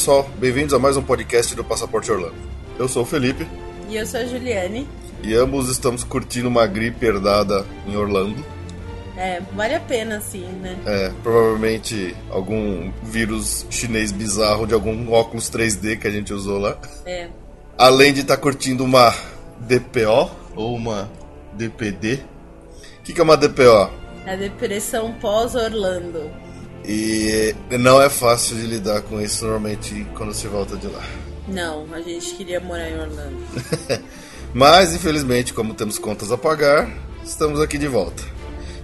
Pessoal, 0.00 0.26
bem-vindos 0.38 0.72
a 0.72 0.78
mais 0.78 0.96
um 0.96 1.02
podcast 1.02 1.54
do 1.54 1.62
Passaporte 1.62 2.10
Orlando. 2.10 2.34
Eu 2.78 2.88
sou 2.88 3.02
o 3.02 3.04
Felipe. 3.04 3.46
E 3.86 3.96
eu 3.96 4.06
sou 4.06 4.18
a 4.18 4.24
Juliane. 4.24 4.88
E 5.22 5.34
ambos 5.34 5.68
estamos 5.68 6.02
curtindo 6.02 6.48
uma 6.48 6.66
gripe 6.66 7.04
herdada 7.04 7.66
em 7.86 7.94
Orlando. 7.96 8.42
É, 9.14 9.42
vale 9.54 9.74
a 9.74 9.80
pena 9.80 10.18
sim, 10.22 10.46
né? 10.62 10.78
É, 10.86 11.12
provavelmente 11.22 12.16
algum 12.30 12.90
vírus 13.02 13.66
chinês 13.68 14.10
bizarro 14.10 14.66
de 14.66 14.72
algum 14.72 15.12
óculos 15.12 15.50
3D 15.50 15.98
que 15.98 16.06
a 16.06 16.10
gente 16.10 16.32
usou 16.32 16.58
lá. 16.58 16.78
É. 17.04 17.28
Além 17.76 18.14
de 18.14 18.22
estar 18.22 18.36
tá 18.36 18.42
curtindo 18.42 18.82
uma 18.82 19.14
DPO 19.58 20.30
ou 20.56 20.76
uma 20.76 21.10
DPD. 21.52 22.20
O 23.00 23.02
que, 23.02 23.12
que 23.12 23.20
é 23.20 23.22
uma 23.22 23.36
DPO? 23.36 23.90
A 24.26 24.34
depressão 24.34 25.12
pós-Orlando. 25.20 26.49
E 26.84 27.54
não 27.78 28.00
é 28.00 28.08
fácil 28.08 28.56
de 28.56 28.66
lidar 28.66 29.02
com 29.02 29.20
isso 29.20 29.44
normalmente 29.44 30.06
quando 30.14 30.32
se 30.32 30.46
volta 30.46 30.76
de 30.76 30.86
lá. 30.86 31.02
Não, 31.46 31.86
a 31.92 32.00
gente 32.00 32.34
queria 32.34 32.60
morar 32.60 32.88
em 32.88 32.98
Orlando. 32.98 33.36
Mas 34.54 34.94
infelizmente, 34.94 35.52
como 35.52 35.74
temos 35.74 35.98
contas 35.98 36.32
a 36.32 36.38
pagar, 36.38 36.90
estamos 37.24 37.60
aqui 37.60 37.78
de 37.78 37.86
volta. 37.86 38.22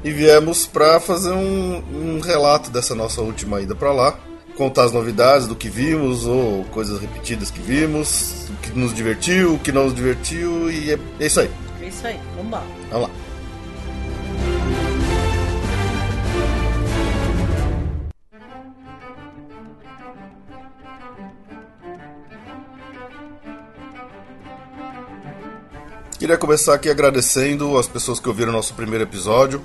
E 0.05 0.13
viemos 0.13 0.67
para 0.67 1.01
fazer 1.01 1.33
um, 1.33 1.83
um, 1.93 2.21
relato 2.21 2.71
dessa 2.71 2.95
nossa 2.95 3.21
última 3.21 3.61
ida 3.61 3.75
para 3.75 3.93
lá, 3.93 4.19
contar 4.57 4.85
as 4.85 4.93
novidades 4.93 5.47
do 5.47 5.57
que 5.57 5.69
vimos 5.69 6.27
ou 6.27 6.65
coisas 6.67 7.01
repetidas 7.01 7.51
que 7.51 7.61
vimos, 7.61 8.49
o 8.49 8.57
que 8.63 8.79
nos 8.79 8.95
divertiu, 8.95 9.55
o 9.55 9.59
que 9.59 9.73
não 9.73 9.85
nos 9.85 9.95
divertiu 9.95 10.71
e 10.71 10.93
é, 10.93 10.99
é 11.19 11.27
isso 11.27 11.41
aí. 11.41 11.51
É 11.81 11.89
isso 11.89 12.07
aí, 12.07 12.21
vamos 12.37 12.53
lá. 12.53 12.65
Vamos 12.91 13.09
lá. 13.09 13.26
Queria 26.19 26.39
começar 26.39 26.73
aqui 26.73 26.89
agradecendo 26.89 27.77
as 27.77 27.87
pessoas 27.87 28.19
que 28.19 28.27
ouviram 28.27 28.51
nosso 28.51 28.73
primeiro 28.73 29.05
episódio 29.05 29.63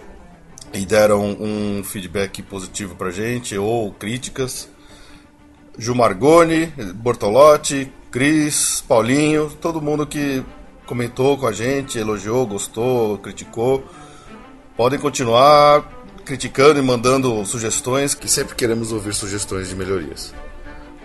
e 0.74 0.86
deram 0.86 1.38
um 1.40 1.82
feedback 1.82 2.44
positivo 2.44 2.94
pra 2.94 3.10
gente, 3.10 3.58
ou 3.58 3.94
críticas. 3.94 4.68
Ju 5.78 5.96
Margoni, 5.96 6.66
Bortolotti, 6.96 7.92
Cris, 8.12 8.84
Paulinho, 8.86 9.50
todo 9.62 9.82
mundo 9.82 10.06
que 10.06 10.44
comentou 10.86 11.38
com 11.38 11.48
a 11.48 11.54
gente, 11.54 11.98
elogiou, 11.98 12.46
gostou, 12.46 13.18
criticou. 13.20 13.86
Podem 14.76 15.00
continuar 15.00 15.90
criticando 16.26 16.80
e 16.80 16.84
mandando 16.84 17.46
sugestões, 17.46 18.14
que 18.14 18.30
sempre 18.30 18.56
queremos 18.56 18.92
ouvir 18.92 19.14
sugestões 19.14 19.70
de 19.70 19.76
melhorias. 19.76 20.34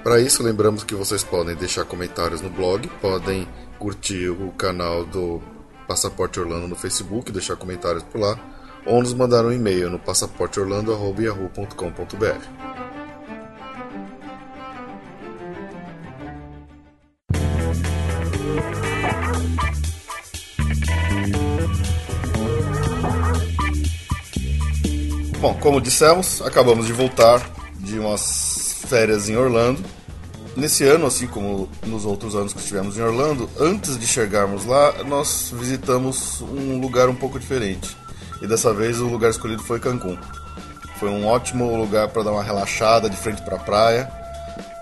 Para 0.03 0.21
isso, 0.21 0.43
lembramos 0.43 0.83
que 0.83 0.95
vocês 0.97 1.23
podem 1.23 1.55
deixar 1.55 1.85
comentários 1.85 2.41
no 2.41 2.51
blog, 2.51 2.89
podem 3.01 3.47
curtir 3.79 4.31
o 4.31 4.51
canal 4.53 5.05
do 5.05 5.43
Passaporte 5.87 6.41
Orlando 6.41 6.67
no 6.69 6.77
Facebook, 6.77 7.31
deixar 7.31 7.57
comentários 7.57 8.03
por 8.03 8.19
lá, 8.21 8.39
ou 8.85 9.01
nos 9.01 9.15
mandar 9.15 9.45
um 9.45 9.53
e-mail 9.53 9.89
no 9.91 9.99
passaporteorlando.yahoo.com.br. 9.99 12.77
Bom, 25.41 25.55
como 25.61 25.81
dissemos, 25.81 26.41
acabamos 26.43 26.87
de 26.87 26.93
voltar 26.93 27.41
de 27.79 27.99
umas 27.99 28.85
férias 28.89 29.29
em 29.29 29.37
Orlando 29.37 29.96
Nesse 30.57 30.85
ano, 30.85 31.07
assim 31.07 31.27
como 31.27 31.69
nos 31.85 32.07
outros 32.07 32.35
anos 32.35 32.55
que 32.55 32.61
estivemos 32.61 32.97
em 32.97 33.03
Orlando, 33.03 33.49
antes 33.61 33.99
de 33.99 34.07
chegarmos 34.07 34.65
lá, 34.65 35.05
nós 35.05 35.53
visitamos 35.55 36.41
um 36.41 36.81
lugar 36.81 37.11
um 37.11 37.15
pouco 37.15 37.39
diferente. 37.39 37.95
E 38.41 38.47
dessa 38.47 38.73
vez 38.73 38.99
o 38.99 39.07
lugar 39.07 39.31
escolhido 39.31 39.63
foi 39.63 39.79
Cancún. 39.79 40.17
Foi 40.99 41.11
um 41.11 41.27
ótimo 41.27 41.77
lugar 41.77 42.09
para 42.09 42.23
dar 42.23 42.33
uma 42.33 42.43
relaxada 42.43 43.11
de 43.11 43.17
frente 43.19 43.43
para 43.43 43.57
a 43.57 43.59
praia, 43.59 44.11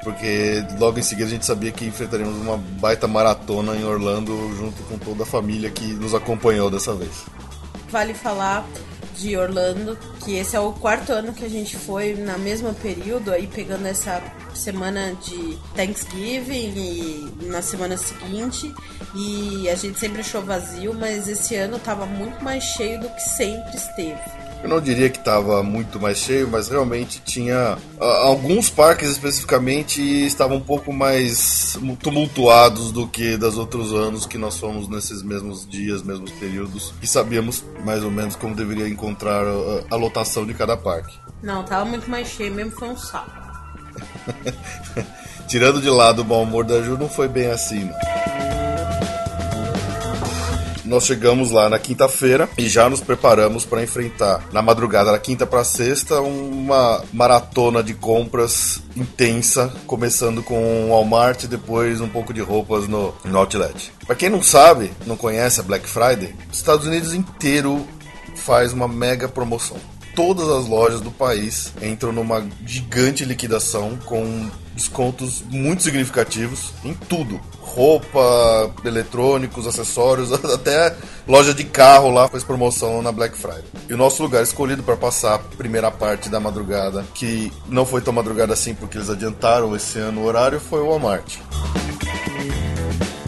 porque 0.04 0.64
logo 0.78 0.96
em 0.96 1.02
seguida 1.02 1.26
a 1.26 1.30
gente 1.30 1.44
sabia 1.44 1.72
que 1.72 1.84
enfrentaríamos 1.84 2.36
uma 2.36 2.56
baita 2.56 3.08
maratona 3.08 3.74
em 3.74 3.84
Orlando 3.84 4.32
junto 4.56 4.80
com 4.84 4.96
toda 4.96 5.24
a 5.24 5.26
família 5.26 5.70
que 5.70 5.86
nos 5.94 6.14
acompanhou 6.14 6.70
dessa 6.70 6.94
vez. 6.94 7.24
Vale 7.90 8.14
falar 8.14 8.64
de 9.16 9.36
Orlando, 9.36 9.98
que 10.24 10.36
esse 10.36 10.56
é 10.56 10.60
o 10.60 10.72
quarto 10.72 11.12
ano 11.12 11.32
que 11.32 11.44
a 11.44 11.48
gente 11.48 11.76
foi 11.76 12.14
na 12.14 12.36
mesma 12.36 12.72
período, 12.74 13.32
aí 13.32 13.46
pegando 13.46 13.86
essa 13.86 14.22
semana 14.54 15.14
de 15.22 15.58
Thanksgiving 15.74 16.72
e 16.76 17.46
na 17.46 17.62
semana 17.62 17.96
seguinte, 17.96 18.72
e 19.14 19.68
a 19.68 19.74
gente 19.74 19.98
sempre 19.98 20.20
achou 20.20 20.42
vazio, 20.42 20.92
mas 20.94 21.28
esse 21.28 21.54
ano 21.54 21.78
tava 21.78 22.06
muito 22.06 22.42
mais 22.42 22.62
cheio 22.64 23.00
do 23.00 23.08
que 23.08 23.22
sempre 23.22 23.76
esteve. 23.76 24.43
Eu 24.64 24.70
não 24.70 24.80
diria 24.80 25.10
que 25.10 25.18
estava 25.18 25.62
muito 25.62 26.00
mais 26.00 26.16
cheio, 26.16 26.48
mas 26.50 26.68
realmente 26.68 27.20
tinha. 27.20 27.76
Alguns 28.00 28.70
parques 28.70 29.10
especificamente 29.10 30.00
estavam 30.00 30.56
um 30.56 30.60
pouco 30.60 30.90
mais 30.90 31.78
tumultuados 32.00 32.90
do 32.90 33.06
que 33.06 33.36
das 33.36 33.58
outros 33.58 33.92
anos 33.92 34.24
que 34.24 34.38
nós 34.38 34.56
fomos 34.56 34.88
nesses 34.88 35.22
mesmos 35.22 35.68
dias, 35.68 36.02
mesmos 36.02 36.30
períodos, 36.30 36.94
e 37.02 37.06
sabíamos 37.06 37.62
mais 37.84 38.02
ou 38.02 38.10
menos 38.10 38.36
como 38.36 38.54
deveria 38.54 38.88
encontrar 38.88 39.44
a, 39.44 39.94
a 39.94 39.96
lotação 39.96 40.46
de 40.46 40.54
cada 40.54 40.78
parque. 40.78 41.14
Não, 41.42 41.62
tava 41.62 41.84
muito 41.84 42.08
mais 42.10 42.28
cheio 42.28 42.54
mesmo, 42.54 42.70
foi 42.70 42.88
um 42.88 42.96
saco. 42.96 43.30
Tirando 45.46 45.78
de 45.78 45.90
lado 45.90 46.22
o 46.22 46.24
bom 46.24 46.42
humor 46.42 46.64
da 46.64 46.80
Ju, 46.80 46.96
não 46.96 47.10
foi 47.10 47.28
bem 47.28 47.48
assim. 47.48 47.84
Não 47.84 48.43
nós 50.84 51.04
chegamos 51.04 51.50
lá 51.50 51.68
na 51.68 51.78
quinta-feira 51.78 52.48
e 52.58 52.68
já 52.68 52.88
nos 52.88 53.00
preparamos 53.00 53.64
para 53.64 53.82
enfrentar 53.82 54.44
na 54.52 54.62
madrugada 54.62 55.10
da 55.10 55.18
quinta 55.18 55.46
para 55.46 55.64
sexta 55.64 56.20
uma 56.20 57.02
maratona 57.12 57.82
de 57.82 57.94
compras 57.94 58.82
intensa, 58.96 59.72
começando 59.86 60.42
com 60.42 60.86
o 60.86 60.90
Walmart 60.90 61.44
e 61.44 61.48
depois 61.48 62.00
um 62.00 62.08
pouco 62.08 62.32
de 62.32 62.40
roupas 62.40 62.86
no, 62.86 63.14
no 63.24 63.38
Outlet. 63.38 63.92
Para 64.06 64.16
quem 64.16 64.28
não 64.28 64.42
sabe, 64.42 64.92
não 65.06 65.16
conhece 65.16 65.60
a 65.60 65.62
Black 65.62 65.88
Friday, 65.88 66.34
os 66.50 66.58
Estados 66.58 66.86
Unidos 66.86 67.14
inteiro 67.14 67.86
faz 68.36 68.72
uma 68.72 68.88
mega 68.88 69.28
promoção 69.28 69.76
todas 70.14 70.48
as 70.48 70.66
lojas 70.66 71.00
do 71.00 71.10
país 71.10 71.72
entram 71.82 72.12
numa 72.12 72.46
gigante 72.64 73.24
liquidação 73.24 73.98
com 74.04 74.48
descontos 74.74 75.42
muito 75.48 75.82
significativos 75.82 76.72
em 76.84 76.94
tudo. 76.94 77.40
Roupa, 77.60 78.70
eletrônicos, 78.84 79.66
acessórios, 79.66 80.32
até 80.44 80.94
loja 81.26 81.54
de 81.54 81.64
carro 81.64 82.10
lá 82.10 82.28
faz 82.28 82.44
promoção 82.44 83.02
na 83.02 83.10
Black 83.10 83.36
Friday. 83.36 83.64
E 83.88 83.94
o 83.94 83.96
nosso 83.96 84.22
lugar 84.22 84.42
escolhido 84.42 84.82
para 84.82 84.96
passar 84.96 85.34
a 85.34 85.38
primeira 85.38 85.90
parte 85.90 86.28
da 86.28 86.38
madrugada, 86.38 87.04
que 87.14 87.52
não 87.68 87.86
foi 87.86 88.00
tão 88.00 88.12
madrugada 88.12 88.52
assim 88.52 88.74
porque 88.74 88.98
eles 88.98 89.10
adiantaram 89.10 89.74
esse 89.74 89.98
ano 89.98 90.22
o 90.22 90.24
horário, 90.24 90.60
foi 90.60 90.80
o 90.80 90.88
Walmart 90.88 91.38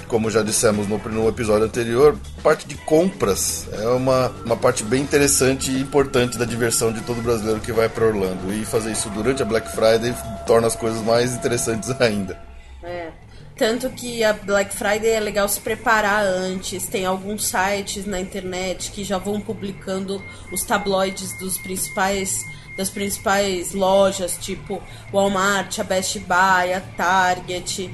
como 0.09 0.31
já 0.31 0.43
dissemos 0.43 0.87
no, 0.89 0.99
no 0.99 1.29
episódio 1.29 1.67
anterior, 1.67 2.19
parte 2.43 2.67
de 2.67 2.77
compras 2.77 3.69
é 3.73 3.89
uma, 3.89 4.29
uma 4.45 4.57
parte 4.57 4.83
bem 4.83 5.03
interessante 5.03 5.71
e 5.71 5.81
importante 5.81 6.39
da 6.39 6.45
diversão 6.45 6.93
de 6.93 7.01
todo 7.03 7.23
brasileiro 7.23 7.61
que 7.61 7.73
vai 7.73 7.89
para 7.89 8.07
Orlando. 8.07 8.53
E 8.53 8.65
fazer 8.65 8.93
isso 8.93 9.09
durante 9.11 9.43
a 9.43 9.45
Black 9.45 9.71
Friday 9.71 10.15
torna 10.47 10.67
as 10.67 10.77
coisas 10.77 11.03
mais 11.03 11.35
interessantes 11.35 11.91
ainda. 12.01 12.41
É. 12.83 13.11
Tanto 13.57 13.89
que 13.89 14.23
a 14.23 14.35
Black 14.35 14.75
Friday 14.75 15.11
é 15.11 15.21
legal 15.21 15.49
se 15.49 15.61
preparar 15.61 16.23
antes. 16.25 16.87
Tem 16.87 17.07
alguns 17.07 17.47
sites 17.47 18.05
na 18.05 18.21
internet 18.21 18.91
que 18.91 19.03
já 19.03 19.17
vão 19.17 19.41
publicando 19.41 20.23
os 20.53 20.63
tabloides 20.63 21.39
dos 21.39 21.57
principais 21.59 22.45
das 22.77 22.91
principais 22.91 23.73
lojas, 23.73 24.37
tipo 24.37 24.83
Walmart, 25.11 25.79
a 25.79 25.83
Best 25.83 26.19
Buy, 26.19 26.75
a 26.75 26.81
Target 26.95 27.91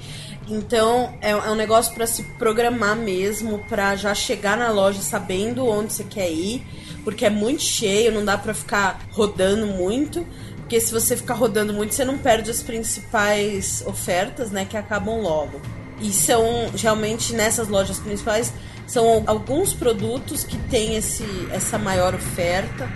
Então 0.52 1.14
é, 1.20 1.31
é 1.31 1.50
um 1.50 1.54
negócio 1.54 1.94
para 1.94 2.06
se 2.06 2.22
programar 2.38 2.94
mesmo, 2.94 3.58
para 3.69 3.96
já 3.96 4.14
chegar 4.14 4.56
na 4.56 4.70
loja 4.70 5.00
sabendo 5.00 5.66
onde 5.66 5.93
você 5.94 6.04
quer 6.04 6.31
ir, 6.31 6.62
porque 7.04 7.25
é 7.25 7.31
muito 7.31 7.62
cheio, 7.62 8.12
não 8.12 8.25
dá 8.25 8.37
para 8.37 8.52
ficar 8.52 9.00
rodando 9.10 9.66
muito. 9.66 10.26
Porque 10.58 10.81
se 10.81 10.93
você 10.93 11.16
ficar 11.16 11.34
rodando 11.34 11.72
muito, 11.72 11.94
você 11.94 12.04
não 12.04 12.16
perde 12.16 12.50
as 12.50 12.62
principais 12.62 13.82
ofertas, 13.87 14.50
né? 14.50 14.64
Que 14.64 14.76
acabam 14.76 15.20
logo. 15.20 15.60
E 16.00 16.10
são 16.12 16.44
realmente 16.75 17.34
nessas 17.34 17.69
lojas 17.69 17.99
principais 17.99 18.52
são 18.87 19.22
alguns 19.26 19.72
produtos 19.72 20.44
que 20.44 20.56
têm 20.69 20.96
esse, 20.96 21.25
essa 21.50 21.78
maior 21.78 22.14
oferta, 22.14 22.88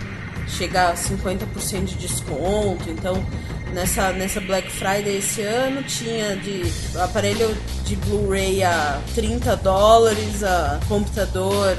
chega 0.47 0.89
a 0.89 0.93
50% 0.93 1.85
de 1.85 1.95
desconto. 1.95 2.89
Então, 2.89 3.23
nessa, 3.73 4.11
nessa 4.13 4.39
Black 4.41 4.69
Friday 4.71 5.17
esse 5.17 5.41
ano 5.41 5.83
tinha 5.83 6.35
de 6.37 6.63
aparelho 6.99 7.55
de 7.83 7.95
Blu-ray 7.95 8.63
a 8.63 9.01
30 9.15 9.55
dólares, 9.57 10.43
a 10.43 10.79
computador 10.87 11.75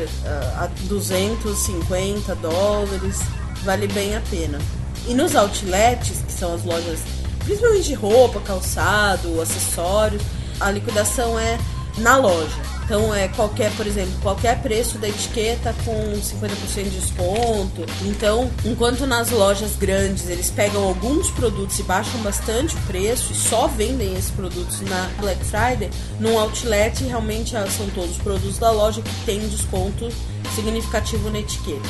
a 0.56 0.68
250 0.82 2.34
dólares, 2.36 3.18
vale 3.64 3.86
bem 3.88 4.16
a 4.16 4.20
pena. 4.22 4.58
E 5.06 5.14
nos 5.14 5.34
outlets, 5.34 6.22
que 6.26 6.32
são 6.32 6.54
as 6.54 6.64
lojas 6.64 7.00
principalmente 7.44 7.84
de 7.84 7.94
roupa, 7.94 8.40
calçado, 8.40 9.40
acessórios, 9.40 10.22
a 10.60 10.70
liquidação 10.70 11.38
é 11.38 11.58
na 11.96 12.16
loja. 12.16 12.77
Então 12.88 13.14
é 13.14 13.28
qualquer, 13.28 13.70
por 13.72 13.86
exemplo, 13.86 14.14
qualquer 14.22 14.62
preço 14.62 14.96
da 14.96 15.06
etiqueta 15.06 15.74
com 15.84 15.92
50% 15.92 16.84
de 16.84 17.00
desconto. 17.00 17.84
Então, 18.06 18.50
enquanto 18.64 19.06
nas 19.06 19.28
lojas 19.28 19.76
grandes 19.76 20.30
eles 20.30 20.50
pegam 20.50 20.82
alguns 20.82 21.30
produtos 21.30 21.78
e 21.78 21.82
baixam 21.82 22.18
bastante 22.22 22.74
o 22.74 22.80
preço 22.86 23.30
e 23.30 23.36
só 23.36 23.66
vendem 23.66 24.14
esses 24.16 24.30
produtos 24.30 24.80
na 24.80 25.06
Black 25.20 25.44
Friday, 25.44 25.90
no 26.18 26.38
outlet 26.38 27.04
realmente 27.04 27.50
são 27.50 27.90
todos 27.94 28.12
os 28.12 28.22
produtos 28.22 28.56
da 28.56 28.70
loja 28.70 29.02
que 29.02 29.14
têm 29.26 29.46
desconto 29.48 30.08
significativo 30.54 31.28
na 31.28 31.40
etiqueta. 31.40 31.86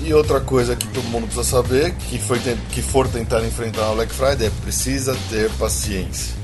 E 0.00 0.14
outra 0.14 0.40
coisa 0.40 0.76
que 0.76 0.86
todo 0.86 1.02
mundo 1.06 1.24
precisa 1.24 1.42
saber, 1.42 1.92
que, 1.92 2.20
foi, 2.20 2.38
que 2.70 2.80
for 2.80 3.08
tentar 3.08 3.44
enfrentar 3.44 3.90
a 3.90 3.94
Black 3.94 4.12
Friday, 4.12 4.46
é 4.46 4.50
precisa 4.62 5.16
ter 5.28 5.50
paciência. 5.58 6.38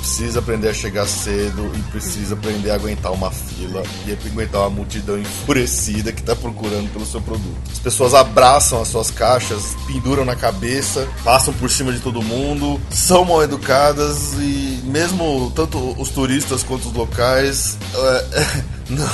Precisa 0.00 0.38
aprender 0.38 0.68
a 0.68 0.74
chegar 0.74 1.06
cedo 1.06 1.70
e 1.76 1.82
precisa 1.90 2.34
aprender 2.34 2.70
a 2.70 2.74
aguentar 2.74 3.12
uma 3.12 3.30
fila 3.30 3.82
e 4.06 4.12
aguentar 4.12 4.62
uma 4.62 4.70
multidão 4.70 5.18
enfurecida 5.18 6.10
que 6.10 6.20
está 6.20 6.34
procurando 6.34 6.90
pelo 6.90 7.04
seu 7.04 7.20
produto. 7.20 7.56
As 7.70 7.78
pessoas 7.78 8.14
abraçam 8.14 8.80
as 8.80 8.88
suas 8.88 9.10
caixas, 9.10 9.76
penduram 9.86 10.24
na 10.24 10.34
cabeça, 10.34 11.06
passam 11.22 11.52
por 11.54 11.70
cima 11.70 11.92
de 11.92 12.00
todo 12.00 12.22
mundo, 12.22 12.80
são 12.90 13.24
mal 13.24 13.42
educadas 13.42 14.32
e 14.38 14.80
mesmo 14.84 15.52
tanto 15.54 15.78
os 16.00 16.08
turistas 16.08 16.62
quanto 16.62 16.88
os 16.88 16.94
locais, 16.94 17.76
é, 17.94 18.62
não, 18.88 19.08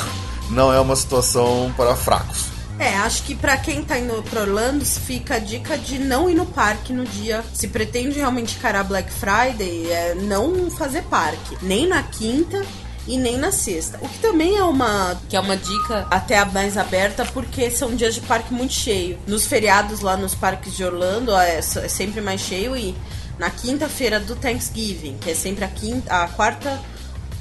não 0.51 0.73
é 0.73 0.81
uma 0.81 0.95
situação 0.95 1.73
para 1.77 1.97
fracos. 1.97 2.56
É, 2.79 2.95
acho 2.97 3.23
que 3.23 3.35
para 3.35 3.57
quem 3.57 3.83
tá 3.83 3.99
indo 3.99 4.23
pro 4.25 4.41
Orlando, 4.41 4.85
fica 4.85 5.37
a 5.37 5.39
dica 5.39 5.79
de 5.79 5.99
não 5.99 6.29
ir 6.29 6.35
no 6.35 6.45
parque 6.45 6.93
no 6.93 7.05
dia. 7.05 7.43
Se 7.55 7.69
pretende 7.69 8.19
realmente 8.19 8.57
encarar 8.57 8.85
Black 8.85 9.11
Friday, 9.11 9.91
é 9.91 10.15
não 10.15 10.71
fazer 10.71 11.03
parque. 11.05 11.57
Nem 11.63 11.89
na 11.89 12.03
quinta 12.03 12.65
e 13.07 13.17
nem 13.17 13.39
na 13.39 13.51
sexta. 13.51 13.99
O 14.03 14.09
que 14.09 14.19
também 14.19 14.57
é 14.57 14.65
uma 14.65 15.19
que 15.29 15.37
é 15.37 15.41
uma 15.41 15.57
dica 15.57 16.07
até 16.11 16.45
mais 16.45 16.77
aberta 16.77 17.25
porque 17.25 17.71
são 17.71 17.95
dias 17.95 18.15
de 18.15 18.21
parque 18.21 18.53
muito 18.53 18.75
cheio. 18.75 19.19
Nos 19.27 19.47
feriados 19.47 20.01
lá 20.01 20.17
nos 20.17 20.35
parques 20.35 20.77
de 20.77 20.85
Orlando 20.85 21.35
é, 21.35 21.59
é 21.59 21.63
sempre 21.63 22.21
mais 22.21 22.41
cheio 22.41 22.77
e 22.77 22.95
na 23.39 23.51
quinta-feira 23.51 24.19
do 24.19 24.35
Thanksgiving, 24.37 25.19
que 25.19 25.31
é 25.31 25.35
sempre 25.35 25.65
a 25.65 25.69
quinta, 25.69 26.25
a 26.25 26.29
quarta, 26.29 26.81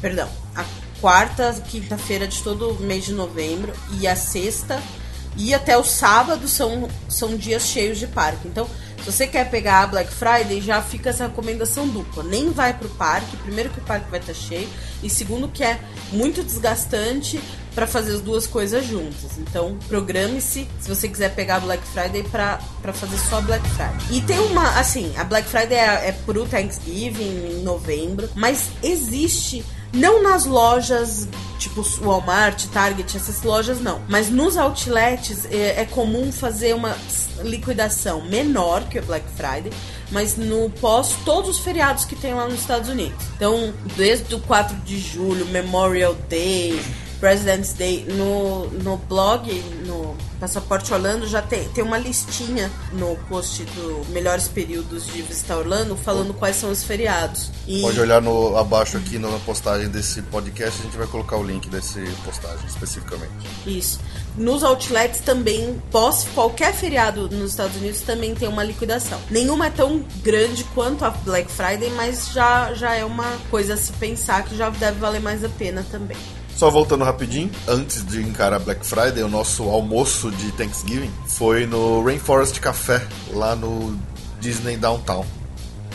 perdão, 0.02 0.30
a 0.56 0.64
quarta 1.00 1.54
quinta-feira 1.68 2.28
de 2.28 2.42
todo 2.42 2.76
mês 2.82 3.06
de 3.06 3.14
novembro 3.14 3.74
e 4.00 4.08
a 4.08 4.16
sexta 4.16 4.82
e 5.38 5.54
até 5.54 5.78
o 5.78 5.84
sábado 5.84 6.48
são, 6.48 6.88
são 7.10 7.36
dias 7.36 7.64
cheios 7.64 7.98
de 7.98 8.08
parque. 8.08 8.48
Então, 8.48 8.68
se 9.00 9.12
você 9.12 9.28
quer 9.28 9.50
pegar 9.52 9.84
a 9.84 9.88
Black 9.88 10.12
Friday, 10.12 10.60
já 10.62 10.82
fica 10.82 11.12
essa 11.12 11.28
recomendação 11.28 11.88
dupla. 11.88 12.24
Nem 12.24 12.50
vai 12.50 12.74
pro 12.74 12.90
parque, 12.90 13.38
primeiro 13.38 13.70
que 13.70 13.80
o 13.80 13.84
parque 13.84 14.10
vai 14.10 14.20
estar 14.20 14.34
cheio, 14.34 14.68
e 15.04 15.10
segundo 15.10 15.48
que 15.48 15.64
é 15.64 15.80
muito 16.12 16.44
desgastante 16.44 17.40
para 17.76 17.86
fazer 17.86 18.14
as 18.14 18.22
duas 18.22 18.48
coisas 18.48 18.86
juntas. 18.88 19.38
Então, 19.38 19.78
programe-se 19.88 20.68
se 20.80 20.90
você 20.90 21.08
quiser 21.08 21.36
pegar 21.36 21.58
a 21.58 21.60
Black 21.60 21.84
Friday 21.88 22.24
para 22.24 22.58
fazer 22.94 23.18
só 23.30 23.42
Black 23.42 23.68
Friday. 23.70 24.18
E 24.18 24.22
tem 24.22 24.40
uma, 24.40 24.80
assim, 24.80 25.14
a 25.18 25.24
Black 25.24 25.48
Friday 25.48 25.78
é, 25.78 26.08
é 26.08 26.12
pro 26.26 26.48
Thanksgiving 26.48 27.60
em 27.60 27.64
novembro, 27.64 28.30
mas 28.34 28.70
existe 28.82 29.64
não 29.94 30.22
nas 30.22 30.46
lojas 30.46 31.28
tipo 31.58 31.82
Walmart, 32.02 32.66
Target, 32.68 33.18
essas 33.18 33.42
lojas 33.42 33.80
não. 33.80 34.02
Mas 34.08 34.30
nos 34.30 34.58
outlets 34.58 35.46
é, 35.46 35.82
é, 35.82 35.86
comum 35.86 36.32
fazer 36.32 36.76
uma 36.76 36.96
liquidação 37.44 38.24
menor 38.26 38.84
que 38.88 39.00
o 39.00 39.04
Black 39.04 39.26
Friday, 39.36 39.72
mas 40.12 40.38
no 40.38 40.70
pós 40.70 41.16
todos 41.26 41.50
os 41.50 41.60
feriados 41.60 42.06
que 42.06 42.16
tem 42.16 42.34
lá 42.34 42.46
nos 42.46 42.60
Estados 42.60 42.90
Unidos. 42.90 43.26
Então, 43.36 43.74
desde 43.96 44.36
o 44.36 44.40
4 44.42 44.76
de 44.78 45.00
julho, 45.00 45.46
Memorial 45.48 46.16
Day, 46.30 46.80
President's 47.20 47.74
Day, 47.74 48.06
no, 48.06 48.68
no 48.70 48.98
blog, 48.98 49.52
no 49.86 50.16
Passaporte 50.40 50.94
Orlando 50.94 51.28
já 51.28 51.42
tem, 51.42 51.68
tem 51.70 51.84
uma 51.84 51.98
listinha 51.98 52.72
no 52.94 53.16
post 53.28 53.64
do 53.64 54.06
melhores 54.10 54.48
períodos 54.48 55.08
de 55.08 55.22
visitar 55.22 55.58
Orlando, 55.58 55.96
falando 55.96 56.34
quais 56.34 56.56
são 56.58 56.72
os 56.72 56.84
feriados. 56.84 57.50
E... 57.68 57.82
Pode 57.82 58.00
olhar 58.00 58.22
no, 58.22 58.58
abaixo 58.58 58.98
aqui 58.98 59.18
na 59.18 59.30
postagem 59.40 59.90
desse 59.90 60.22
podcast, 60.24 60.80
a 60.80 60.84
gente 60.84 60.98
vai 60.98 61.08
colocar 61.08 61.38
o 61.38 61.44
link 61.44 61.70
desse 61.70 62.02
postagem 62.24 62.66
especificamente. 62.68 63.32
Isso. 63.66 64.00
Nos 64.38 64.64
outlets 64.64 65.22
também, 65.22 65.82
pós 65.92 66.28
qualquer 66.36 66.74
feriado 66.74 67.30
nos 67.30 67.52
Estados 67.52 67.78
Unidos, 67.78 68.02
também 68.02 68.36
tem 68.36 68.48
uma 68.48 68.64
liquidação. 68.64 69.20
Nenhuma 69.32 69.68
é 69.68 69.70
tão 69.70 70.04
grande 70.22 70.64
quanto 70.76 71.06
a 71.06 71.10
Black 71.10 71.50
Friday, 71.50 71.90
mas 71.92 72.30
já, 72.34 72.74
já 72.74 72.94
é 72.94 73.06
uma 73.06 73.32
coisa 73.50 73.76
a 73.76 73.78
se 73.78 73.94
pensar 73.94 74.44
que 74.44 74.56
já 74.58 74.70
deve 74.70 75.00
valer 75.00 75.22
mais 75.22 75.44
a 75.44 75.50
pena 75.50 75.86
também. 75.90 76.18
Só 76.56 76.70
voltando 76.70 77.04
rapidinho, 77.04 77.52
antes 77.68 78.06
de 78.06 78.22
encarar 78.22 78.60
Black 78.60 78.86
Friday, 78.86 79.22
o 79.24 79.28
nosso 79.28 79.64
almoço 79.64 80.32
de 80.32 80.54
Thanksgiving 80.54 81.12
foi 81.28 81.66
no 81.66 82.02
Rainforest 82.02 82.60
Café, 82.62 83.06
lá 83.32 83.56
no 83.58 84.00
Disney 84.40 84.78
Downtown. 84.78 85.26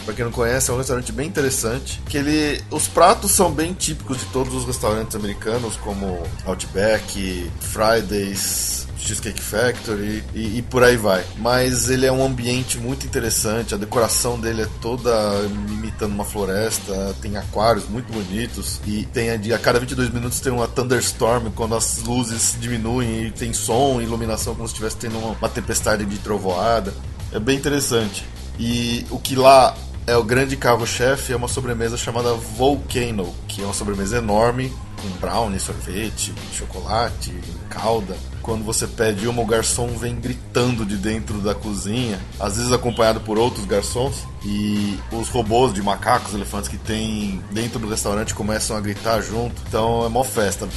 Pra 0.05 0.13
quem 0.13 0.25
não 0.25 0.33
conhece, 0.33 0.71
é 0.71 0.75
um 0.75 0.77
restaurante 0.77 1.13
bem 1.13 1.29
interessante. 1.29 2.01
Que 2.07 2.19
ele. 2.19 2.63
Os 2.71 2.89
pratos 2.89 3.31
são 3.31 3.51
bem 3.51 3.73
típicos 3.73 4.19
de 4.19 4.27
todos 4.27 4.55
os 4.55 4.67
restaurantes 4.67 5.15
americanos, 5.17 5.77
como 5.77 6.23
Outback, 6.45 7.51
Fridays, 7.61 8.87
Cheesecake 9.01 9.43
Factory 9.43 10.23
e, 10.35 10.59
e, 10.59 10.63
por 10.63 10.83
aí 10.83 10.97
vai. 10.97 11.25
Mas 11.39 11.89
ele 11.89 12.07
é 12.07 12.13
um 12.13 12.25
ambiente 12.25 12.79
muito 12.79 13.07
interessante, 13.07 13.75
a 13.75 13.79
decoração 13.79 14.39
dele 14.39 14.63
é 14.63 14.69
toda 14.81 15.11
imitando 15.69 16.13
uma 16.13 16.25
floresta, 16.25 17.15
tem 17.21 17.37
aquários 17.37 17.89
muito 17.89 18.13
bonitos 18.13 18.81
e 18.87 19.05
tem 19.07 19.31
a, 19.31 19.57
a 19.57 19.59
cada 19.59 19.81
22 19.81 20.11
minutos 20.11 20.41
tem 20.41 20.53
uma 20.53 20.69
thunderstorm 20.69 21.51
quando 21.55 21.75
as 21.75 21.99
luzes 21.99 22.57
diminuem 22.61 23.27
e 23.27 23.31
tem 23.31 23.53
som 23.53 24.01
iluminação 24.01 24.55
como 24.55 24.67
se 24.69 24.75
estivesse 24.75 24.97
tendo 24.97 25.19
uma, 25.19 25.31
uma 25.31 25.49
tempestade 25.49 26.05
de 26.05 26.19
trovoada. 26.19 26.93
É 27.33 27.39
bem 27.39 27.57
interessante. 27.57 28.25
E 28.59 29.07
o 29.11 29.19
que 29.19 29.35
lá 29.35 29.75
é 30.07 30.17
o 30.17 30.25
grande 30.25 30.57
carro-chefe 30.57 31.33
é 31.33 31.37
uma 31.37 31.49
sobremesa 31.49 31.97
chamada 31.97 32.35
Volcano, 32.35 33.35
que 33.47 33.63
é 33.63 33.65
uma 33.65 33.75
sobremesa 33.75 34.19
enorme 34.19 34.73
com 35.01 35.09
brownie, 35.19 35.59
sorvete, 35.59 36.35
chocolate, 36.53 37.33
calda 37.69 38.17
quando 38.43 38.65
você 38.65 38.87
pede 38.87 39.29
uma, 39.29 39.43
o 39.43 39.47
garçom 39.47 39.89
vem 39.89 40.17
gritando 40.17 40.85
de 40.85 40.97
dentro 40.97 41.39
da 41.39 41.55
cozinha, 41.55 42.19
às 42.39 42.57
vezes 42.57 42.73
acompanhado 42.73 43.21
por 43.21 43.39
outros 43.39 43.65
garçons, 43.65 44.27
e 44.45 44.99
os 45.13 45.29
robôs 45.29 45.73
de 45.73 45.83
macacos, 45.83 46.35
elefantes 46.35 46.69
que 46.69 46.79
tem 46.79 47.43
dentro 47.51 47.79
do 47.79 47.89
restaurante 47.89 48.35
começam 48.35 48.77
a 48.77 48.81
gritar 48.81 49.21
junto, 49.21 49.61
então 49.69 50.05
é 50.05 50.09
mó 50.09 50.25
festa. 50.25 50.69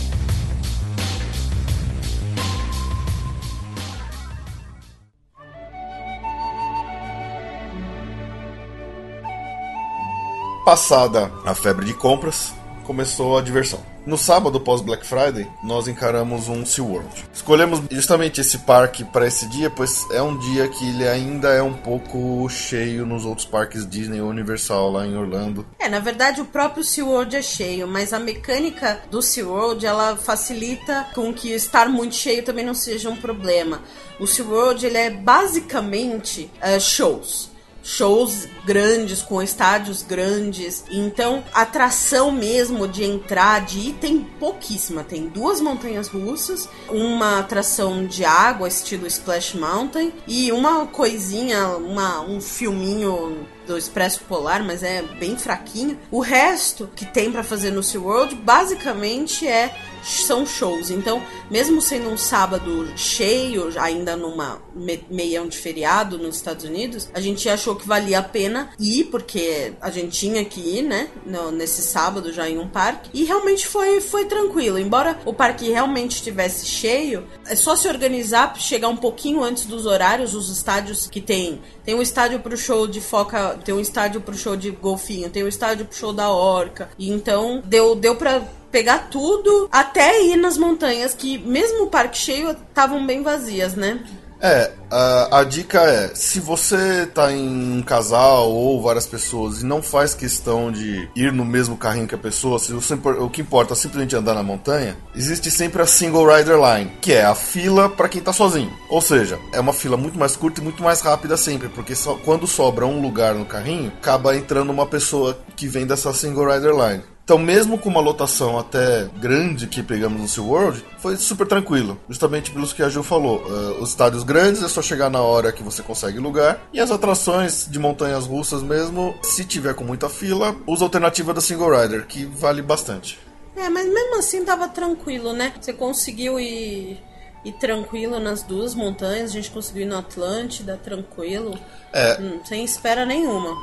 Passada 10.65 11.29
a 11.45 11.53
febre 11.53 11.85
de 11.85 11.93
compras, 11.93 12.53
começou 12.85 13.37
a 13.37 13.41
diversão. 13.41 13.92
No 14.05 14.17
sábado, 14.17 14.59
pós 14.59 14.81
Black 14.81 15.05
Friday, 15.05 15.47
nós 15.63 15.87
encaramos 15.87 16.49
um 16.49 16.65
SeaWorld. 16.65 17.07
Escolhemos 17.33 17.81
justamente 17.89 18.41
esse 18.41 18.57
parque 18.59 19.05
para 19.05 19.25
esse 19.25 19.47
dia, 19.47 19.69
pois 19.69 20.05
é 20.11 20.21
um 20.21 20.37
dia 20.37 20.67
que 20.67 20.89
ele 20.89 21.07
ainda 21.07 21.47
é 21.49 21.63
um 21.63 21.73
pouco 21.73 22.49
cheio 22.49 23.05
nos 23.05 23.23
outros 23.23 23.47
parques 23.47 23.87
Disney 23.87 24.19
ou 24.19 24.29
Universal 24.29 24.91
lá 24.91 25.07
em 25.07 25.15
Orlando. 25.15 25.65
É, 25.79 25.87
na 25.87 25.99
verdade 25.99 26.41
o 26.41 26.45
próprio 26.45 26.83
SeaWorld 26.83 27.33
é 27.33 27.41
cheio, 27.41 27.87
mas 27.87 28.11
a 28.11 28.19
mecânica 28.19 28.99
do 29.09 29.21
SeaWorld 29.21 29.85
ela 29.85 30.17
facilita 30.17 31.07
com 31.15 31.33
que 31.33 31.53
estar 31.53 31.87
muito 31.87 32.15
cheio 32.15 32.43
também 32.43 32.65
não 32.65 32.75
seja 32.75 33.09
um 33.09 33.15
problema. 33.15 33.79
O 34.19 34.27
SeaWorld 34.27 34.85
ele 34.85 34.97
é 34.97 35.11
basicamente 35.11 36.51
uh, 36.61 36.79
shows. 36.79 37.52
Shows 37.83 38.47
grandes, 38.65 39.21
com 39.21 39.41
estádios 39.41 40.01
grandes. 40.01 40.85
Então, 40.89 41.43
atração 41.53 42.31
mesmo 42.31 42.87
de 42.87 43.03
entrar, 43.03 43.65
de 43.65 43.89
ir, 43.89 43.93
tem 43.93 44.19
pouquíssima. 44.39 45.03
Tem 45.03 45.27
duas 45.27 45.59
montanhas 45.59 46.07
russas, 46.07 46.67
uma 46.89 47.39
atração 47.39 48.07
de 48.07 48.23
água, 48.23 48.67
estilo 48.67 49.05
Splash 49.05 49.55
Mountain, 49.55 50.13
e 50.25 50.51
uma 50.51 50.87
coisinha, 50.87 51.67
uma, 51.77 52.21
um 52.21 52.39
filminho 52.39 53.45
do 53.67 53.77
Expresso 53.77 54.21
Polar, 54.27 54.63
mas 54.63 54.83
é 54.83 55.01
bem 55.01 55.37
fraquinho. 55.37 55.99
O 56.09 56.19
resto 56.19 56.89
que 56.95 57.05
tem 57.05 57.31
para 57.31 57.43
fazer 57.43 57.71
no 57.71 57.83
SeaWorld 57.83 58.35
basicamente 58.35 59.47
é 59.47 59.75
são 60.03 60.45
shows. 60.45 60.89
Então, 60.89 61.21
mesmo 61.49 61.81
sendo 61.81 62.09
um 62.09 62.17
sábado 62.17 62.87
cheio, 62.95 63.71
ainda 63.79 64.15
numa 64.15 64.61
me 64.75 65.03
meião 65.09 65.47
de 65.47 65.57
feriado 65.57 66.17
nos 66.17 66.35
Estados 66.35 66.65
Unidos, 66.65 67.09
a 67.13 67.19
gente 67.19 67.47
achou 67.49 67.75
que 67.75 67.87
valia 67.87 68.19
a 68.19 68.23
pena 68.23 68.69
ir, 68.79 69.05
porque 69.05 69.73
a 69.81 69.89
gente 69.89 70.17
tinha 70.17 70.43
que 70.45 70.59
ir, 70.59 70.81
né? 70.81 71.09
No, 71.25 71.51
nesse 71.51 71.81
sábado 71.81 72.31
já 72.31 72.49
em 72.49 72.57
um 72.57 72.67
parque. 72.67 73.09
E 73.13 73.23
realmente 73.23 73.67
foi, 73.67 74.01
foi 74.01 74.25
tranquilo. 74.25 74.79
Embora 74.79 75.19
o 75.25 75.33
parque 75.33 75.69
realmente 75.69 76.15
estivesse 76.15 76.65
cheio, 76.65 77.25
é 77.47 77.55
só 77.55 77.75
se 77.75 77.87
organizar, 77.87 78.55
chegar 78.59 78.87
um 78.87 78.97
pouquinho 78.97 79.43
antes 79.43 79.65
dos 79.65 79.85
horários, 79.85 80.33
os 80.33 80.49
estádios 80.49 81.07
que 81.07 81.21
tem. 81.21 81.61
Tem 81.83 81.95
um 81.95 82.01
estádio 82.01 82.39
pro 82.39 82.55
show 82.57 82.87
de 82.87 83.01
foca, 83.01 83.59
tem 83.63 83.73
um 83.73 83.79
estádio 83.79 84.21
pro 84.21 84.37
show 84.37 84.55
de 84.55 84.71
golfinho, 84.71 85.29
tem 85.29 85.43
um 85.43 85.47
estádio 85.47 85.85
pro 85.85 85.97
show 85.97 86.13
da 86.13 86.29
orca. 86.29 86.89
E 86.97 87.09
então 87.09 87.61
deu, 87.65 87.95
deu 87.95 88.15
pra 88.15 88.41
pegar 88.73 89.09
tudo 89.11 89.69
até 89.71 90.23
ir 90.23 90.35
nas 90.35 90.57
montanhas 90.57 91.13
que, 91.13 91.37
mesmo 91.37 91.83
o 91.83 91.89
parque 91.91 92.17
cheio, 92.17 92.49
estavam 92.49 93.05
bem 93.05 93.21
vazias, 93.21 93.75
né? 93.75 94.03
É, 94.41 94.71
a, 94.93 95.39
a, 95.39 95.43
dica 95.43 95.81
é: 95.81 96.11
se 96.13 96.39
você 96.39 97.07
tá 97.07 97.31
em 97.31 97.77
um 97.77 97.81
casal 97.81 98.51
ou 98.51 98.79
várias 98.79 99.07
pessoas 99.07 99.61
e 99.61 99.65
não 99.65 99.81
faz 99.81 100.13
questão 100.13 100.71
de 100.71 101.09
ir 101.15 101.33
no 101.33 101.43
mesmo 101.43 101.75
carrinho 101.75 102.07
que 102.07 102.13
a 102.13 102.17
pessoa, 102.17 102.59
se 102.59 102.71
você, 102.71 102.93
o 102.93 103.29
que 103.29 103.41
importa 103.41 103.73
é 103.73 103.75
simplesmente 103.75 104.15
andar 104.15 104.35
na 104.35 104.43
montanha, 104.43 104.95
existe 105.15 105.49
sempre 105.49 105.81
a 105.81 105.87
Single 105.87 106.27
Rider 106.27 106.57
Line, 106.57 106.91
que 107.01 107.11
é 107.11 107.25
a 107.25 107.33
fila 107.33 107.89
para 107.89 108.07
quem 108.07 108.21
tá 108.21 108.31
sozinho. 108.31 108.71
Ou 108.87 109.01
seja, 109.01 109.39
é 109.51 109.59
uma 109.59 109.73
fila 109.73 109.97
muito 109.97 110.19
mais 110.19 110.35
curta 110.35 110.61
e 110.61 110.63
muito 110.63 110.83
mais 110.83 111.01
rápida 111.01 111.35
sempre, 111.37 111.69
porque 111.69 111.95
só, 111.95 112.15
quando 112.15 112.45
sobra 112.45 112.85
um 112.85 113.01
lugar 113.01 113.33
no 113.33 113.45
carrinho, 113.45 113.91
acaba 113.97 114.35
entrando 114.35 114.69
uma 114.69 114.85
pessoa 114.85 115.39
que 115.55 115.67
vem 115.67 115.87
dessa 115.87 116.13
Single 116.13 116.53
Rider 116.53 116.71
Line. 116.71 117.13
Então, 117.23 117.39
mesmo 117.39 117.77
com 117.77 117.87
uma 117.87 118.01
lotação 118.01 118.59
até 118.59 119.09
grande 119.17 119.65
que 119.65 119.81
pegamos 119.81 120.21
no 120.21 120.27
SeaWorld, 120.27 120.83
foi 120.99 121.15
super 121.15 121.47
tranquilo. 121.47 121.97
Justamente 122.09 122.51
pelos 122.51 122.73
que 122.73 122.83
a 122.83 122.89
Ju 122.89 123.01
falou. 123.01 123.37
Uh, 123.37 123.81
os 123.81 123.91
estádios 123.91 124.23
grandes 124.23 124.61
é 124.61 124.67
só 124.67 124.81
chegar 124.83 125.09
na 125.09 125.21
hora 125.21 125.51
que 125.51 125.63
você 125.63 125.81
consegue 125.81 126.19
lugar. 126.19 126.61
E 126.71 126.79
as 126.79 126.91
atrações 126.91 127.67
de 127.69 127.79
montanhas 127.79 128.25
russas 128.25 128.61
mesmo, 128.61 129.15
se 129.21 129.45
tiver 129.45 129.73
com 129.73 129.83
muita 129.83 130.09
fila, 130.09 130.55
usa 130.67 130.83
a 130.83 130.87
alternativa 130.87 131.33
da 131.33 131.41
Single 131.41 131.81
Rider, 131.81 132.05
que 132.05 132.25
vale 132.25 132.61
bastante. 132.61 133.19
É, 133.55 133.69
mas 133.69 133.85
mesmo 133.85 134.17
assim 134.17 134.43
tava 134.43 134.67
tranquilo, 134.67 135.33
né? 135.33 135.53
Você 135.59 135.73
conseguiu 135.73 136.39
ir, 136.39 136.99
ir 137.45 137.51
tranquilo 137.53 138.19
nas 138.19 138.43
duas 138.43 138.73
montanhas, 138.73 139.31
a 139.31 139.33
gente 139.33 139.51
conseguiu 139.51 139.83
ir 139.83 139.85
no 139.85 139.97
Atlântida 139.97 140.79
tranquilo. 140.83 141.57
É. 141.91 142.19
Hum, 142.19 142.39
sem 142.43 142.63
espera 142.63 143.05
nenhuma. 143.05 143.55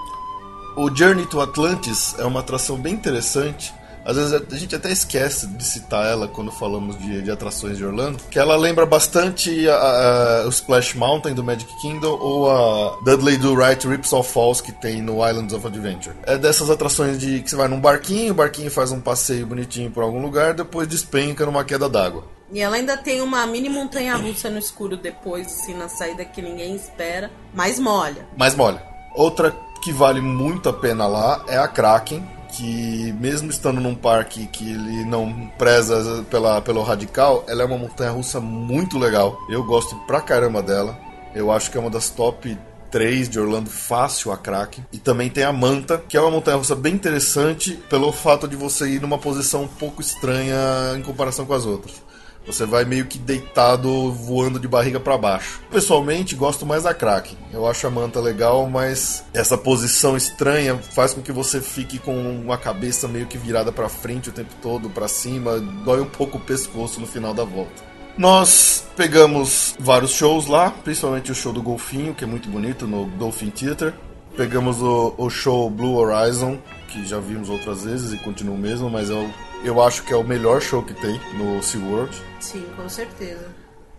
O 0.76 0.94
Journey 0.94 1.26
to 1.26 1.40
Atlantis 1.40 2.14
é 2.18 2.24
uma 2.24 2.40
atração 2.40 2.76
bem 2.76 2.94
interessante. 2.94 3.74
Às 4.04 4.16
vezes 4.16 4.32
a 4.32 4.56
gente 4.56 4.74
até 4.74 4.90
esquece 4.90 5.46
de 5.46 5.64
citar 5.64 6.06
ela 6.06 6.26
quando 6.26 6.50
falamos 6.50 6.98
de, 6.98 7.22
de 7.22 7.30
atrações 7.30 7.76
de 7.76 7.84
Orlando, 7.84 8.18
que 8.30 8.38
ela 8.38 8.56
lembra 8.56 8.86
bastante 8.86 9.68
a, 9.68 9.74
a, 9.74 10.46
o 10.46 10.48
Splash 10.48 10.94
Mountain 10.94 11.34
do 11.34 11.44
Magic 11.44 11.70
Kingdom 11.80 12.18
ou 12.18 12.50
a 12.50 12.98
Dudley 13.04 13.36
Do 13.36 13.54
Right 13.54 13.86
Rips 13.86 14.12
Off 14.12 14.32
Falls 14.32 14.62
que 14.62 14.72
tem 14.72 15.02
no 15.02 15.26
Islands 15.26 15.52
of 15.52 15.66
Adventure. 15.66 16.16
É 16.24 16.38
dessas 16.38 16.70
atrações 16.70 17.18
de 17.18 17.40
que 17.40 17.50
você 17.50 17.56
vai 17.56 17.68
num 17.68 17.80
barquinho, 17.80 18.32
o 18.32 18.36
barquinho 18.36 18.70
faz 18.70 18.90
um 18.90 19.00
passeio 19.00 19.46
bonitinho 19.46 19.90
por 19.90 20.02
algum 20.02 20.20
lugar, 20.20 20.54
depois 20.54 20.88
despenca 20.88 21.44
numa 21.44 21.64
queda 21.64 21.88
d'água. 21.88 22.24
E 22.52 22.60
ela 22.60 22.76
ainda 22.76 22.96
tem 22.96 23.20
uma 23.20 23.46
mini 23.46 23.68
montanha 23.68 24.16
russa 24.16 24.50
no 24.50 24.58
escuro 24.58 24.96
depois, 24.96 25.46
assim, 25.46 25.74
na 25.74 25.88
saída 25.88 26.24
que 26.24 26.42
ninguém 26.42 26.74
espera, 26.74 27.30
mas 27.54 27.78
molha. 27.78 28.26
Mais 28.36 28.56
molha. 28.56 28.82
Outra 29.14 29.54
que 29.82 29.92
vale 29.92 30.20
muito 30.20 30.68
a 30.68 30.72
pena 30.72 31.06
lá 31.06 31.44
é 31.48 31.56
a 31.56 31.68
Kraken, 31.68 32.26
que 32.52 33.12
mesmo 33.20 33.50
estando 33.50 33.80
num 33.80 33.94
parque 33.94 34.46
que 34.46 34.70
ele 34.70 35.04
não 35.04 35.50
preza 35.58 36.24
pela, 36.30 36.60
pelo 36.60 36.82
radical, 36.82 37.44
ela 37.48 37.62
é 37.62 37.64
uma 37.64 37.78
montanha 37.78 38.10
russa 38.10 38.40
muito 38.40 38.98
legal. 38.98 39.38
Eu 39.48 39.64
gosto 39.64 39.96
pra 40.06 40.20
caramba 40.20 40.62
dela. 40.62 40.98
Eu 41.34 41.50
acho 41.50 41.70
que 41.70 41.78
é 41.78 41.80
uma 41.80 41.90
das 41.90 42.10
top 42.10 42.58
3 42.90 43.28
de 43.28 43.38
Orlando 43.38 43.70
fácil 43.70 44.32
a 44.32 44.36
Kraken. 44.36 44.84
E 44.92 44.98
também 44.98 45.30
tem 45.30 45.44
a 45.44 45.52
Manta, 45.52 46.02
que 46.08 46.16
é 46.16 46.20
uma 46.20 46.30
montanha 46.30 46.56
russa 46.56 46.74
bem 46.74 46.94
interessante 46.94 47.72
pelo 47.88 48.12
fato 48.12 48.48
de 48.48 48.56
você 48.56 48.88
ir 48.88 49.00
numa 49.00 49.18
posição 49.18 49.62
um 49.62 49.68
pouco 49.68 50.00
estranha 50.00 50.56
em 50.96 51.02
comparação 51.02 51.46
com 51.46 51.54
as 51.54 51.64
outras. 51.64 52.02
Você 52.46 52.64
vai 52.64 52.84
meio 52.84 53.06
que 53.06 53.18
deitado, 53.18 54.12
voando 54.12 54.58
de 54.58 54.66
barriga 54.66 54.98
para 54.98 55.16
baixo. 55.18 55.60
Pessoalmente, 55.70 56.34
gosto 56.34 56.64
mais 56.64 56.84
da 56.84 56.94
Kraken. 56.94 57.36
Eu 57.52 57.66
acho 57.66 57.86
a 57.86 57.90
manta 57.90 58.18
legal, 58.18 58.68
mas 58.68 59.24
essa 59.32 59.56
posição 59.56 60.16
estranha 60.16 60.76
faz 60.78 61.12
com 61.12 61.20
que 61.20 61.32
você 61.32 61.60
fique 61.60 61.98
com 61.98 62.16
uma 62.16 62.56
cabeça 62.56 63.06
meio 63.06 63.26
que 63.26 63.38
virada 63.38 63.70
para 63.70 63.88
frente 63.88 64.30
o 64.30 64.32
tempo 64.32 64.54
todo, 64.62 64.90
para 64.90 65.06
cima, 65.06 65.60
dói 65.60 66.00
um 66.00 66.06
pouco 66.06 66.38
o 66.38 66.40
pescoço 66.40 67.00
no 67.00 67.06
final 67.06 67.34
da 67.34 67.44
volta. 67.44 67.90
Nós 68.16 68.84
pegamos 68.96 69.74
vários 69.78 70.10
shows 70.10 70.46
lá, 70.46 70.70
principalmente 70.70 71.30
o 71.30 71.34
show 71.34 71.52
do 71.52 71.62
Golfinho, 71.62 72.14
que 72.14 72.24
é 72.24 72.26
muito 72.26 72.48
bonito, 72.48 72.86
no 72.86 73.06
Dolphin 73.06 73.50
Theater. 73.50 73.94
Pegamos 74.36 74.82
o, 74.82 75.14
o 75.16 75.30
show 75.30 75.70
Blue 75.70 75.96
Horizon, 75.96 76.58
que 76.88 77.06
já 77.06 77.18
vimos 77.18 77.48
outras 77.48 77.84
vezes 77.84 78.12
e 78.12 78.18
continua 78.18 78.54
o 78.54 78.58
mesmo, 78.58 78.90
mas 78.90 79.10
é 79.10 79.14
o 79.14 79.30
eu 79.64 79.82
acho 79.82 80.02
que 80.02 80.12
é 80.12 80.16
o 80.16 80.24
melhor 80.24 80.60
show 80.60 80.82
que 80.82 80.94
tem 80.94 81.20
no 81.34 81.62
SeaWorld. 81.62 82.16
Sim, 82.40 82.66
com 82.76 82.88
certeza. 82.88 83.48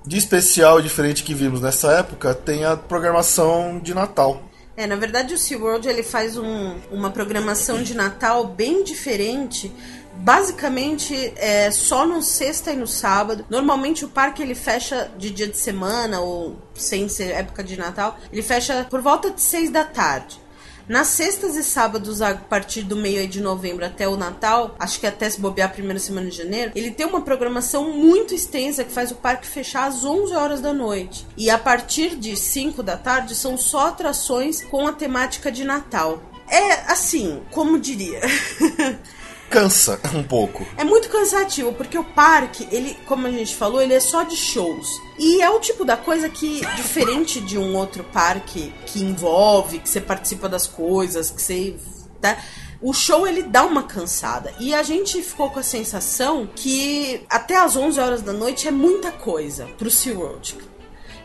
De 0.05 0.17
especial 0.17 0.79
e 0.79 0.83
diferente 0.83 1.23
que 1.23 1.33
vimos 1.33 1.61
nessa 1.61 1.91
época, 1.93 2.33
tem 2.33 2.65
a 2.65 2.75
programação 2.75 3.79
de 3.79 3.93
Natal. 3.93 4.41
É, 4.75 4.87
na 4.87 4.95
verdade 4.95 5.33
o 5.33 5.37
SeaWorld 5.37 5.87
ele 5.87 6.01
faz 6.01 6.37
um, 6.37 6.75
uma 6.91 7.11
programação 7.11 7.83
de 7.83 7.93
Natal 7.93 8.47
bem 8.47 8.83
diferente. 8.83 9.71
Basicamente 10.13 11.33
é 11.35 11.69
só 11.69 12.05
no 12.05 12.21
sexta 12.21 12.71
e 12.71 12.75
no 12.75 12.87
sábado. 12.87 13.45
Normalmente 13.49 14.03
o 14.03 14.09
parque 14.09 14.41
ele 14.41 14.55
fecha 14.55 15.11
de 15.17 15.29
dia 15.29 15.47
de 15.47 15.57
semana 15.57 16.19
ou 16.21 16.57
sem 16.73 17.07
ser 17.07 17.31
época 17.31 17.63
de 17.63 17.77
Natal, 17.77 18.17
ele 18.31 18.41
fecha 18.41 18.87
por 18.89 19.01
volta 19.01 19.29
de 19.29 19.41
seis 19.41 19.69
da 19.69 19.83
tarde. 19.83 20.39
Nas 20.87 21.07
sextas 21.07 21.55
e 21.55 21.63
sábados, 21.63 22.21
a 22.21 22.35
partir 22.35 22.81
do 22.83 22.95
meio 22.95 23.27
de 23.27 23.39
novembro 23.41 23.85
até 23.85 24.07
o 24.07 24.17
Natal, 24.17 24.75
acho 24.79 24.99
que 24.99 25.07
até 25.07 25.29
se 25.29 25.39
bobear 25.39 25.69
a 25.69 25.73
primeira 25.73 25.99
semana 25.99 26.29
de 26.29 26.37
janeiro, 26.37 26.71
ele 26.75 26.91
tem 26.91 27.05
uma 27.05 27.21
programação 27.21 27.91
muito 27.91 28.33
extensa 28.33 28.83
que 28.83 28.91
faz 28.91 29.11
o 29.11 29.15
parque 29.15 29.47
fechar 29.47 29.87
às 29.87 30.03
11 30.03 30.33
horas 30.33 30.61
da 30.61 30.73
noite. 30.73 31.25
E 31.37 31.49
a 31.49 31.57
partir 31.57 32.15
de 32.15 32.35
5 32.35 32.83
da 32.83 32.97
tarde 32.97 33.35
são 33.35 33.57
só 33.57 33.87
atrações 33.87 34.63
com 34.63 34.87
a 34.87 34.93
temática 34.93 35.51
de 35.51 35.63
Natal. 35.63 36.21
É 36.47 36.91
assim, 36.91 37.41
como 37.51 37.79
diria. 37.79 38.19
cansa 39.51 39.99
um 40.15 40.23
pouco. 40.23 40.65
É 40.77 40.83
muito 40.83 41.09
cansativo, 41.09 41.73
porque 41.73 41.97
o 41.97 42.03
parque, 42.03 42.67
ele, 42.71 42.97
como 43.05 43.27
a 43.27 43.31
gente 43.31 43.53
falou, 43.53 43.81
ele 43.81 43.93
é 43.93 43.99
só 43.99 44.23
de 44.23 44.37
shows. 44.37 44.87
E 45.19 45.41
é 45.41 45.49
o 45.49 45.59
tipo 45.59 45.83
da 45.83 45.97
coisa 45.97 46.29
que, 46.29 46.65
diferente 46.77 47.41
de 47.41 47.57
um 47.57 47.75
outro 47.75 48.03
parque 48.05 48.73
que 48.87 49.03
envolve, 49.03 49.79
que 49.79 49.89
você 49.89 49.99
participa 49.99 50.47
das 50.47 50.65
coisas, 50.65 51.29
que 51.29 51.41
você. 51.41 51.75
Tá, 52.21 52.37
o 52.81 52.93
show 52.93 53.27
ele 53.27 53.43
dá 53.43 53.63
uma 53.63 53.83
cansada. 53.83 54.53
E 54.59 54.73
a 54.73 54.81
gente 54.81 55.21
ficou 55.21 55.51
com 55.51 55.59
a 55.59 55.63
sensação 55.63 56.49
que 56.55 57.23
até 57.29 57.57
as 57.57 57.75
11 57.75 57.99
horas 57.99 58.21
da 58.21 58.33
noite 58.33 58.67
é 58.67 58.71
muita 58.71 59.11
coisa 59.11 59.67
pro 59.77 59.91
SeaWorld. 59.91 60.57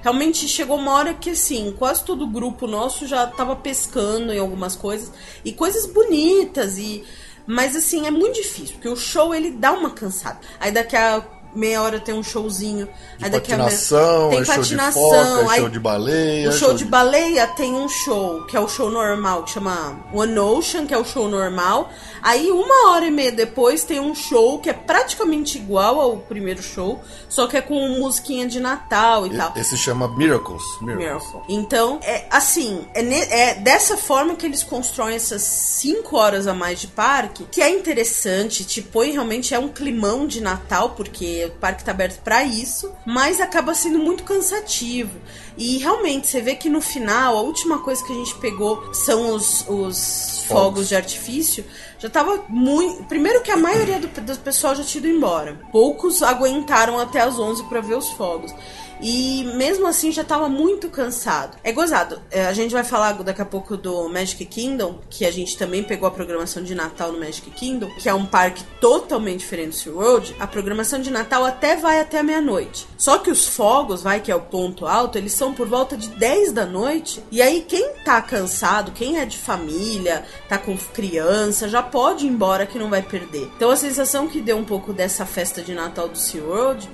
Realmente 0.03 0.47
chegou 0.47 0.77
uma 0.77 0.93
hora 0.93 1.15
que, 1.15 1.31
assim, 1.31 1.75
quase 1.79 2.05
todo 2.05 2.25
o 2.25 2.31
grupo 2.31 2.67
nosso 2.67 3.07
já 3.07 3.27
tava 3.27 3.57
pescando 3.57 4.33
em 4.33 4.39
algumas 4.39 4.77
coisas. 4.77 5.11
E 5.45 5.53
coisas 5.53 5.87
bonitas 5.87 6.77
e 6.77 7.05
mas 7.47 7.77
assim, 7.77 8.07
é 8.07 8.11
muito 8.11 8.35
difícil, 8.35 8.75
porque 8.75 8.89
o 8.89 8.97
show 8.97 9.35
ele 9.35 9.51
dá 9.51 9.73
uma 9.73 9.91
cansada. 9.91 10.39
Aí 10.59 10.73
daqui 10.73 10.97
a 10.97 11.23
meia 11.57 11.83
hora 11.83 11.99
tem 11.99 12.15
um 12.15 12.23
showzinho. 12.23 12.87
De 13.19 13.25
aí 13.25 13.31
daqui 13.31 13.51
patinação, 13.51 14.27
a 14.27 14.29
meia... 14.29 14.31
tem 14.31 14.41
é 14.41 14.57
patinação, 14.57 15.03
show 15.03 15.11
de 15.11 15.41
foca, 15.41 15.55
é 15.55 15.57
show 15.57 15.69
de 15.69 15.81
baleia. 15.81 16.49
O 16.49 16.53
show, 16.53 16.61
show 16.61 16.73
de... 16.73 16.85
de 16.85 16.91
baleia 16.91 17.47
tem 17.49 17.75
um 17.75 17.89
show, 17.89 18.45
que 18.45 18.57
é 18.57 18.61
o 18.61 18.69
show 18.69 18.91
normal, 18.91 19.45
que 19.45 19.51
chama 19.51 19.99
One 20.13 20.39
Ocean, 20.39 20.87
que 20.87 20.95
é 20.95 20.99
o 20.99 21.05
show 21.05 21.29
normal. 21.29 21.91
Aí 22.27 22.51
uma 22.51 22.91
hora 22.91 23.07
e 23.07 23.11
meia 23.13 23.31
depois 23.31 23.85
tem 23.85 24.01
um 24.01 24.13
show 24.13 24.59
que 24.59 24.69
é 24.69 24.73
praticamente 24.73 25.59
igual 25.59 26.01
ao 26.01 26.17
primeiro 26.17 26.61
show, 26.61 27.01
só 27.29 27.47
que 27.47 27.57
é 27.57 27.63
com 27.63 27.89
musiquinha 28.01 28.49
de 28.49 28.59
Natal 28.59 29.29
e, 29.29 29.31
e 29.31 29.37
tal. 29.37 29.53
Esse 29.55 29.77
chama 29.77 30.09
Miracles. 30.09 30.65
Miracles. 30.81 31.23
Miracle. 31.23 31.41
Então, 31.49 32.01
é 32.03 32.27
assim, 32.29 32.85
é, 32.95 33.01
ne... 33.01 33.21
é 33.21 33.55
dessa 33.55 33.97
forma 33.97 34.35
que 34.35 34.45
eles 34.45 34.65
constroem 34.65 35.15
essas 35.15 35.43
cinco 35.43 36.17
horas 36.17 36.49
a 36.49 36.53
mais 36.53 36.81
de 36.81 36.89
parque, 36.89 37.45
que 37.45 37.63
é 37.63 37.71
interessante, 37.71 38.65
te 38.65 38.83
põe 38.83 39.13
realmente 39.13 39.55
é 39.55 39.59
um 39.61 39.69
climão 39.69 40.27
de 40.27 40.41
Natal, 40.41 40.95
porque 40.97 41.45
o 41.45 41.61
parque 41.61 41.85
tá 41.85 41.93
aberto 41.93 42.21
para 42.25 42.43
isso, 42.43 42.93
mas 43.07 43.41
acaba 43.41 43.73
sendo 43.73 44.01
muito 44.01 44.25
cansativo. 44.25 45.13
E 45.57 45.79
realmente, 45.79 46.27
você 46.27 46.41
vê 46.41 46.55
que 46.55 46.69
no 46.69 46.81
final, 46.81 47.39
a 47.39 47.41
última 47.41 47.79
coisa 47.79 48.05
que 48.05 48.13
a 48.13 48.17
gente 48.17 48.35
pegou 48.37 48.93
são 48.93 49.35
os, 49.35 49.65
os 49.69 50.45
fogos. 50.47 50.47
fogos 50.47 50.89
de 50.89 50.97
artifício. 50.97 51.65
Já 51.99 52.11
tava 52.11 52.45
muito. 52.49 53.05
Primeiro 53.05 53.43
que 53.43 53.51
a 53.51 53.57
maioria 53.57 53.99
do, 53.99 54.09
do 54.09 54.39
pessoal 54.39 54.75
já 54.75 54.85
tinha 54.85 55.03
ido 55.05 55.17
embora. 55.17 55.59
Poucos 55.73 56.23
aguentaram 56.23 56.99
até 56.99 57.21
as 57.21 57.39
11 57.39 57.65
para 57.65 57.81
ver 57.81 57.97
os 57.97 58.11
fogos. 58.11 58.55
E 59.01 59.45
mesmo 59.55 59.87
assim 59.87 60.11
já 60.11 60.25
tava 60.25 60.49
muito 60.49 60.89
cansado. 60.89 61.57
É 61.63 61.73
gozado. 61.73 62.21
É, 62.31 62.47
a 62.47 62.53
gente 62.53 62.73
vai 62.73 62.85
falar 62.85 63.13
daqui 63.23 63.43
a 63.43 63.45
pouco 63.45 63.77
do 63.77 64.09
Magic 64.09 64.45
Kingdom, 64.47 65.01
que 65.11 65.25
a 65.25 65.31
gente 65.31 65.57
também 65.57 65.83
pegou 65.83 66.09
a 66.09 66.11
programação 66.11 66.63
de 66.63 66.75
Natal 66.75 67.13
no 67.13 67.21
Magic 67.21 67.51
Kingdom, 67.51 67.91
que 67.99 68.09
é 68.09 68.15
um 68.15 68.27
parque 68.27 68.65
totalmente 68.81 69.41
diferente 69.41 69.71
do 69.71 69.75
SeaWorld. 69.75 70.37
A 70.39 70.47
programação 70.47 71.01
de 71.01 71.11
Natal 71.11 71.45
até 71.45 71.77
vai 71.77 72.01
até 72.01 72.23
meia-noite. 72.23 72.87
Só 72.97 73.19
que 73.19 73.31
os 73.31 73.47
fogos, 73.47 74.03
vai 74.03 74.21
que 74.21 74.33
é 74.33 74.37
o 74.37 74.41
ponto 74.41 74.87
alto, 74.87 75.19
eles 75.19 75.33
são 75.33 75.53
por 75.53 75.67
volta 75.69 75.97
de 75.97 76.09
10 76.09 76.53
da 76.53 76.65
noite. 76.65 77.23
E 77.31 77.43
aí 77.43 77.65
quem 77.67 77.91
tá 78.05 78.21
cansado, 78.21 78.93
quem 78.93 79.19
é 79.19 79.25
de 79.25 79.39
família, 79.39 80.25
tá 80.49 80.59
com 80.59 80.77
criança, 80.77 81.69
já 81.69 81.83
pode 81.83 82.27
ir 82.27 82.29
embora 82.29 82.67
que 82.67 82.79
não 82.79 82.91
vai 82.91 83.03
perder. 83.03 83.51
Então 83.57 83.71
a 83.71 83.77
sensação 83.77 84.29
que 84.29 84.41
deu 84.41 84.57
um 84.57 84.65
pouco 84.65 84.93
dessa 84.93 85.27
festa 85.27 85.63
de 85.63 85.75
Natal 85.75 86.09
do 86.09 86.19
SeaWorld 86.19 86.89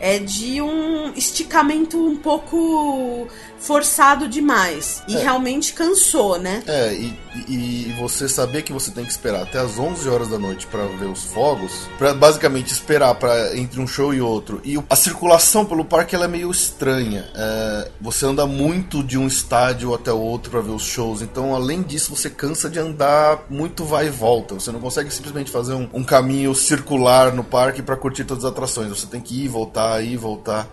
é 0.00 0.18
de 0.18 0.60
um 0.60 1.12
esticamento 1.14 1.98
um 1.98 2.16
pouco 2.16 3.28
forçado 3.58 4.28
demais. 4.28 5.02
E 5.08 5.16
é. 5.16 5.20
realmente 5.20 5.72
cansou, 5.72 6.38
né? 6.38 6.62
É, 6.66 6.94
e, 6.94 7.18
e, 7.48 7.94
você 7.98 8.28
saber 8.28 8.62
que 8.62 8.72
você 8.72 8.90
tem 8.90 9.04
que 9.04 9.10
esperar 9.10 9.42
até 9.42 9.58
as 9.58 9.78
11 9.78 10.08
horas 10.08 10.28
da 10.28 10.38
noite 10.38 10.66
para 10.66 10.84
ver 10.86 11.06
os 11.06 11.24
fogos, 11.24 11.72
para 11.98 12.14
basicamente 12.14 12.72
esperar 12.72 13.14
para 13.16 13.56
entre 13.56 13.80
um 13.80 13.86
show 13.86 14.14
e 14.14 14.20
outro. 14.20 14.60
E 14.64 14.80
a 14.88 14.96
circulação 14.96 15.64
pelo 15.64 15.84
parque 15.84 16.14
ela 16.14 16.26
é 16.26 16.28
meio 16.28 16.50
estranha. 16.50 17.28
É, 17.34 17.90
você 18.00 18.26
anda 18.26 18.46
muito 18.46 19.02
de 19.02 19.18
um 19.18 19.26
estádio 19.26 19.94
até 19.94 20.12
o 20.12 20.18
outro 20.18 20.50
para 20.50 20.60
ver 20.60 20.70
os 20.70 20.82
shows. 20.84 21.22
Então, 21.22 21.54
além 21.54 21.82
disso, 21.82 22.14
você 22.14 22.30
cansa 22.30 22.70
de 22.70 22.78
andar 22.78 23.44
muito 23.50 23.84
vai 23.84 24.06
e 24.06 24.10
volta. 24.10 24.54
Você 24.54 24.70
não 24.70 24.80
consegue 24.80 25.10
simplesmente 25.10 25.50
fazer 25.50 25.74
um, 25.74 25.88
um 25.92 26.04
caminho 26.04 26.54
circular 26.54 27.32
no 27.32 27.42
parque 27.42 27.82
para 27.82 27.96
curtir 27.96 28.24
todas 28.24 28.44
as 28.44 28.52
atrações. 28.52 28.88
Você 28.88 29.06
tem 29.06 29.20
que 29.20 29.44
ir, 29.44 29.48
voltar, 29.48 29.87
ir, 30.02 30.16
voltar. 30.16 30.68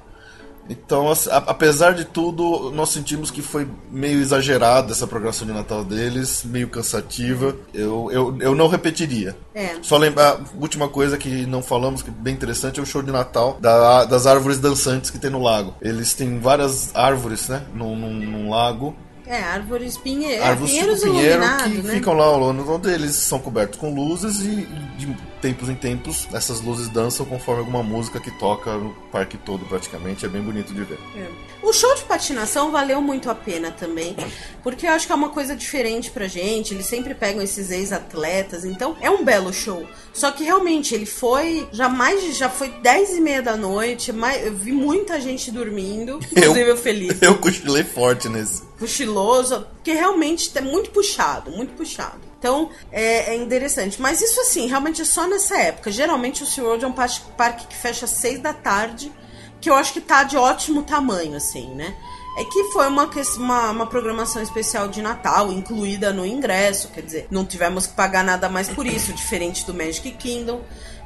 Então, 0.69 1.11
apesar 1.45 1.93
de 1.93 2.05
tudo, 2.05 2.71
nós 2.71 2.89
sentimos 2.89 3.29
que 3.29 3.41
foi 3.41 3.67
meio 3.91 4.19
exagerada 4.19 4.91
essa 4.91 5.05
programação 5.05 5.45
de 5.45 5.53
Natal 5.53 5.83
deles, 5.83 6.43
meio 6.43 6.67
cansativa. 6.69 7.55
Eu, 7.73 8.09
eu, 8.11 8.37
eu 8.39 8.55
não 8.55 8.67
repetiria. 8.67 9.37
É. 9.53 9.75
Só 9.81 9.97
lembrar, 9.97 10.39
última 10.59 10.89
coisa 10.89 11.17
que 11.17 11.45
não 11.45 11.61
falamos, 11.61 12.01
que 12.01 12.09
é 12.09 12.13
bem 12.13 12.33
interessante, 12.33 12.79
é 12.79 12.83
o 12.83 12.85
show 12.85 13.03
de 13.03 13.11
Natal 13.11 13.57
da, 13.61 14.05
das 14.05 14.25
árvores 14.25 14.57
dançantes 14.57 15.11
que 15.11 15.19
tem 15.19 15.29
no 15.29 15.41
lago. 15.41 15.75
Eles 15.81 16.13
têm 16.13 16.39
várias 16.39 16.95
árvores, 16.95 17.47
né, 17.47 17.61
num, 17.73 17.95
num, 17.95 18.13
num 18.13 18.49
lago. 18.49 18.95
É, 19.27 19.41
árvores 19.41 19.97
pinhe... 19.97 20.37
árvores 20.37 20.71
pinheiros 20.71 20.99
tipo 20.99 21.11
pinheiro 21.13 21.41
que 21.63 21.81
né? 21.81 21.93
ficam 21.93 22.13
lá 22.13 22.25
ao 22.25 22.39
longo 22.39 22.77
deles, 22.77 23.15
são 23.15 23.39
cobertos 23.39 23.79
com 23.79 23.93
luzes 23.93 24.41
e 24.41 24.67
de 24.97 25.07
tempos 25.45 25.69
em 25.69 25.75
tempos, 25.75 26.27
essas 26.33 26.59
luzes 26.61 26.89
dançam 26.89 27.23
conforme 27.23 27.59
alguma 27.59 27.83
música 27.83 28.19
que 28.19 28.31
toca 28.31 28.73
no 28.73 28.91
parque 29.11 29.37
todo, 29.37 29.63
praticamente. 29.65 30.25
É 30.25 30.27
bem 30.27 30.41
bonito 30.41 30.73
de 30.73 30.83
ver. 30.83 30.97
É. 31.15 31.27
O 31.61 31.71
show 31.71 31.93
de 31.95 32.01
patinação 32.03 32.71
valeu 32.71 32.99
muito 32.99 33.29
a 33.29 33.35
pena 33.35 33.69
também, 33.69 34.15
porque 34.63 34.87
eu 34.87 34.91
acho 34.91 35.05
que 35.05 35.11
é 35.11 35.15
uma 35.15 35.29
coisa 35.29 35.55
diferente 35.55 36.09
pra 36.09 36.27
gente. 36.27 36.73
Eles 36.73 36.87
sempre 36.87 37.13
pegam 37.13 37.43
esses 37.43 37.69
ex-atletas, 37.69 38.65
então 38.65 38.95
é 39.01 39.09
um 39.09 39.23
belo 39.23 39.53
show. 39.53 39.85
Só 40.13 40.31
que 40.31 40.43
realmente 40.43 40.95
ele 40.95 41.05
foi 41.05 41.67
já 41.71 41.89
mais 41.89 42.37
já 42.37 42.49
foi 42.49 42.69
10 42.69 43.17
e 43.17 43.21
meia 43.21 43.41
da 43.41 43.55
noite, 43.55 44.11
mais, 44.11 44.45
eu 44.45 44.53
vi 44.53 44.71
muita 44.71 45.21
gente 45.21 45.51
dormindo, 45.51 46.19
inclusive 46.31 46.69
eu, 46.69 46.77
feliz. 46.77 47.17
Eu 47.21 47.37
cochilei 47.37 47.83
forte 47.83 48.29
nesse. 48.29 48.63
Cochiloso, 48.77 49.67
porque 49.75 49.93
realmente 49.93 50.51
é 50.55 50.61
muito 50.61 50.91
puxado, 50.91 51.51
muito 51.51 51.73
puxado. 51.73 52.19
Então 52.37 52.69
é, 52.91 53.33
é, 53.33 53.35
interessante. 53.35 54.01
Mas 54.01 54.21
isso 54.21 54.39
assim, 54.41 54.67
realmente 54.67 55.01
é 55.01 55.05
só 55.05 55.27
nessa 55.27 55.57
época. 55.57 55.91
Geralmente 55.91 56.43
o 56.43 56.45
SeaWorld 56.45 56.85
é 56.85 56.87
um 56.87 56.93
parque 56.93 57.67
que 57.67 57.75
fecha 57.75 58.05
às 58.05 58.11
seis 58.11 58.39
da 58.39 58.53
tarde, 58.53 59.11
que 59.59 59.69
eu 59.69 59.73
acho 59.73 59.93
que 59.93 60.01
tá 60.01 60.23
de 60.23 60.37
ótimo 60.37 60.83
tamanho, 60.83 61.35
assim, 61.35 61.73
né? 61.73 61.95
É 62.37 62.43
que 62.43 62.65
foi 62.65 62.87
uma, 62.87 63.09
uma, 63.37 63.71
uma, 63.71 63.87
programação 63.87 64.41
especial 64.41 64.89
de 64.89 65.01
Natal, 65.01 65.53
incluída 65.53 66.11
no 66.11 66.25
ingresso, 66.25 66.89
quer 66.89 67.01
dizer, 67.01 67.27
não 67.31 67.45
tivemos 67.45 67.87
que 67.87 67.93
pagar 67.93 68.25
nada 68.25 68.49
mais 68.49 68.67
por 68.67 68.85
isso, 68.85 69.13
diferente 69.13 69.65
do 69.65 69.73
Magic 69.73 70.11
Kingdom. 70.11 70.61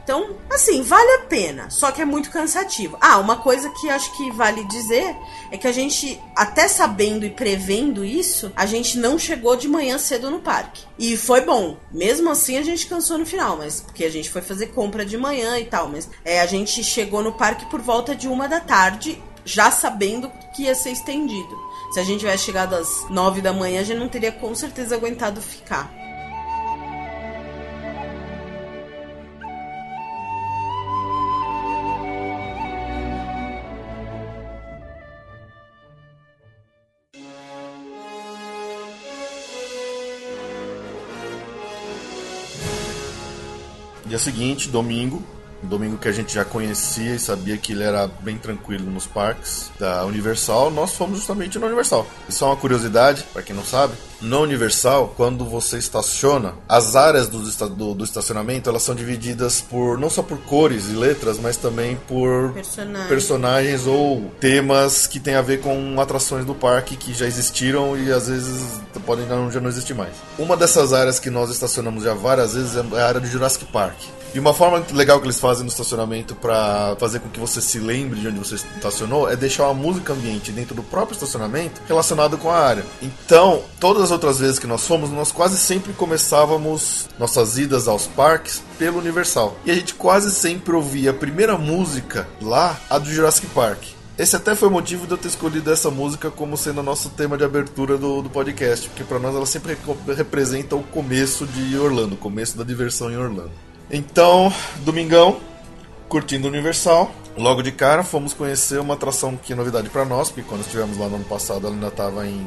Então, 0.10 0.36
assim, 0.50 0.82
vale 0.82 1.08
a 1.18 1.20
pena, 1.28 1.70
só 1.70 1.92
que 1.92 2.02
é 2.02 2.06
muito 2.06 2.32
cansativo. 2.32 2.98
Ah, 3.00 3.20
uma 3.20 3.36
coisa 3.36 3.70
que 3.70 3.88
acho 3.92 4.18
que 4.18 4.32
vale 4.32 4.64
dizer 4.64 5.16
é 5.52 5.56
que 5.56 5.68
a 5.68 5.72
gente, 5.72 6.20
até 6.36 6.68
sabendo 6.68 7.28
e 7.28 7.30
prevendo 7.30 8.04
isso, 8.04 8.52
a 8.56 8.66
gente 8.66 8.98
não 8.98 9.20
chegou 9.20 9.56
de 9.56 9.68
manhã 9.68 10.00
cedo 10.00 10.32
no 10.32 10.40
parque. 10.40 10.84
E 10.98 11.16
foi 11.16 11.42
bom. 11.42 11.78
Mesmo 11.92 12.32
assim, 12.32 12.58
a 12.58 12.64
gente 12.64 12.88
cansou 12.88 13.20
no 13.20 13.26
final, 13.26 13.58
mas 13.58 13.82
porque 13.82 14.04
a 14.04 14.10
gente 14.10 14.32
foi 14.32 14.42
fazer 14.42 14.72
compra 14.72 15.06
de 15.06 15.16
manhã 15.16 15.60
e 15.60 15.66
tal. 15.66 15.88
Mas 15.88 16.10
é, 16.26 16.42
a 16.42 16.48
gente 16.48 16.84
chegou 16.84 17.22
no 17.22 17.34
parque 17.34 17.68
por 17.68 17.80
volta 17.80 18.16
de 18.16 18.28
uma 18.28 18.48
da 18.48 18.60
tarde, 18.60 19.22
já 19.46 19.70
sabendo 19.70 20.32
que 20.56 20.64
ia 20.64 20.74
ser 20.74 20.90
estendido. 20.90 21.56
Se 21.92 22.00
a 22.00 22.04
gente 22.04 22.22
tivesse 22.22 22.46
chegado 22.46 22.74
às 22.74 23.08
nove 23.12 23.42
da 23.42 23.54
manhã, 23.54 23.82
a 23.82 23.84
gente 23.84 24.00
não 24.00 24.10
teria 24.10 24.32
com 24.32 24.56
certeza 24.56 24.96
aguentado 24.96 25.40
ficar. 25.40 26.09
Dia 44.10 44.18
seguinte, 44.18 44.70
domingo, 44.70 45.22
domingo 45.62 45.96
que 45.96 46.08
a 46.08 46.12
gente 46.12 46.34
já 46.34 46.44
conhecia 46.44 47.14
e 47.14 47.20
sabia 47.20 47.56
que 47.58 47.74
ele 47.74 47.84
era 47.84 48.08
bem 48.08 48.40
tranquilo 48.40 48.90
nos 48.90 49.06
parques 49.06 49.70
da 49.80 50.04
Universal, 50.04 50.72
nós 50.72 50.96
fomos 50.96 51.20
justamente 51.20 51.60
na 51.60 51.68
Universal. 51.68 52.08
E 52.28 52.32
só 52.32 52.48
uma 52.48 52.56
curiosidade, 52.56 53.24
para 53.32 53.44
quem 53.44 53.56
não 53.56 53.64
sabe, 53.64 53.94
no 54.22 54.42
Universal, 54.42 55.14
quando 55.16 55.46
você 55.46 55.78
estaciona, 55.78 56.54
as 56.68 56.96
áreas 56.96 57.28
do, 57.28 57.40
do, 57.70 57.94
do, 57.94 58.04
estacionamento 58.04 58.70
elas 58.70 58.84
são 58.84 58.94
divididas 58.94 59.62
por 59.62 59.98
não 59.98 60.10
só 60.10 60.22
por 60.22 60.38
cores 60.40 60.90
e 60.90 60.94
letras, 60.94 61.40
mas 61.40 61.58
também 61.58 61.98
por 62.08 62.54
Personagem. 62.54 63.08
personagens 63.08 63.88
ou 63.88 64.32
temas 64.40 65.08
que 65.08 65.20
tem 65.20 65.36
a 65.36 65.42
ver 65.42 65.62
com 65.62 66.00
atrações 66.00 66.46
do 66.46 66.54
parque 66.54 66.96
que 66.96 67.14
já 67.14 67.26
existiram 67.26 67.98
e 67.98 68.12
às 68.12 68.28
vezes 68.28 68.82
podem 69.06 69.26
já 69.52 69.60
não 69.60 69.70
existir 69.70 69.94
mais. 69.94 70.14
Uma 70.38 70.56
dessas 70.56 70.94
áreas 70.94 71.20
que 71.20 71.30
nós 71.30 71.50
estacionamos 71.50 72.04
já 72.04 72.14
várias 72.14 72.54
vezes 72.54 72.76
é 72.76 73.02
a 73.02 73.08
área 73.08 73.22
de 73.22 73.28
Jurassic 73.28 73.66
Park. 73.66 73.98
E 74.34 74.40
uma 74.40 74.54
forma 74.54 74.84
legal 74.94 75.20
que 75.20 75.26
eles 75.26 75.40
fazem 75.40 75.64
no 75.64 75.70
estacionamento 75.70 76.36
para 76.36 76.96
fazer 77.00 77.20
com 77.20 77.30
que 77.30 77.40
você 77.40 77.60
se 77.60 77.80
lembre 77.80 78.20
de 78.20 78.28
onde 78.28 78.38
você 78.38 78.56
estacionou 78.56 79.30
é 79.30 79.36
deixar 79.36 79.66
uma 79.66 79.74
música 79.74 80.14
ambiente 80.14 80.52
dentro 80.52 80.76
do 80.76 80.84
próprio 80.84 81.16
estacionamento 81.16 81.82
relacionado 81.88 82.38
com 82.38 82.50
a 82.50 82.58
área. 82.58 82.86
Então, 83.02 83.64
todas 83.80 84.04
as 84.04 84.12
outras 84.12 84.40
vezes 84.40 84.60
que 84.60 84.68
nós 84.68 84.86
fomos, 84.86 85.10
nós 85.10 85.32
quase 85.32 85.58
sempre 85.58 85.94
começávamos 85.94 87.10
nossas 87.18 87.58
idas 87.58 87.88
aos 87.88 88.06
parques 88.06 88.62
pelo 88.78 89.00
Universal. 89.00 89.58
E 89.66 89.72
a 89.72 89.76
gente 89.76 89.96
quase 89.96 90.32
sempre 90.32 90.76
ouvia 90.76 91.10
a 91.10 91.14
primeira 91.14 91.58
música 91.58 92.28
lá, 92.40 92.80
a 92.90 93.00
do 93.00 93.10
Jurassic 93.10 93.48
Park. 93.48 93.84
Esse 94.18 94.36
até 94.36 94.54
foi 94.54 94.68
o 94.68 94.72
motivo 94.72 95.08
de 95.08 95.14
eu 95.14 95.18
ter 95.18 95.30
escolhido 95.30 95.72
essa 95.72 95.90
música 95.90 96.30
como 96.30 96.58
sendo 96.58 96.82
o 96.82 96.84
nosso 96.84 97.10
tema 97.10 97.38
de 97.38 97.46
abertura 97.46 97.98
do, 97.98 98.22
do 98.22 98.30
podcast, 98.30 98.90
porque 98.90 99.06
para 99.06 99.18
nós 99.18 99.34
ela 99.34 99.46
sempre 99.46 99.78
representa 100.16 100.76
o 100.76 100.84
começo 100.84 101.48
de 101.48 101.78
Orlando, 101.78 102.16
o 102.16 102.18
começo 102.18 102.58
da 102.58 102.66
diversão 102.66 103.10
em 103.10 103.16
Orlando. 103.18 103.69
Então, 103.92 104.54
domingão, 104.80 105.40
curtindo 106.08 106.48
o 106.48 106.52
Universal. 106.52 107.12
Logo 107.38 107.62
de 107.62 107.72
cara, 107.72 108.04
fomos 108.04 108.34
conhecer 108.34 108.80
uma 108.80 108.96
atração 108.96 109.38
que 109.38 109.54
é 109.54 109.56
novidade 109.56 109.90
para 109.90 110.04
nós, 110.04 110.30
porque 110.30 110.44
quando 110.44 110.62
estivemos 110.62 110.98
lá 110.98 111.08
no 111.08 111.16
ano 111.16 111.26
passado 111.26 111.68
ela 111.68 111.76
ainda 111.76 111.88
estava 111.88 112.28
em, 112.28 112.46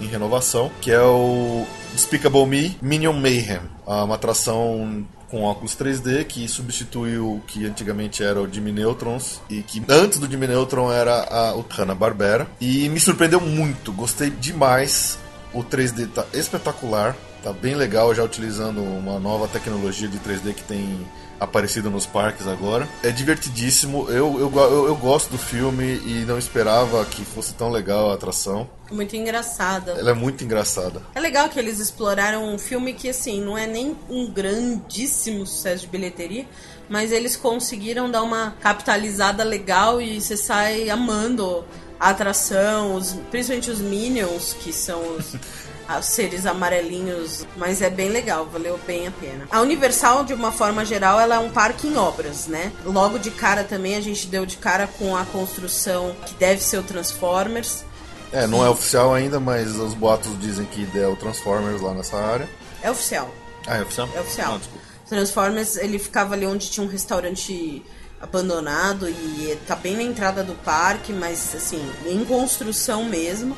em 0.00 0.06
renovação, 0.06 0.70
que 0.80 0.92
é 0.92 1.00
o 1.00 1.66
Despicable 1.92 2.46
Me 2.46 2.78
Minion 2.80 3.14
Mayhem. 3.14 3.60
Ah, 3.86 4.04
uma 4.04 4.14
atração 4.14 5.04
com 5.28 5.42
óculos 5.42 5.76
3D 5.76 6.24
que 6.24 6.46
substituiu 6.48 7.34
o 7.34 7.40
que 7.46 7.66
antigamente 7.66 8.22
era 8.22 8.40
o 8.40 8.50
Jimmy 8.50 8.72
Neutrons 8.72 9.40
e 9.48 9.62
que 9.62 9.82
antes 9.88 10.18
do 10.18 10.30
Jimmy 10.30 10.46
Neutron 10.46 10.90
era 10.92 11.24
a, 11.24 11.56
o 11.56 11.64
Hanna-Barbera. 11.68 12.46
E 12.60 12.88
me 12.88 13.00
surpreendeu 13.00 13.40
muito, 13.40 13.92
gostei 13.92 14.30
demais. 14.30 15.18
O 15.52 15.64
3D 15.64 16.08
tá 16.12 16.26
espetacular. 16.32 17.16
Tá 17.42 17.52
bem 17.52 17.74
legal 17.74 18.14
já 18.14 18.24
utilizando 18.24 18.82
uma 18.82 19.18
nova 19.18 19.46
tecnologia 19.46 20.08
de 20.08 20.18
3D 20.18 20.54
que 20.54 20.62
tem 20.62 21.06
aparecido 21.40 21.90
nos 21.90 22.04
parques 22.04 22.46
agora. 22.46 22.88
É 23.02 23.10
divertidíssimo. 23.10 24.08
Eu, 24.10 24.38
eu, 24.40 24.52
eu, 24.54 24.86
eu, 24.88 24.96
gosto 24.96 25.30
do 25.30 25.38
filme 25.38 26.00
e 26.04 26.24
não 26.26 26.38
esperava 26.38 27.04
que 27.04 27.24
fosse 27.24 27.54
tão 27.54 27.70
legal 27.70 28.10
a 28.10 28.14
atração. 28.14 28.68
Muito 28.90 29.14
engraçada. 29.16 29.92
Ela 29.92 30.10
é 30.10 30.14
muito 30.14 30.42
engraçada. 30.42 31.02
É 31.14 31.20
legal 31.20 31.48
que 31.48 31.58
eles 31.58 31.78
exploraram 31.78 32.52
um 32.52 32.58
filme 32.58 32.92
que, 32.92 33.08
assim, 33.08 33.40
não 33.40 33.56
é 33.56 33.66
nem 33.66 33.96
um 34.08 34.30
grandíssimo 34.30 35.46
sucesso 35.46 35.82
de 35.82 35.88
bilheteria, 35.88 36.46
mas 36.88 37.12
eles 37.12 37.36
conseguiram 37.36 38.10
dar 38.10 38.22
uma 38.22 38.56
capitalizada 38.60 39.44
legal 39.44 40.00
e 40.00 40.20
você 40.20 40.36
sai 40.36 40.90
amando 40.90 41.64
a 42.00 42.10
atração, 42.10 42.94
os, 42.94 43.14
principalmente 43.30 43.70
os 43.70 43.80
Minions, 43.80 44.54
que 44.54 44.72
são 44.72 45.16
os. 45.16 45.36
os 45.96 46.06
seres 46.06 46.44
amarelinhos, 46.44 47.46
mas 47.56 47.80
é 47.80 47.88
bem 47.88 48.10
legal, 48.10 48.46
valeu 48.46 48.78
bem 48.86 49.06
a 49.06 49.10
pena. 49.10 49.46
A 49.50 49.60
Universal, 49.60 50.24
de 50.24 50.34
uma 50.34 50.52
forma 50.52 50.84
geral, 50.84 51.18
ela 51.18 51.36
é 51.36 51.38
um 51.38 51.50
parque 51.50 51.86
em 51.86 51.96
obras, 51.96 52.46
né? 52.46 52.72
Logo 52.84 53.18
de 53.18 53.30
cara 53.30 53.64
também 53.64 53.96
a 53.96 54.00
gente 54.00 54.26
deu 54.26 54.44
de 54.44 54.56
cara 54.58 54.86
com 54.86 55.16
a 55.16 55.24
construção 55.24 56.14
que 56.26 56.34
deve 56.34 56.62
ser 56.62 56.78
o 56.78 56.82
Transformers. 56.82 57.84
É, 58.32 58.46
não 58.46 58.64
é 58.64 58.68
oficial 58.68 59.14
ainda, 59.14 59.40
mas 59.40 59.76
os 59.76 59.94
boatos 59.94 60.38
dizem 60.38 60.66
que 60.66 60.86
é 60.98 61.06
o 61.06 61.16
Transformers 61.16 61.80
lá 61.80 61.94
nessa 61.94 62.16
área. 62.16 62.48
É 62.82 62.90
oficial. 62.90 63.32
Ah, 63.66 63.76
é 63.76 63.82
oficial? 63.82 64.08
É 64.14 64.20
oficial. 64.20 64.54
Ah, 64.54 64.58
desculpa. 64.58 64.84
Transformers, 65.08 65.76
ele 65.76 65.98
ficava 65.98 66.34
ali 66.34 66.46
onde 66.46 66.68
tinha 66.68 66.84
um 66.84 66.90
restaurante 66.90 67.82
abandonado 68.20 69.08
e 69.08 69.56
tá 69.66 69.76
bem 69.76 69.96
na 69.96 70.02
entrada 70.02 70.42
do 70.42 70.54
parque, 70.64 71.12
mas 71.12 71.54
assim, 71.54 71.80
em 72.06 72.24
construção 72.24 73.04
mesmo. 73.04 73.56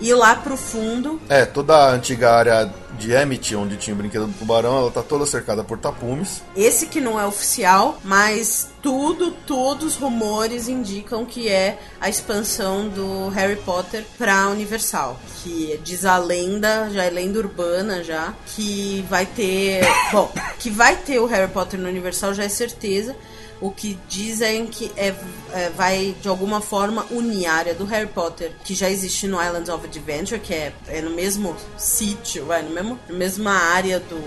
E 0.00 0.14
lá 0.14 0.34
pro 0.34 0.56
fundo, 0.56 1.20
É, 1.28 1.44
toda 1.44 1.76
a 1.76 1.90
antiga 1.90 2.32
área 2.32 2.72
de 2.98 3.12
Emmett, 3.12 3.54
onde 3.56 3.76
tinha 3.76 3.94
o 3.94 3.96
brinquedo 3.96 4.26
do 4.26 4.32
tubarão, 4.32 4.78
ela 4.78 4.90
tá 4.90 5.02
toda 5.02 5.24
cercada 5.24 5.62
por 5.64 5.78
tapumes. 5.78 6.42
esse 6.56 6.86
que 6.86 7.00
não 7.00 7.18
é 7.18 7.26
oficial, 7.26 7.98
mas 8.04 8.68
tudo, 8.82 9.30
todos 9.46 9.94
os 9.94 9.96
rumores 9.96 10.68
indicam 10.68 11.24
que 11.24 11.48
é 11.48 11.78
a 12.00 12.08
expansão 12.08 12.88
do 12.88 13.28
Harry 13.30 13.56
Potter 13.56 14.04
pra 14.18 14.48
Universal. 14.48 15.18
Que 15.42 15.80
diz 15.82 16.04
a 16.04 16.18
lenda, 16.18 16.88
já 16.90 17.04
é 17.04 17.10
lenda 17.10 17.38
urbana 17.38 18.02
já, 18.04 18.34
que 18.54 19.04
vai 19.08 19.24
ter. 19.26 19.80
Bom, 20.12 20.30
que 20.58 20.68
vai 20.70 20.96
ter 20.96 21.18
o 21.20 21.26
Harry 21.26 21.50
Potter 21.50 21.78
no 21.80 21.88
Universal 21.88 22.34
já 22.34 22.44
é 22.44 22.48
certeza. 22.48 23.14
O 23.60 23.70
que 23.70 23.98
dizem 24.08 24.66
que 24.66 24.90
é, 24.96 25.14
é, 25.52 25.70
vai 25.70 26.14
de 26.20 26.28
alguma 26.28 26.60
forma 26.60 27.06
unir 27.10 27.46
a 27.46 27.54
área 27.54 27.74
do 27.74 27.84
Harry 27.84 28.08
Potter, 28.08 28.52
que 28.64 28.74
já 28.74 28.88
existe 28.88 29.26
no 29.26 29.42
Islands 29.42 29.68
of 29.68 29.84
Adventure, 29.84 30.40
que 30.40 30.54
é, 30.54 30.72
é 30.88 31.02
no 31.02 31.10
mesmo 31.10 31.54
sítio, 31.76 32.46
vai, 32.46 32.62
no 32.62 32.70
mesmo, 32.70 32.98
na 33.08 33.14
mesma 33.14 33.52
área 33.52 34.00
do, 34.00 34.18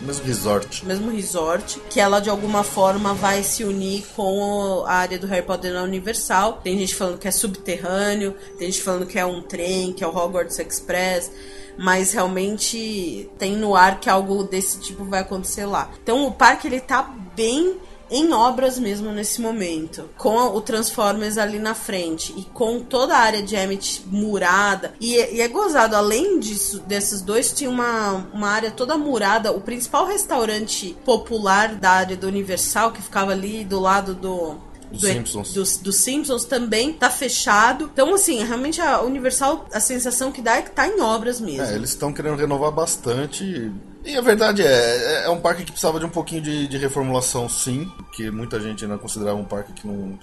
mesmo 0.00 0.24
resort. 0.24 0.86
mesmo 0.86 1.10
resort, 1.10 1.80
que 1.90 2.00
ela 2.00 2.20
de 2.20 2.30
alguma 2.30 2.62
forma 2.62 3.14
vai 3.14 3.42
se 3.42 3.64
unir 3.64 4.04
com 4.14 4.84
a 4.86 4.92
área 4.92 5.18
do 5.18 5.26
Harry 5.26 5.44
Potter 5.44 5.72
na 5.72 5.82
Universal. 5.82 6.60
Tem 6.62 6.78
gente 6.78 6.94
falando 6.94 7.18
que 7.18 7.28
é 7.28 7.30
subterrâneo, 7.30 8.34
tem 8.58 8.70
gente 8.70 8.82
falando 8.82 9.06
que 9.06 9.18
é 9.18 9.26
um 9.26 9.42
trem, 9.42 9.92
que 9.92 10.04
é 10.04 10.06
o 10.06 10.16
Hogwarts 10.16 10.58
Express. 10.58 11.30
Mas 11.76 12.12
realmente 12.12 13.30
tem 13.38 13.56
no 13.56 13.76
ar 13.76 14.00
que 14.00 14.10
algo 14.10 14.42
desse 14.42 14.80
tipo 14.80 15.04
vai 15.04 15.20
acontecer 15.20 15.64
lá. 15.64 15.90
Então 16.02 16.26
o 16.26 16.32
parque 16.32 16.66
ele 16.66 16.80
tá 16.80 17.02
bem 17.36 17.76
em 18.10 18.32
obras 18.32 18.78
mesmo 18.78 19.10
nesse 19.12 19.40
momento, 19.40 20.08
com 20.16 20.36
o 20.36 20.60
Transformers 20.60 21.38
ali 21.38 21.58
na 21.58 21.74
frente 21.74 22.34
e 22.36 22.42
com 22.44 22.80
toda 22.80 23.14
a 23.14 23.20
área 23.20 23.42
de 23.42 23.54
Emmett 23.54 24.02
murada. 24.06 24.94
E, 25.00 25.14
e 25.14 25.40
é 25.40 25.48
gozado, 25.48 25.96
além 25.96 26.38
disso, 26.38 26.80
desses 26.80 27.20
dois, 27.20 27.52
tinha 27.52 27.70
uma, 27.70 28.26
uma 28.32 28.48
área 28.48 28.70
toda 28.70 28.96
murada. 28.96 29.52
O 29.52 29.60
principal 29.60 30.06
restaurante 30.06 30.96
popular 31.04 31.74
da 31.74 31.90
área 31.90 32.16
do 32.16 32.26
Universal, 32.26 32.92
que 32.92 33.02
ficava 33.02 33.32
ali 33.32 33.64
do 33.64 33.80
lado 33.80 34.14
do. 34.14 34.67
Dos 34.90 35.00
do- 35.02 35.06
Simpsons. 35.08 35.52
Dos, 35.52 35.76
dos 35.78 35.96
Simpsons 35.96 36.44
também 36.44 36.92
tá 36.92 37.10
fechado. 37.10 37.90
Então, 37.92 38.14
assim, 38.14 38.42
realmente 38.44 38.80
a 38.80 39.00
Universal, 39.02 39.66
a 39.72 39.80
sensação 39.80 40.30
que 40.32 40.40
dá 40.42 40.56
é 40.56 40.62
que 40.62 40.70
tá 40.70 40.86
em 40.88 41.00
obras 41.00 41.40
mesmo. 41.40 41.62
É, 41.62 41.74
eles 41.74 41.90
estão 41.90 42.12
querendo 42.12 42.36
renovar 42.36 42.70
bastante. 42.72 43.70
E 44.04 44.16
a 44.16 44.20
verdade 44.20 44.62
é, 44.62 45.24
é 45.24 45.28
um 45.30 45.40
parque 45.40 45.64
que 45.64 45.70
precisava 45.72 45.98
de 45.98 46.06
um 46.06 46.10
pouquinho 46.10 46.40
de, 46.40 46.66
de 46.68 46.78
reformulação, 46.78 47.48
sim. 47.48 47.90
Que 48.12 48.30
muita 48.30 48.58
gente 48.60 48.84
ainda 48.84 48.96
considerava 48.98 49.36
um 49.38 49.44
parque 49.44 49.72
que 49.72 49.86
não, 49.86 50.18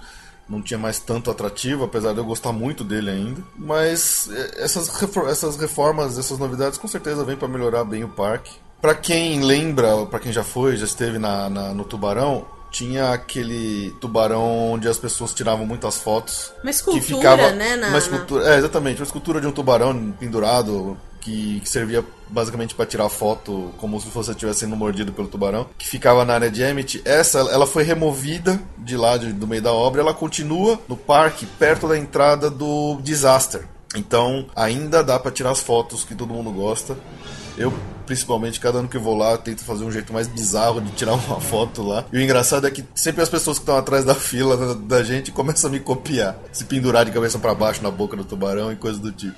não 0.50 0.62
tinha 0.62 0.78
mais 0.80 0.98
tanto 1.00 1.30
atrativo, 1.30 1.84
apesar 1.84 2.14
de 2.14 2.18
eu 2.20 2.26
gostar 2.26 2.52
muito 2.52 2.84
dele 2.84 3.10
ainda. 3.12 3.44
Mas 3.58 4.30
é, 4.32 4.64
essas, 4.64 4.90
essas 5.30 5.56
reformas, 5.58 6.18
essas 6.18 6.40
novidades, 6.40 6.78
com 6.80 6.88
certeza 6.88 7.24
vêm 7.24 7.36
para 7.38 7.48
melhorar 7.48 7.84
bem 7.84 8.04
o 8.04 8.10
parque. 8.10 8.52
Pra 8.82 8.94
quem 8.96 9.42
lembra, 9.44 10.06
pra 10.06 10.20
quem 10.20 10.32
já 10.32 10.44
foi, 10.44 10.78
já 10.78 10.86
esteve 10.86 11.18
na, 11.20 11.50
na- 11.50 11.74
no 11.74 11.84
Tubarão, 11.84 12.46
tinha 12.76 13.12
aquele 13.14 13.96
tubarão 14.02 14.74
onde 14.74 14.90
as 14.90 14.98
pessoas 14.98 15.34
tiravam 15.34 15.66
muitas 15.66 15.96
fotos. 15.98 16.52
Uma 16.62 16.64
que 16.64 16.70
escultura, 16.72 17.02
ficava 17.06 17.52
né? 17.54 17.78
Na, 17.78 17.88
uma 17.88 17.98
escultura, 17.98 18.54
é, 18.54 18.58
exatamente, 18.58 19.00
uma 19.00 19.06
escultura 19.06 19.40
de 19.40 19.48
um 19.48 19.52
tubarão 19.54 20.12
pendurado 20.20 20.98
que, 21.22 21.62
que 21.62 21.70
servia 21.70 22.04
basicamente 22.30 22.76
para 22.76 22.86
tirar 22.86 23.08
foto 23.08 23.72
como 23.78 24.00
se 24.02 24.10
você 24.10 24.32
estivesse 24.32 24.60
sendo 24.60 24.76
mordido 24.76 25.14
pelo 25.14 25.30
tubarão, 25.30 25.68
que 25.78 25.88
ficava 25.88 26.26
na 26.26 26.34
área 26.34 26.52
de 26.52 26.62
Emmett. 26.64 27.02
Essa, 27.06 27.40
ela 27.40 27.66
foi 27.66 27.84
removida 27.84 28.60
de 28.78 28.98
lá 28.98 29.16
de- 29.18 29.32
do 29.32 29.48
meio 29.48 29.62
da 29.62 29.72
obra, 29.72 30.02
ela 30.02 30.14
continua 30.14 30.78
no 30.90 30.98
parque 30.98 31.46
perto 31.46 31.88
da 31.88 31.98
entrada 31.98 32.50
do 32.50 33.00
Disaster. 33.02 33.66
Então, 33.96 34.48
ainda 34.54 35.02
dá 35.02 35.18
para 35.18 35.32
tirar 35.32 35.52
as 35.52 35.62
fotos 35.62 36.04
que 36.04 36.14
todo 36.14 36.34
mundo 36.34 36.52
gosta. 36.52 36.98
Eu, 37.58 37.74
principalmente, 38.06 38.60
cada 38.60 38.80
ano 38.80 38.88
que 38.88 38.98
eu 38.98 39.02
vou 39.02 39.18
lá, 39.18 39.38
tento 39.38 39.64
fazer 39.64 39.84
um 39.84 39.92
jeito 39.92 40.14
mais 40.14 40.28
bizarro 40.28 40.82
de 40.82 40.92
tirar 40.92 41.14
uma 41.28 41.42
foto 41.42 41.82
lá. 41.82 42.06
E 42.12 42.18
o 42.18 42.22
engraçado 42.22 42.68
é 42.68 42.72
que 42.72 42.84
sempre 42.94 43.22
as 43.22 43.30
pessoas 43.30 43.58
que 43.58 43.64
estão 43.64 43.78
atrás 43.78 44.06
da 44.06 44.16
fila 44.16 44.56
da, 44.56 44.74
da 44.74 45.04
gente 45.04 45.32
começam 45.32 45.70
a 45.70 45.74
me 45.74 45.80
copiar. 45.80 46.38
Se 46.52 46.66
pendurar 46.66 47.06
de 47.06 47.12
cabeça 47.12 47.40
para 47.40 47.54
baixo 47.54 47.84
na 47.84 47.92
boca 47.92 48.16
do 48.16 48.24
tubarão 48.24 48.72
e 48.72 48.76
coisas 48.76 49.00
do 49.00 49.12
tipo. 49.12 49.36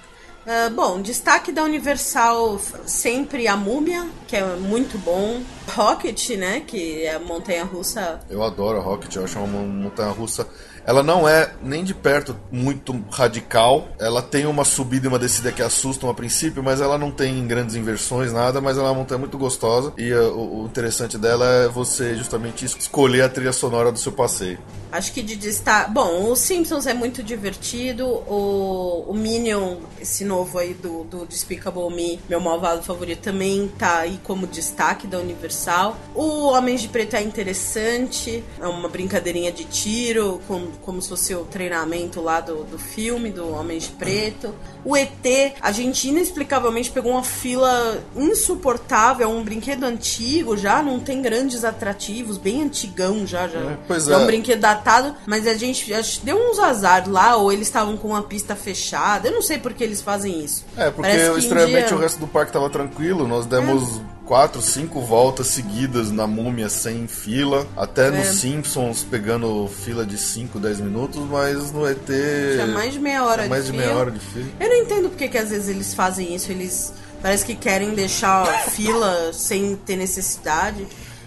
Ah, 0.49 0.69
bom, 0.69 1.01
destaque 1.01 1.51
da 1.51 1.61
Universal 1.61 2.57
sempre 2.85 3.49
a 3.49 3.57
Múmia, 3.57 4.07
que 4.25 4.37
é 4.37 4.45
muito 4.55 4.97
bom. 4.97 5.41
Rocket, 5.75 6.29
né? 6.37 6.61
Que 6.61 7.03
é 7.03 7.15
a 7.15 7.19
montanha 7.19 7.65
russa. 7.65 8.21
Eu 8.29 8.41
adoro 8.41 8.77
a 8.77 8.81
Rocket, 8.81 9.13
eu 9.13 9.25
acho 9.25 9.37
uma 9.39 9.61
montanha 9.61 10.09
russa. 10.11 10.47
Ela 10.87 11.03
não 11.03 11.27
é 11.27 11.51
nem 11.61 11.83
de 11.83 11.93
perto 11.93 12.33
muito 12.49 12.97
radical. 13.11 13.89
Ela 13.99 14.21
tem 14.21 14.45
uma 14.45 14.63
subida 14.63 15.05
e 15.05 15.09
uma 15.09 15.19
descida 15.19 15.51
que 15.51 15.61
assustam 15.61 16.09
a 16.09 16.13
princípio, 16.13 16.63
mas 16.63 16.79
ela 16.79 16.97
não 16.97 17.11
tem 17.11 17.45
grandes 17.45 17.75
inversões, 17.75 18.31
nada. 18.31 18.61
Mas 18.61 18.77
ela 18.77 18.87
é 18.87 18.91
uma 18.91 18.99
montanha 18.99 19.19
muito 19.19 19.37
gostosa. 19.37 19.91
E 19.97 20.13
uh, 20.13 20.33
o, 20.33 20.63
o 20.63 20.65
interessante 20.65 21.17
dela 21.17 21.45
é 21.45 21.67
você 21.67 22.15
justamente 22.15 22.63
escolher 22.63 23.23
a 23.23 23.29
trilha 23.29 23.51
sonora 23.51 23.91
do 23.91 23.99
seu 23.99 24.13
passeio. 24.13 24.59
Acho 24.89 25.11
que 25.11 25.21
de 25.21 25.35
destaque. 25.35 25.91
Bom, 25.91 26.31
o 26.31 26.35
Simpsons 26.37 26.87
é 26.87 26.93
muito 26.93 27.21
divertido. 27.21 28.07
O, 28.07 29.03
o 29.09 29.13
Minion, 29.13 29.79
esse 29.99 30.23
novo 30.23 30.57
aí 30.57 30.73
do, 30.73 31.03
do 31.03 31.25
Despicable 31.25 31.93
Me, 31.93 32.17
meu 32.29 32.39
malvado 32.39 32.81
favorito, 32.81 33.23
também 33.23 33.69
tá 33.77 33.99
aí 33.99 34.17
como 34.23 34.47
destaque 34.47 35.05
da 35.05 35.19
Universal. 35.19 35.97
O 36.15 36.47
Homens 36.47 36.81
de 36.81 36.87
Preto 36.87 37.17
é 37.17 37.21
interessante. 37.21 38.41
É 38.61 38.67
uma 38.67 38.87
brincadeirinha 38.87 39.51
de 39.51 39.65
tiro, 39.65 40.39
com, 40.47 40.67
como 40.83 41.01
se 41.01 41.09
fosse 41.09 41.35
o 41.35 41.43
treinamento 41.45 42.21
lá 42.21 42.39
do, 42.39 42.63
do 42.63 42.77
filme, 42.77 43.29
do 43.29 43.53
Homens 43.53 43.83
de 43.83 43.89
Preto. 43.89 44.53
O 44.85 44.95
ET, 44.95 45.55
a 45.61 45.71
gente 45.71 46.07
inexplicavelmente 46.07 46.91
pegou 46.91 47.11
uma 47.11 47.23
fila 47.23 48.01
insuportável. 48.15 49.27
É 49.27 49.29
um 49.29 49.43
brinquedo 49.43 49.83
antigo 49.83 50.55
já, 50.55 50.81
não 50.81 50.99
tem 50.99 51.21
grandes 51.21 51.63
atrativos, 51.63 52.37
bem 52.37 52.63
antigão 52.63 53.25
já. 53.27 53.47
já. 53.47 53.59
É, 53.59 53.77
pois 53.87 54.07
é 54.07 54.17
um 54.17 54.21
é. 54.21 54.25
brinquedo 54.25 54.59
datado, 54.59 55.15
mas 55.25 55.45
a 55.47 55.53
gente 55.53 55.93
acho 55.93 56.19
que 56.19 56.25
deu 56.25 56.37
uns 56.37 56.59
azar 56.59 57.09
lá, 57.09 57.35
ou 57.35 57.51
eles 57.51 57.67
estavam 57.67 57.97
com 57.97 58.09
uma 58.09 58.23
pista 58.23 58.55
fechada. 58.55 59.27
Eu 59.27 59.33
não 59.33 59.41
sei 59.41 59.57
por 59.57 59.73
que 59.73 59.83
eles 59.83 60.01
fazem 60.01 60.43
isso. 60.43 60.65
É, 60.75 60.89
porque 60.89 61.11
estranhamente 61.37 61.87
dia- 61.87 61.97
o 61.97 61.99
resto 61.99 62.19
do 62.19 62.27
parque 62.27 62.51
tava 62.51 62.69
tranquilo. 62.69 63.27
Nós 63.27 63.45
demos 63.45 64.01
quatro, 64.27 64.61
cinco 64.61 64.99
voltas 65.01 65.47
seguidas 65.47 66.11
na 66.11 66.27
múmia 66.27 66.67
sem 66.69 67.07
fila. 67.07 67.65
Até 67.77 68.07
É. 68.07 68.11
nos 68.11 68.27
Simpsons 68.39 69.03
pegando 69.09 69.67
fila 69.85 70.05
de 70.05 70.17
5, 70.17 70.59
10 70.59 70.81
minutos, 70.81 71.21
mas 71.29 71.71
no 71.71 71.87
ET. 71.87 71.97
Tinha 72.05 72.67
mais 72.67 72.93
de 72.93 72.99
meia 72.99 73.23
hora 73.23 73.43
tinha 73.43 73.49
mais 73.49 73.65
de 73.65 73.71
de 73.71 73.77
meia 73.77 73.95
hora 73.95 74.11
de 74.11 74.19
fila. 74.19 74.45
Eu 74.59 74.69
não 74.69 74.75
entendo 74.75 75.09
porque 75.09 75.27
que 75.27 75.37
às 75.37 75.49
vezes 75.49 75.69
eles 75.69 75.93
fazem 75.93 76.35
isso. 76.35 76.51
Eles 76.51 76.93
parece 77.21 77.45
que 77.45 77.55
querem 77.55 77.91
deixar 77.95 78.45
fila 78.69 79.31
sem 79.33 79.75
ter 79.77 79.95
necessidade. 79.95 80.85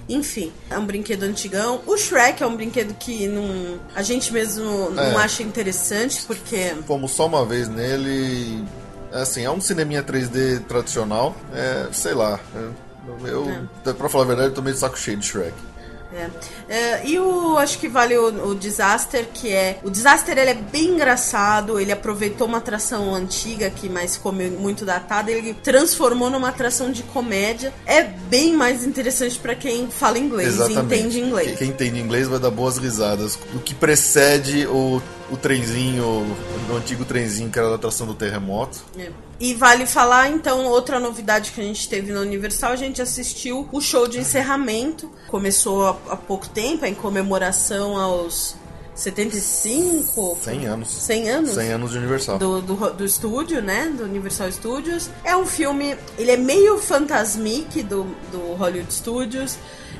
Enfim, 0.09 0.53
é 0.69 0.77
um 0.77 0.85
brinquedo 0.85 1.23
antigão. 1.23 1.81
O 1.87 1.97
Shrek 1.97 2.43
é 2.43 2.47
um 2.47 2.57
brinquedo 2.57 2.93
que 2.99 3.29
não, 3.29 3.79
a 3.95 4.03
gente 4.03 4.33
mesmo 4.33 4.91
não 4.91 5.03
É. 5.03 5.17
acha 5.17 5.43
interessante, 5.43 6.23
porque 6.27 6.75
Fomos 6.87 7.13
só 7.13 7.27
uma 7.27 7.45
vez 7.47 7.69
nele. 7.69 8.65
Assim, 9.13 9.45
é 9.45 9.51
um 9.51 9.61
cineminha 9.61 10.03
3D 10.03 10.61
tradicional. 10.69 11.35
É, 11.55 11.87
sei 11.93 12.13
lá. 12.15 12.39
é, 12.57 12.90
Eu, 13.25 13.95
pra 13.95 14.09
falar 14.09 14.25
a 14.25 14.27
verdade, 14.29 14.49
eu 14.51 14.55
tô 14.55 14.63
meio 14.63 14.75
de 14.75 14.81
saco 14.81 14.99
cheio 14.99 15.17
de 15.17 15.27
Shrek. 15.27 15.55
É. 16.13 16.29
É, 16.69 17.07
e 17.07 17.21
o 17.21 17.57
acho 17.57 17.79
que 17.79 17.87
vale 17.87 18.19
o, 18.19 18.49
o 18.49 18.55
Disaster, 18.57 19.29
que 19.33 19.49
é. 19.53 19.79
O 19.85 19.89
Disaster 19.91 20.37
ele 20.37 20.51
é 20.51 20.55
bem 20.55 20.89
engraçado, 20.89 21.79
ele 21.79 21.93
aproveitou 21.93 22.49
uma 22.49 22.59
atração 22.59 23.15
antiga 23.15 23.71
que 23.71 23.89
mais 23.89 24.17
ficou 24.17 24.33
meio- 24.33 24.59
muito 24.59 24.85
datada, 24.85 25.31
ele 25.31 25.55
transformou 25.55 26.29
numa 26.29 26.49
atração 26.49 26.91
de 26.91 27.05
comédia. 27.05 27.73
É 27.87 28.03
bem 28.03 28.55
mais 28.57 28.85
interessante 28.85 29.39
pra 29.39 29.55
quem 29.55 29.89
fala 29.89 30.19
inglês 30.19 30.57
e 30.69 30.73
entende 30.97 31.21
inglês. 31.21 31.57
Quem 31.57 31.69
entende 31.69 32.01
inglês 32.01 32.27
vai 32.27 32.41
dar 32.41 32.51
boas 32.51 32.77
risadas. 32.77 33.39
O 33.55 33.61
que 33.61 33.73
precede 33.73 34.67
o, 34.67 35.01
o 35.31 35.37
trenzinho, 35.37 36.27
o 36.69 36.75
antigo 36.77 37.05
trenzinho 37.05 37.51
que 37.51 37.59
era 37.59 37.69
da 37.69 37.77
atração 37.77 38.05
do 38.05 38.15
terremoto. 38.15 38.79
É. 38.99 39.11
E 39.41 39.55
vale 39.55 39.87
falar, 39.87 40.29
então, 40.29 40.67
outra 40.67 41.01
novidade 41.01 41.53
que 41.53 41.63
a 41.63 41.65
gente 41.65 41.89
teve 41.89 42.13
no 42.13 42.21
Universal, 42.21 42.73
a 42.73 42.77
gente 42.77 43.01
assistiu 43.01 43.67
o 43.73 43.81
show 43.81 44.07
de 44.07 44.19
encerramento. 44.19 45.11
Começou 45.29 45.89
há 45.89 46.17
pouco 46.17 46.47
tempo, 46.47 46.85
em 46.85 46.95
comemoração 46.95 47.97
aos 47.97 48.55
75? 49.01 50.39
100 50.43 50.67
anos. 50.67 50.89
100 50.91 51.31
anos? 51.31 51.51
100 51.53 51.73
anos 51.73 51.91
de 51.93 51.99
Universal. 51.99 52.39
Do, 52.39 52.61
do, 52.61 52.91
do 52.91 53.05
estúdio, 53.05 53.63
né? 53.63 53.93
Do 53.97 54.05
Universal 54.05 54.53
Studios. 54.53 55.09
É 55.25 55.35
um 55.35 55.47
filme, 55.47 55.97
ele 56.19 56.31
é 56.31 56.37
meio 56.37 56.79
fantasmique 56.79 57.83
do, 57.83 58.05
do 58.31 58.55
Hollywood 58.55 58.93
Studios. 58.93 59.57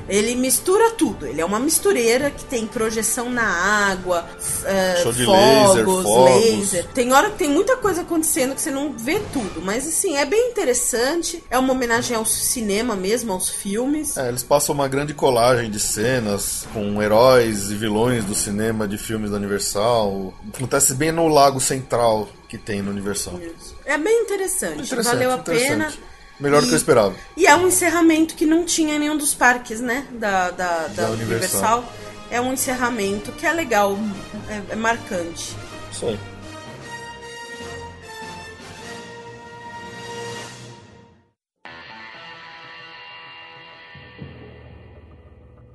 Ele 0.07 0.35
mistura 0.35 0.91
tudo. 0.91 1.25
Ele 1.25 1.39
é 1.39 1.45
uma 1.45 1.59
mistureira 1.59 2.29
que 2.31 2.43
tem 2.45 2.65
projeção 2.67 3.29
na 3.29 3.43
água, 3.43 4.25
uh, 4.39 5.01
Show 5.03 5.13
de 5.13 5.25
fogos, 5.25 5.75
laser, 5.75 5.85
fogos. 5.85 6.45
laser. 6.45 6.87
Tem 6.93 7.13
hora 7.13 7.29
que 7.29 7.37
tem 7.37 7.49
muita 7.49 7.77
coisa 7.77 8.01
acontecendo 8.01 8.55
que 8.55 8.61
você 8.61 8.71
não 8.71 8.93
vê 8.93 9.21
tudo. 9.31 9.61
Mas 9.61 9.87
assim, 9.87 10.17
é 10.17 10.25
bem 10.25 10.49
interessante. 10.49 11.43
É 11.49 11.57
uma 11.57 11.71
homenagem 11.73 12.15
ao 12.17 12.25
cinema 12.25 12.95
mesmo, 12.95 13.31
aos 13.31 13.49
filmes. 13.49 14.17
É, 14.17 14.27
eles 14.27 14.43
passam 14.43 14.75
uma 14.75 14.87
grande 14.87 15.13
colagem 15.13 15.69
de 15.69 15.79
cenas 15.79 16.67
com 16.73 17.01
heróis 17.01 17.71
e 17.71 17.75
vilões 17.75 18.25
do 18.25 18.35
cinema 18.35 18.87
de 18.91 18.97
filmes 18.97 19.31
da 19.31 19.37
Universal. 19.37 20.33
Acontece 20.53 20.93
bem 20.93 21.11
no 21.11 21.27
Lago 21.27 21.59
Central 21.59 22.29
que 22.47 22.57
tem 22.57 22.81
no 22.81 22.91
Universal. 22.91 23.39
É 23.85 23.97
bem 23.97 24.21
interessante. 24.23 24.83
Interessante, 24.83 25.03
Valeu 25.03 25.31
a 25.31 25.35
interessante. 25.35 25.69
pena. 25.69 25.93
Melhor 26.39 26.61
do 26.61 26.67
que 26.67 26.73
eu 26.73 26.77
esperava. 26.77 27.15
E 27.37 27.45
é 27.47 27.55
um 27.55 27.67
encerramento 27.67 28.35
que 28.35 28.45
não 28.45 28.65
tinha 28.65 28.95
em 28.95 28.99
nenhum 28.99 29.15
dos 29.17 29.33
parques, 29.33 29.79
né? 29.79 30.05
Da, 30.11 30.49
da, 30.51 30.87
da 30.87 30.87
Da 30.87 31.09
Universal. 31.11 31.79
Universal. 31.79 31.93
É 32.29 32.41
um 32.41 32.51
encerramento 32.53 33.31
que 33.33 33.45
é 33.45 33.53
legal, 33.53 33.97
é, 34.49 34.73
é 34.73 34.75
marcante. 34.75 35.55
Isso 35.91 36.05
aí. 36.07 36.19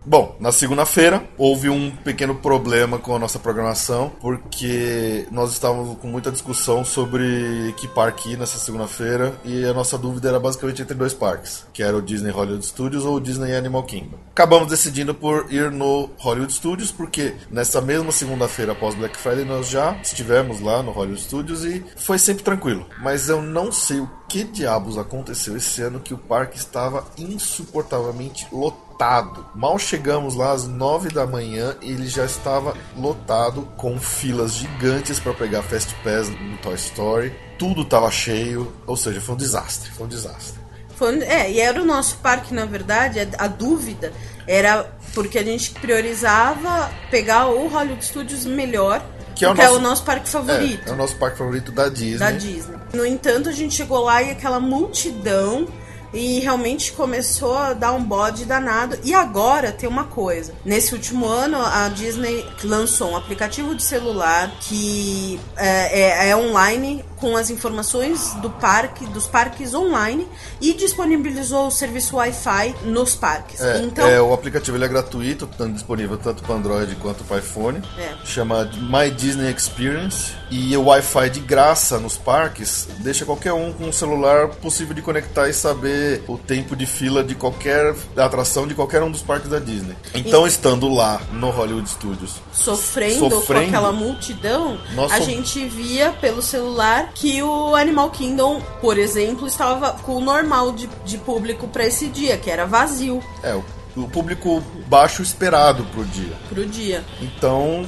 Bom, 0.09 0.37
na 0.39 0.53
segunda-feira 0.53 1.29
houve 1.37 1.69
um 1.69 1.91
pequeno 1.91 2.37
problema 2.37 2.97
com 2.97 3.17
a 3.17 3.19
nossa 3.19 3.41
programação, 3.41 4.13
porque 4.21 5.27
nós 5.33 5.51
estávamos 5.51 5.99
com 5.99 6.07
muita 6.07 6.31
discussão 6.31 6.85
sobre 6.85 7.75
que 7.77 7.89
parque 7.89 8.31
ir 8.31 8.39
nessa 8.39 8.57
segunda-feira 8.57 9.35
e 9.45 9.65
a 9.65 9.75
nossa 9.75 9.99
dúvida 9.99 10.29
era 10.29 10.39
basicamente 10.39 10.81
entre 10.81 10.95
dois 10.95 11.13
parques, 11.13 11.67
que 11.73 11.83
era 11.83 11.97
o 11.97 12.01
Disney 12.01 12.31
Hollywood 12.31 12.65
Studios 12.65 13.05
ou 13.05 13.17
o 13.17 13.21
Disney 13.21 13.57
Animal 13.57 13.83
Kingdom. 13.83 14.17
Acabamos 14.31 14.69
decidindo 14.69 15.13
por 15.13 15.53
ir 15.53 15.73
no 15.73 16.09
Hollywood 16.19 16.53
Studios, 16.53 16.93
porque 16.93 17.35
nessa 17.51 17.81
mesma 17.81 18.13
segunda-feira 18.13 18.71
após 18.71 18.95
Black 18.95 19.17
Friday 19.17 19.45
nós 19.45 19.69
já 19.69 19.99
estivemos 20.01 20.61
lá 20.61 20.85
no 20.85 20.93
Hollywood 20.93 21.21
Studios 21.21 21.65
e 21.65 21.85
foi 21.97 22.21
sempre 22.21 22.45
tranquilo. 22.45 22.87
Mas 23.03 23.29
eu 23.29 23.43
não 23.43 23.73
sei 23.73 23.99
o 23.99 24.09
que 24.29 24.45
diabos 24.45 24.99
aconteceu 24.99 25.57
esse 25.57 25.83
ano 25.83 25.99
que 25.99 26.15
o 26.15 26.19
parque 26.19 26.59
estava 26.59 27.05
insuportavelmente 27.19 28.47
lotado 28.53 28.86
lotado. 28.97 29.45
Mal 29.55 29.79
chegamos 29.79 30.35
lá 30.35 30.53
às 30.53 30.67
9 30.67 31.11
da 31.11 31.27
manhã 31.27 31.77
e 31.83 31.91
ele 31.93 32.07
já 32.09 32.25
estava 32.25 32.75
lotado 32.97 33.69
com 33.77 33.99
filas 34.01 34.55
gigantes 34.55 35.21
para 35.21 35.35
pegar 35.35 35.63
Fast 35.63 35.95
Pass 36.03 36.29
no 36.31 36.57
Toy 36.59 36.75
Story. 36.75 37.35
Tudo 37.59 37.83
estava 37.83 38.11
cheio, 38.11 38.73
ou 38.87 38.97
seja, 38.97 39.21
foi 39.21 39.35
um 39.35 39.39
desastre, 39.39 39.91
foi 39.91 40.07
um 40.07 40.09
desastre. 40.09 40.59
Foi, 40.97 41.19
é, 41.25 41.51
e 41.51 41.61
era 41.61 41.81
o 41.81 41.85
nosso 41.85 42.17
parque, 42.19 42.55
na 42.55 42.65
verdade, 42.65 43.21
a, 43.39 43.47
dúvida 43.47 44.13
era 44.47 44.91
porque 45.15 45.39
a 45.39 45.45
gente 45.45 45.73
priorizava 45.73 46.91
pegar 47.11 47.49
o 47.49 47.69
Hollywood 47.69 48.03
Studios 48.05 48.47
melhor, 48.47 49.05
Que 49.35 49.45
é 49.45 49.49
o 49.49 49.51
porque 49.51 49.63
é 49.63 49.69
o 49.69 49.73
nosso- 49.75 49.83
nosso 49.83 50.05
parque 50.05 50.29
favorito. 50.29 50.87
É, 50.87 50.91
é 50.91 50.93
o 50.95 50.97
nosso 50.97 51.17
parque 51.17 51.37
favorito 51.37 51.71
da 51.71 51.91
Disney. 51.91 52.19
da 52.19 52.31
Disney. 52.31 52.77
No 52.95 53.05
entanto, 53.05 53.51
a 53.51 53.53
gente 53.53 53.75
chegou 53.75 54.01
lá 54.05 54.23
e 54.23 54.31
aquela 54.31 54.59
multidão 54.59 55.69
e 56.17 56.41
realmente 56.41 56.93
começou 56.93 57.57
a 57.57 57.73
dar 57.73 57.93
um 57.93 58.03
bode 58.03 58.45
danado. 58.45 58.99
E 59.05 59.15
agora 59.15 59.73
tem 59.73 59.89
uma 59.89 60.05
coisa: 60.05 60.53
nesse 60.65 60.95
último 60.95 61.27
ano, 61.27 61.59
a 61.61 61.89
Disney 61.89 62.45
lançou 62.65 63.11
um 63.11 63.17
aplicativo 63.17 63.75
de 63.75 63.83
celular 63.83 64.51
que 64.61 65.39
é, 65.57 66.01
é- 66.27 66.29
é 66.31 66.37
online 66.37 67.05
com 67.17 67.37
as 67.37 67.49
informações 67.51 68.35
do 68.43 68.51
parque, 68.51 69.07
dos 69.07 69.27
parques 69.27 69.73
online 69.75 70.27
e 70.61 70.73
disponibilizou 70.75 71.67
o 71.69 71.71
serviço 71.71 72.17
Wi-Fi 72.17 72.75
nos 72.85 73.15
parques. 73.15 73.61
É, 73.61 73.79
então, 73.83 74.07
é, 74.07 74.21
o 74.21 74.33
aplicativo 74.33 74.77
ele 74.77 74.85
é 74.85 74.89
gratuito, 74.89 75.47
tá 75.47 75.67
disponível 75.67 76.19
tanto 76.19 76.43
para 76.43 76.55
Android 76.55 76.95
quanto 76.97 77.25
para 77.25 77.39
iPhone. 77.39 77.83
É. 77.99 78.15
Chama 78.25 78.65
My 78.65 79.11
Disney 79.11 79.51
Experience. 79.53 80.33
E 80.51 80.77
o 80.77 80.85
Wi-Fi 80.85 81.31
de 81.31 81.41
graça 81.41 81.99
nos 81.99 82.17
parques 82.17 82.89
deixa 82.99 83.25
qualquer 83.25 83.53
um 83.53 83.73
com 83.73 83.85
um 83.85 83.93
celular 83.93 84.49
possível 84.49 84.95
de 84.95 85.03
conectar 85.03 85.49
e 85.49 85.53
saber 85.53 86.23
o 86.29 86.39
tempo 86.39 86.77
de 86.77 86.87
fila 86.87 87.25
de 87.25 87.35
qualquer 87.35 87.95
atração 88.17 88.67
de 88.67 88.75
qualquer 88.75 89.03
um 89.03 89.11
dos 89.11 89.23
parques 89.23 89.51
da 89.51 89.59
Disney. 89.59 89.97
Então, 90.15 90.47
estando 90.47 90.89
lá 90.89 91.21
no 91.33 91.51
Hollywood 91.51 91.89
Studios, 91.89 92.35
sofrendo, 92.53 93.31
Sofrendo. 93.31 93.63
com 93.63 93.69
aquela 93.69 93.93
multidão, 93.93 94.79
a 95.11 95.21
gente 95.21 95.67
via 95.67 96.13
pelo 96.13 96.43
celular 96.43 97.11
que 97.15 97.43
o 97.43 97.75
Animal 97.75 98.11
Kingdom, 98.11 98.61
por 98.81 98.99
exemplo, 98.99 99.47
estava 99.47 99.93
com 99.93 100.17
o 100.17 100.21
normal 100.21 100.73
de, 100.73 100.89
de 101.05 101.19
público 101.19 101.67
para 101.69 101.87
esse 101.87 102.07
dia, 102.09 102.37
que 102.37 102.51
era 102.51 102.67
vazio 102.67 103.23
é 103.43 103.55
o, 103.55 103.65
o 103.97 104.09
público 104.09 104.63
baixo 104.89 105.23
esperado 105.23 105.85
pro 105.93 106.05
dia. 106.05 106.37
pro 106.49 106.67
dia. 106.67 107.05
Então, 107.21 107.87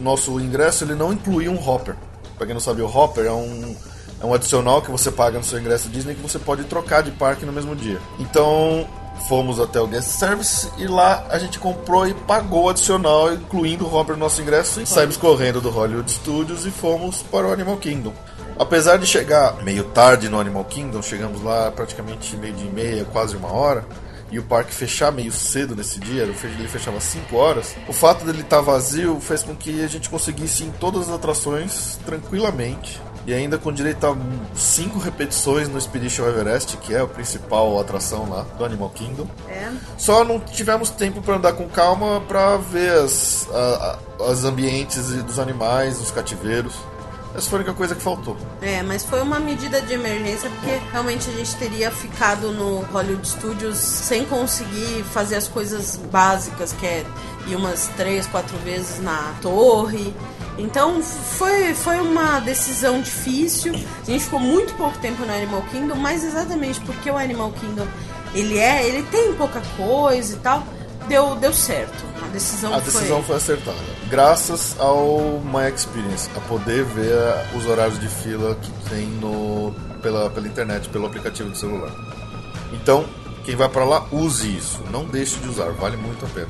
nosso 0.00 0.38
ingresso 0.40 0.84
ele 0.84 0.94
não 0.94 1.12
incluía 1.12 1.50
um 1.50 1.68
hopper. 1.68 1.96
Pra 2.36 2.46
quem 2.46 2.54
não 2.54 2.60
sabe, 2.60 2.82
o 2.82 2.86
hopper 2.86 3.26
é 3.26 3.32
um, 3.32 3.76
é 4.20 4.26
um 4.26 4.34
adicional 4.34 4.80
que 4.82 4.90
você 4.90 5.10
paga 5.10 5.38
no 5.38 5.44
seu 5.44 5.58
ingresso 5.58 5.88
Disney 5.88 6.14
que 6.14 6.22
você 6.22 6.38
pode 6.38 6.64
trocar 6.64 7.02
de 7.02 7.10
parque 7.10 7.44
no 7.44 7.52
mesmo 7.52 7.76
dia. 7.76 7.98
Então, 8.18 8.86
fomos 9.28 9.60
até 9.60 9.80
o 9.80 9.86
guest 9.86 10.08
service 10.08 10.68
e 10.78 10.86
lá 10.86 11.26
a 11.28 11.38
gente 11.38 11.58
comprou 11.58 12.06
e 12.06 12.14
pagou 12.14 12.64
o 12.64 12.68
adicional, 12.68 13.32
incluindo 13.32 13.86
o 13.86 13.94
hopper 13.94 14.14
no 14.16 14.20
nosso 14.20 14.40
ingresso. 14.40 14.80
E 14.80 14.86
saímos 14.86 15.16
correndo 15.16 15.60
do 15.60 15.70
Hollywood 15.70 16.10
Studios 16.10 16.64
e 16.66 16.70
fomos 16.70 17.22
para 17.22 17.46
o 17.46 17.52
Animal 17.52 17.76
Kingdom. 17.76 18.12
Apesar 18.58 18.98
de 18.98 19.06
chegar 19.06 19.62
meio 19.62 19.84
tarde 19.84 20.28
no 20.28 20.38
Animal 20.38 20.64
Kingdom, 20.64 21.00
chegamos 21.00 21.42
lá 21.42 21.70
praticamente 21.70 22.36
meio 22.36 22.54
dia 22.54 22.68
e 22.68 22.72
meia, 22.72 23.04
quase 23.06 23.36
uma 23.36 23.52
hora 23.52 23.84
e 24.30 24.38
o 24.38 24.42
parque 24.42 24.72
fechar 24.72 25.10
meio 25.10 25.32
cedo 25.32 25.74
nesse 25.74 25.98
dia, 26.00 26.22
ele 26.22 26.32
fe- 26.34 26.46
ele 26.46 26.68
fechava 26.68 26.98
às 26.98 27.04
5 27.04 27.36
horas, 27.36 27.74
o 27.88 27.92
fato 27.92 28.24
dele 28.24 28.42
estar 28.42 28.60
vazio 28.60 29.18
fez 29.20 29.42
com 29.42 29.54
que 29.56 29.82
a 29.84 29.88
gente 29.88 30.08
conseguisse 30.08 30.62
ir 30.62 30.66
em 30.68 30.70
todas 30.72 31.08
as 31.08 31.14
atrações 31.14 31.98
tranquilamente. 32.06 33.00
E 33.26 33.34
ainda 33.34 33.58
com 33.58 33.70
direito 33.70 34.06
a 34.06 34.16
5 34.54 34.98
repetições 34.98 35.68
no 35.68 35.76
Expedition 35.76 36.26
Everest, 36.26 36.78
que 36.78 36.94
é 36.94 37.00
a 37.00 37.06
principal 37.06 37.78
atração 37.78 38.28
lá 38.30 38.46
do 38.56 38.64
Animal 38.64 38.88
Kingdom. 38.90 39.26
É. 39.46 39.70
Só 39.98 40.24
não 40.24 40.40
tivemos 40.40 40.88
tempo 40.90 41.20
para 41.20 41.36
andar 41.36 41.52
com 41.52 41.68
calma 41.68 42.20
para 42.26 42.56
ver 42.56 42.90
as, 42.92 43.46
a- 43.52 43.98
a- 44.20 44.30
as 44.30 44.44
ambientes 44.44 45.06
dos 45.24 45.38
animais, 45.38 46.00
os 46.00 46.10
cativeiros. 46.10 46.72
Essa 47.34 47.48
foi 47.48 47.58
a 47.58 47.62
única 47.62 47.74
coisa 47.74 47.94
que 47.94 48.02
faltou. 48.02 48.36
É, 48.60 48.82
mas 48.82 49.04
foi 49.04 49.22
uma 49.22 49.38
medida 49.38 49.80
de 49.80 49.94
emergência 49.94 50.50
porque 50.50 50.80
realmente 50.90 51.30
a 51.30 51.32
gente 51.32 51.54
teria 51.56 51.90
ficado 51.90 52.50
no 52.52 52.80
Hollywood 52.92 53.26
Studios 53.26 53.76
sem 53.76 54.24
conseguir 54.24 55.04
fazer 55.12 55.36
as 55.36 55.46
coisas 55.46 55.96
básicas, 56.10 56.72
que 56.72 56.86
é 56.86 57.04
ir 57.46 57.56
umas 57.56 57.88
três, 57.96 58.26
quatro 58.26 58.56
vezes 58.58 59.00
na 59.00 59.34
torre. 59.40 60.14
Então 60.58 61.02
foi, 61.02 61.72
foi 61.74 62.00
uma 62.00 62.40
decisão 62.40 63.00
difícil. 63.00 63.74
A 63.74 64.10
gente 64.10 64.24
ficou 64.24 64.40
muito 64.40 64.74
pouco 64.74 64.98
tempo 64.98 65.24
no 65.24 65.32
Animal 65.32 65.62
Kingdom, 65.70 65.94
mas 65.94 66.24
exatamente 66.24 66.80
porque 66.80 67.10
o 67.10 67.16
Animal 67.16 67.52
Kingdom 67.52 67.86
ele 68.34 68.58
é, 68.58 68.86
ele 68.86 69.02
tem 69.04 69.34
pouca 69.34 69.60
coisa 69.76 70.34
e 70.34 70.38
tal, 70.38 70.64
deu, 71.10 71.34
deu 71.34 71.52
certo. 71.52 72.06
A 72.24 72.28
decisão, 72.28 72.72
A 72.72 72.78
decisão 72.78 73.22
foi 73.22 73.36
acertada. 73.36 73.76
Graças 74.08 74.76
ao 74.78 75.40
My 75.44 75.68
Experience, 75.74 76.30
a 76.36 76.40
poder 76.40 76.84
ver 76.84 77.18
os 77.56 77.66
horários 77.66 77.98
de 77.98 78.08
fila 78.08 78.54
que 78.54 78.70
tem 78.88 79.06
no, 79.06 79.74
pela, 80.00 80.30
pela 80.30 80.46
internet, 80.46 80.88
pelo 80.88 81.06
aplicativo 81.06 81.50
do 81.50 81.56
celular. 81.56 81.92
Então, 82.72 83.04
quem 83.44 83.56
vai 83.56 83.68
pra 83.68 83.84
lá, 83.84 84.06
use 84.12 84.56
isso. 84.56 84.80
Não 84.92 85.04
deixe 85.04 85.36
de 85.40 85.48
usar, 85.48 85.70
vale 85.72 85.96
muito 85.96 86.24
a 86.24 86.28
pena. 86.28 86.48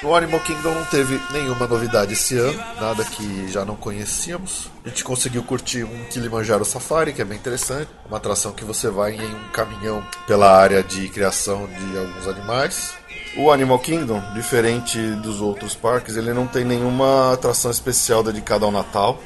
O 0.00 0.14
Animal 0.14 0.38
Kingdom 0.38 0.74
não 0.74 0.84
teve 0.84 1.20
nenhuma 1.32 1.66
novidade 1.66 2.12
esse 2.12 2.38
ano, 2.38 2.56
nada 2.80 3.04
que 3.04 3.48
já 3.48 3.64
não 3.64 3.74
conhecíamos. 3.74 4.70
A 4.84 4.88
gente 4.88 5.02
conseguiu 5.02 5.42
curtir 5.42 5.82
um 5.82 6.04
Kilimanjaro 6.04 6.64
Safari, 6.64 7.12
que 7.12 7.20
é 7.20 7.24
bem 7.24 7.36
interessante, 7.36 7.90
uma 8.06 8.16
atração 8.16 8.52
que 8.52 8.64
você 8.64 8.88
vai 8.88 9.16
em 9.16 9.34
um 9.34 9.48
caminhão 9.48 10.06
pela 10.24 10.56
área 10.56 10.84
de 10.84 11.08
criação 11.08 11.66
de 11.66 11.98
alguns 11.98 12.28
animais. 12.28 12.94
O 13.36 13.50
Animal 13.50 13.80
Kingdom, 13.80 14.22
diferente 14.34 15.00
dos 15.16 15.40
outros 15.40 15.74
parques, 15.74 16.16
ele 16.16 16.32
não 16.32 16.46
tem 16.46 16.64
nenhuma 16.64 17.32
atração 17.32 17.68
especial 17.68 18.22
dedicada 18.22 18.64
ao 18.64 18.70
Natal. 18.70 19.20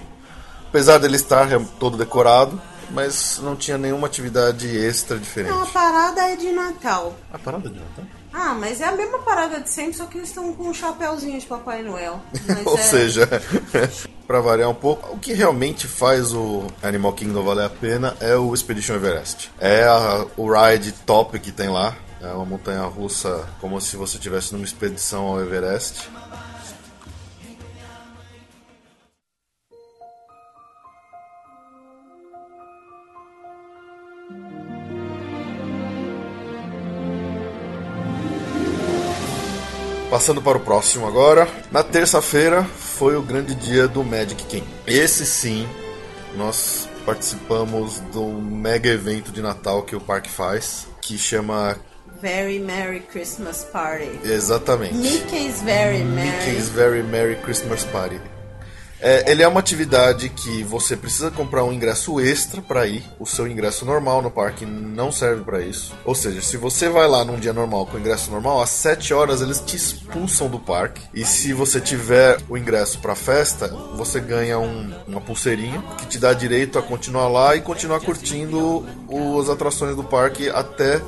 Apesar 0.69 0.97
dele 0.97 1.17
estar 1.17 1.49
todo 1.79 1.99
decorado, 1.99 2.59
mas 2.91 3.39
não 3.43 3.55
tinha 3.55 3.77
nenhuma 3.77 4.07
atividade 4.07 4.75
extra 4.75 5.19
diferente. 5.19 5.53
Não, 5.53 5.65
a 5.65 5.67
parada 5.67 6.23
é 6.23 6.35
de 6.35 6.51
Natal. 6.51 7.15
A 7.31 7.39
parada 7.39 7.69
de 7.69 7.79
Natal? 7.79 8.22
Ah, 8.33 8.55
mas 8.55 8.81
é 8.81 8.85
a 8.87 8.93
mesma 8.93 9.19
parada 9.19 9.61
de 9.61 9.69
sempre, 9.69 9.95
só 9.95 10.07
que 10.07 10.19
eles 10.19 10.29
estão 10.29 10.53
com 10.55 10.65
um 10.65 10.75
chapéuzinho 10.75 11.39
de 11.39 11.47
Papai 11.47 11.83
Noel. 11.83 12.21
Ou 12.65 12.79
é... 12.79 12.83
seja, 12.83 13.29
para 14.27 14.41
variar 14.41 14.71
um 14.71 14.75
pouco, 14.75 15.15
o 15.15 15.19
que 15.19 15.33
realmente 15.35 15.87
faz 15.87 16.33
o 16.33 16.67
Animal 16.83 17.13
Kingdom 17.13 17.43
valer 17.43 17.67
a 17.67 17.71
pena 17.71 18.17
é 18.21 18.35
o 18.35 18.55
Expedition 18.55 18.95
Everest. 18.95 19.51
É 19.61 19.85
a, 19.85 20.27
o 20.37 20.51
ride 20.51 20.93
top 20.93 21.39
que 21.39 21.53
tem 21.53 21.69
lá. 21.69 21.95
É 22.23 22.29
uma 22.29 22.45
montanha 22.45 22.83
russa 22.83 23.49
como 23.61 23.81
se 23.81 23.97
você 23.97 24.17
estivesse 24.17 24.53
numa 24.53 24.65
expedição 24.65 25.27
ao 25.27 25.41
Everest. 25.41 26.09
Passando 40.13 40.43
para 40.43 40.59
o 40.59 40.61
próximo 40.61 41.07
agora. 41.07 41.49
Na 41.71 41.83
terça-feira 41.83 42.63
foi 42.65 43.17
o 43.17 43.23
grande 43.23 43.55
dia 43.55 43.89
do 43.89 44.05
Magic 44.05 44.45
King. 44.45 44.67
Esse 44.87 45.25
sim, 45.25 45.67
nós 46.37 46.87
participamos 47.07 47.99
do 48.13 48.27
mega 48.27 48.91
evento 48.91 49.33
de 49.33 49.41
Natal 49.41 49.83
que 49.85 49.97
o 49.97 50.01
parque 50.03 50.29
faz, 50.29 50.87
que 51.01 51.17
chama 51.17 51.79
Very 52.21 52.59
Merry 52.59 53.01
Christmas 53.01 53.65
Party. 53.65 54.21
Exatamente. 54.23 54.97
Mickey's 54.97 55.63
Very 55.63 56.05
Merry. 56.05 56.31
Mickey's 56.31 56.69
Very 56.69 57.03
Merry 57.03 57.37
Christmas 57.37 57.83
Party. 57.85 58.21
É, 59.03 59.29
ele 59.31 59.43
é 59.43 59.49
uma 59.49 59.59
atividade 59.59 60.29
que 60.29 60.63
você 60.63 60.97
precisa 60.97 61.29
comprar 61.29 61.65
um 61.65 61.73
ingresso 61.73 62.21
extra 62.21 62.63
para 62.63 62.87
ir. 62.87 63.03
O 63.19 63.27
seu 63.27 63.49
ingresso 63.49 63.85
normal 63.85 64.23
no 64.23 64.31
parque 64.31 64.65
não 64.65 65.11
serve 65.11 65.43
para 65.43 65.61
isso. 65.61 65.93
Ou 66.05 66.15
seja, 66.15 66.41
se 66.41 66.57
você 66.57 66.89
vai 66.89 67.09
lá 67.09 67.25
num 67.25 67.39
dia 67.39 67.53
normal 67.53 67.85
com 67.87 67.99
ingresso 67.99 68.31
normal, 68.31 68.63
às 68.63 68.71
7 68.71 69.13
horas 69.13 69.43
eles 69.43 69.59
te 69.59 69.77
expulsam 69.77 70.49
do 70.49 70.61
parque. 70.61 71.03
E 71.13 71.25
se 71.25 71.53
você 71.53 71.81
tiver 71.81 72.39
o 72.49 72.57
ingresso 72.57 73.01
para 73.01 73.17
festa, 73.17 73.67
você 73.97 74.21
ganha 74.21 74.61
um, 74.61 74.95
uma 75.09 75.21
pulseirinha 75.21 75.83
que 75.99 76.07
te 76.07 76.19
dá 76.19 76.33
direito 76.33 76.79
a 76.79 76.83
continuar 76.83 77.27
lá 77.27 77.57
e 77.57 77.61
continuar 77.61 77.99
curtindo 78.01 78.87
as 79.41 79.49
atrações 79.49 79.97
do 79.97 80.05
parque 80.05 80.49
até 80.49 81.01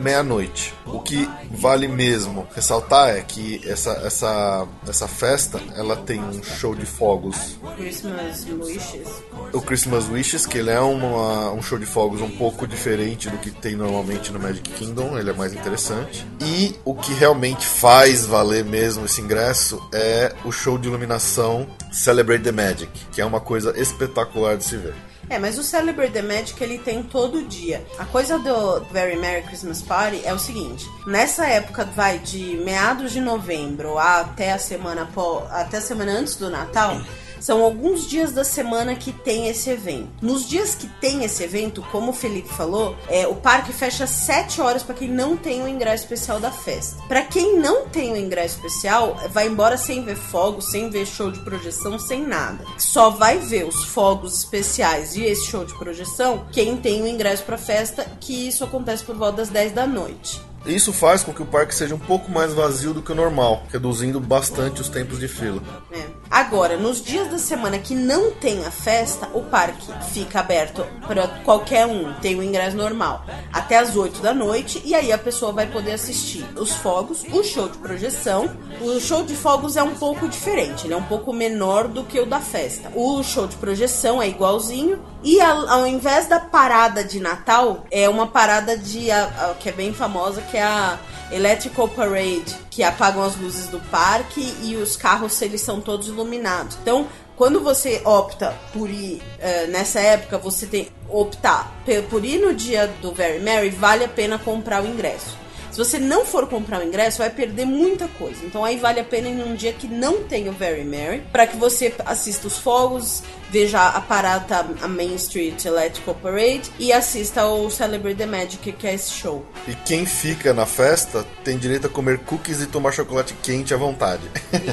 meia-noite. 0.00 0.72
Meia 0.84 0.94
o 0.94 1.00
que 1.00 1.28
vale 1.50 1.88
mesmo 1.88 2.46
ressaltar 2.54 3.10
é 3.16 3.22
que 3.22 3.60
essa, 3.66 3.90
essa, 4.04 4.66
essa 4.86 5.08
festa 5.08 5.60
ela 5.74 5.96
tem 5.96 6.20
um 6.20 6.42
show 6.42 6.74
de 6.74 6.86
fogos 6.86 7.23
fogos. 7.24 7.58
Christmas 7.76 8.46
Wishes. 8.46 9.08
O 9.52 9.60
Christmas 9.60 10.08
Wishes, 10.08 10.46
que 10.46 10.58
ele 10.58 10.70
é 10.70 10.80
uma, 10.80 11.52
um 11.52 11.62
show 11.62 11.78
de 11.78 11.86
fogos 11.86 12.20
um 12.20 12.30
pouco 12.30 12.66
diferente 12.66 13.28
do 13.28 13.38
que 13.38 13.50
tem 13.50 13.76
normalmente 13.76 14.32
no 14.32 14.38
Magic 14.38 14.68
Kingdom, 14.70 15.18
ele 15.18 15.30
é 15.30 15.32
mais 15.32 15.52
interessante. 15.52 16.26
E 16.40 16.74
o 16.84 16.94
que 16.94 17.12
realmente 17.14 17.66
faz 17.66 18.26
valer 18.26 18.64
mesmo 18.64 19.04
esse 19.04 19.20
ingresso 19.20 19.80
é 19.92 20.34
o 20.44 20.52
show 20.52 20.78
de 20.78 20.88
iluminação 20.88 21.66
Celebrate 21.92 22.44
the 22.44 22.52
Magic, 22.52 22.90
que 23.12 23.20
é 23.20 23.24
uma 23.24 23.40
coisa 23.40 23.78
espetacular 23.78 24.56
de 24.56 24.64
se 24.64 24.76
ver. 24.76 24.94
É, 25.28 25.38
mas 25.38 25.58
o 25.58 25.62
Celebrate 25.62 26.12
the 26.12 26.22
Magic 26.22 26.62
ele 26.62 26.78
tem 26.78 27.02
todo 27.02 27.42
dia. 27.42 27.84
A 27.98 28.04
coisa 28.04 28.38
do 28.38 28.80
Very 28.92 29.16
Merry 29.16 29.42
Christmas 29.42 29.82
Party 29.82 30.22
é 30.24 30.32
o 30.32 30.38
seguinte: 30.38 30.86
nessa 31.06 31.46
época 31.46 31.84
vai 31.84 32.18
de 32.18 32.56
meados 32.64 33.12
de 33.12 33.20
novembro 33.20 33.98
até 33.98 34.52
a 34.52 34.58
semana 34.58 35.08
até 35.50 35.78
a 35.78 35.80
semana 35.80 36.12
antes 36.12 36.36
do 36.36 36.50
Natal. 36.50 37.00
São 37.44 37.62
alguns 37.62 38.08
dias 38.08 38.32
da 38.32 38.42
semana 38.42 38.94
que 38.94 39.12
tem 39.12 39.48
esse 39.48 39.68
evento. 39.68 40.08
Nos 40.22 40.48
dias 40.48 40.74
que 40.74 40.86
tem 40.98 41.24
esse 41.24 41.44
evento, 41.44 41.84
como 41.92 42.10
o 42.10 42.14
Felipe 42.14 42.48
falou, 42.48 42.96
é, 43.06 43.26
o 43.28 43.34
parque 43.34 43.70
fecha 43.70 44.06
7 44.06 44.62
horas 44.62 44.82
para 44.82 44.94
quem 44.94 45.08
não 45.08 45.36
tem 45.36 45.62
o 45.62 45.68
ingresso 45.68 46.04
especial 46.04 46.40
da 46.40 46.50
festa. 46.50 47.02
Para 47.06 47.20
quem 47.20 47.58
não 47.58 47.86
tem 47.86 48.14
o 48.14 48.16
ingresso 48.16 48.56
especial, 48.56 49.14
vai 49.30 49.46
embora 49.46 49.76
sem 49.76 50.02
ver 50.02 50.16
fogos, 50.16 50.70
sem 50.70 50.88
ver 50.88 51.04
show 51.04 51.30
de 51.30 51.40
projeção, 51.40 51.98
sem 51.98 52.26
nada. 52.26 52.64
Só 52.78 53.10
vai 53.10 53.36
ver 53.36 53.66
os 53.66 53.84
fogos 53.84 54.38
especiais 54.38 55.14
e 55.14 55.24
esse 55.24 55.44
show 55.44 55.66
de 55.66 55.74
projeção 55.74 56.46
quem 56.50 56.78
tem 56.78 57.02
o 57.02 57.06
ingresso 57.06 57.42
para 57.42 57.58
festa, 57.58 58.06
que 58.20 58.48
isso 58.48 58.64
acontece 58.64 59.04
por 59.04 59.16
volta 59.16 59.36
das 59.36 59.50
10 59.50 59.72
da 59.72 59.86
noite. 59.86 60.40
Isso 60.66 60.92
faz 60.92 61.22
com 61.22 61.32
que 61.32 61.42
o 61.42 61.46
parque 61.46 61.74
seja 61.74 61.94
um 61.94 61.98
pouco 61.98 62.30
mais 62.30 62.54
vazio 62.54 62.94
do 62.94 63.02
que 63.02 63.12
o 63.12 63.14
normal, 63.14 63.64
reduzindo 63.70 64.18
bastante 64.18 64.80
os 64.80 64.88
tempos 64.88 65.18
de 65.18 65.28
fila. 65.28 65.62
É. 65.92 66.06
Agora, 66.30 66.76
nos 66.76 67.02
dias 67.02 67.28
da 67.28 67.38
semana 67.38 67.78
que 67.78 67.94
não 67.94 68.30
tem 68.32 68.64
a 68.64 68.70
festa, 68.70 69.28
o 69.34 69.42
parque 69.42 69.86
fica 70.10 70.40
aberto 70.40 70.84
para 71.06 71.28
qualquer 71.44 71.86
um, 71.86 72.12
tem 72.14 72.36
o 72.36 72.42
ingresso 72.42 72.76
normal, 72.76 73.24
até 73.52 73.78
as 73.78 73.94
8 73.94 74.20
da 74.20 74.32
noite, 74.32 74.80
e 74.84 74.94
aí 74.94 75.12
a 75.12 75.18
pessoa 75.18 75.52
vai 75.52 75.66
poder 75.66 75.92
assistir 75.92 76.44
os 76.58 76.72
fogos, 76.72 77.24
o 77.30 77.44
show 77.44 77.68
de 77.68 77.78
projeção. 77.78 78.50
O 78.80 78.98
show 78.98 79.22
de 79.22 79.36
fogos 79.36 79.76
é 79.76 79.82
um 79.82 79.94
pouco 79.94 80.28
diferente, 80.28 80.86
ele 80.86 80.94
é 80.94 80.96
um 80.96 81.04
pouco 81.04 81.32
menor 81.32 81.88
do 81.88 82.02
que 82.04 82.18
o 82.18 82.26
da 82.26 82.40
festa. 82.40 82.90
O 82.94 83.22
show 83.22 83.46
de 83.46 83.56
projeção 83.56 84.20
é 84.20 84.28
igualzinho, 84.28 84.98
e 85.24 85.40
ao, 85.40 85.66
ao 85.68 85.86
invés 85.86 86.28
da 86.28 86.38
parada 86.38 87.02
de 87.02 87.18
Natal, 87.18 87.86
é 87.90 88.08
uma 88.08 88.26
parada 88.26 88.76
de 88.76 89.10
a, 89.10 89.24
a, 89.24 89.54
que 89.54 89.70
é 89.70 89.72
bem 89.72 89.92
famosa, 89.94 90.42
que 90.42 90.56
é 90.58 90.62
a 90.62 90.98
Electrical 91.32 91.88
Parade, 91.88 92.54
que 92.70 92.82
apagam 92.82 93.22
as 93.24 93.34
luzes 93.34 93.68
do 93.68 93.80
parque 93.90 94.54
e 94.62 94.76
os 94.76 94.96
carros 94.96 95.40
eles 95.40 95.62
são 95.62 95.80
todos 95.80 96.08
iluminados. 96.08 96.76
Então, 96.82 97.08
quando 97.36 97.60
você 97.60 98.02
opta 98.04 98.54
por 98.72 98.88
ir 98.88 99.22
uh, 99.38 99.70
nessa 99.70 99.98
época, 99.98 100.38
você 100.38 100.66
tem 100.66 100.88
optar 101.08 101.72
por 102.10 102.24
ir 102.24 102.38
no 102.38 102.54
dia 102.54 102.86
do 103.00 103.12
Very 103.12 103.40
Merry, 103.40 103.70
vale 103.70 104.04
a 104.04 104.08
pena 104.08 104.38
comprar 104.38 104.82
o 104.82 104.86
ingresso. 104.86 105.43
Se 105.74 105.78
você 105.78 105.98
não 105.98 106.24
for 106.24 106.46
comprar 106.46 106.80
o 106.80 106.84
ingresso, 106.84 107.18
vai 107.18 107.30
perder 107.30 107.64
muita 107.66 108.06
coisa. 108.06 108.44
Então 108.44 108.64
aí 108.64 108.76
vale 108.76 109.00
a 109.00 109.04
pena 109.04 109.28
ir 109.28 109.34
num 109.34 109.56
dia 109.56 109.72
que 109.72 109.88
não 109.88 110.22
tem 110.22 110.48
o 110.48 110.52
Very 110.52 110.84
Merry, 110.84 111.24
para 111.32 111.48
que 111.48 111.56
você 111.56 111.92
assista 112.06 112.46
os 112.46 112.56
fogos, 112.56 113.24
veja 113.50 113.88
a 113.88 114.00
parada, 114.00 114.64
a 114.80 114.86
Main 114.86 115.16
Street 115.16 115.64
Electrical 115.64 116.14
Parade 116.14 116.70
e 116.78 116.92
assista 116.92 117.40
ao 117.40 117.68
Celebrate 117.72 118.18
the 118.18 118.24
Magic, 118.24 118.70
que 118.70 118.86
é 118.86 118.94
esse 118.94 119.10
show. 119.10 119.44
E 119.66 119.74
quem 119.74 120.06
fica 120.06 120.54
na 120.54 120.64
festa 120.64 121.26
tem 121.42 121.58
direito 121.58 121.88
a 121.88 121.90
comer 121.90 122.20
cookies 122.20 122.60
e 122.60 122.66
tomar 122.66 122.92
chocolate 122.92 123.34
quente 123.42 123.74
à 123.74 123.76
vontade. 123.76 124.22